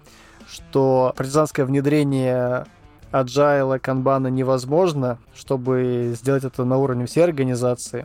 что 0.49 1.15
партизанское 1.17 1.65
внедрение 1.65 2.67
agile 3.13 3.79
канбана 3.79 4.27
невозможно, 4.27 5.19
чтобы 5.33 6.13
сделать 6.19 6.43
это 6.43 6.65
на 6.65 6.77
уровне 6.77 7.07
всей 7.07 7.23
организации. 7.23 8.05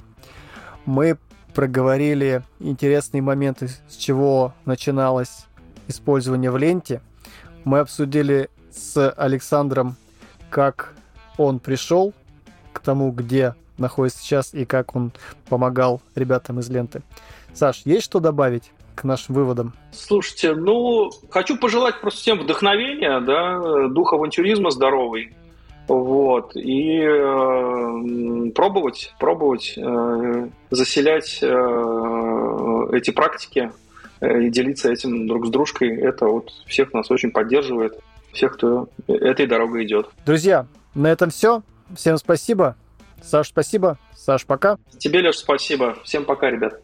Мы 0.85 1.17
проговорили 1.53 2.43
интересные 2.59 3.21
моменты, 3.21 3.69
с 3.87 3.95
чего 3.95 4.53
начиналось 4.65 5.45
использование 5.87 6.51
в 6.51 6.57
ленте. 6.57 7.01
Мы 7.63 7.79
обсудили 7.79 8.49
с 8.71 9.09
Александром, 9.11 9.95
как 10.49 10.93
он 11.37 11.59
пришел 11.59 12.13
к 12.73 12.79
тому, 12.79 13.11
где 13.11 13.55
находится 13.77 14.19
сейчас 14.19 14.53
и 14.53 14.65
как 14.65 14.95
он 14.95 15.11
помогал 15.49 16.01
ребятам 16.15 16.59
из 16.59 16.69
ленты. 16.69 17.01
Саш, 17.53 17.83
есть 17.85 18.03
что 18.03 18.19
добавить? 18.19 18.71
к 18.95 19.03
нашим 19.03 19.35
выводам? 19.35 19.73
Слушайте, 19.91 20.53
ну, 20.53 21.09
хочу 21.29 21.57
пожелать 21.57 21.99
просто 22.01 22.19
всем 22.21 22.39
вдохновения, 22.39 23.19
да, 23.21 23.87
дух 23.87 24.13
авантюризма 24.13 24.69
здоровый, 24.69 25.33
вот. 25.87 26.55
И 26.55 26.99
э, 27.01 28.51
пробовать, 28.55 29.13
пробовать 29.19 29.73
э, 29.77 30.49
заселять 30.69 31.39
э, 31.41 32.87
эти 32.93 33.11
практики 33.11 33.71
э, 34.21 34.43
и 34.43 34.49
делиться 34.49 34.91
этим 34.91 35.27
друг 35.27 35.47
с 35.47 35.49
дружкой. 35.49 35.95
Это 35.97 36.25
вот 36.25 36.51
всех 36.65 36.93
нас 36.93 37.11
очень 37.11 37.31
поддерживает, 37.31 37.99
всех, 38.31 38.53
кто 38.53 38.87
этой 39.07 39.45
дорогой 39.45 39.85
идет. 39.85 40.09
Друзья, 40.25 40.67
на 40.95 41.07
этом 41.07 41.29
все. 41.29 41.63
Всем 41.95 42.17
спасибо. 42.17 42.75
Саш, 43.21 43.49
спасибо. 43.49 43.97
Саш, 44.15 44.45
пока. 44.45 44.77
Тебе, 44.97 45.21
Леш, 45.21 45.37
спасибо. 45.37 45.97
Всем 46.03 46.25
пока, 46.25 46.49
ребят. 46.49 46.81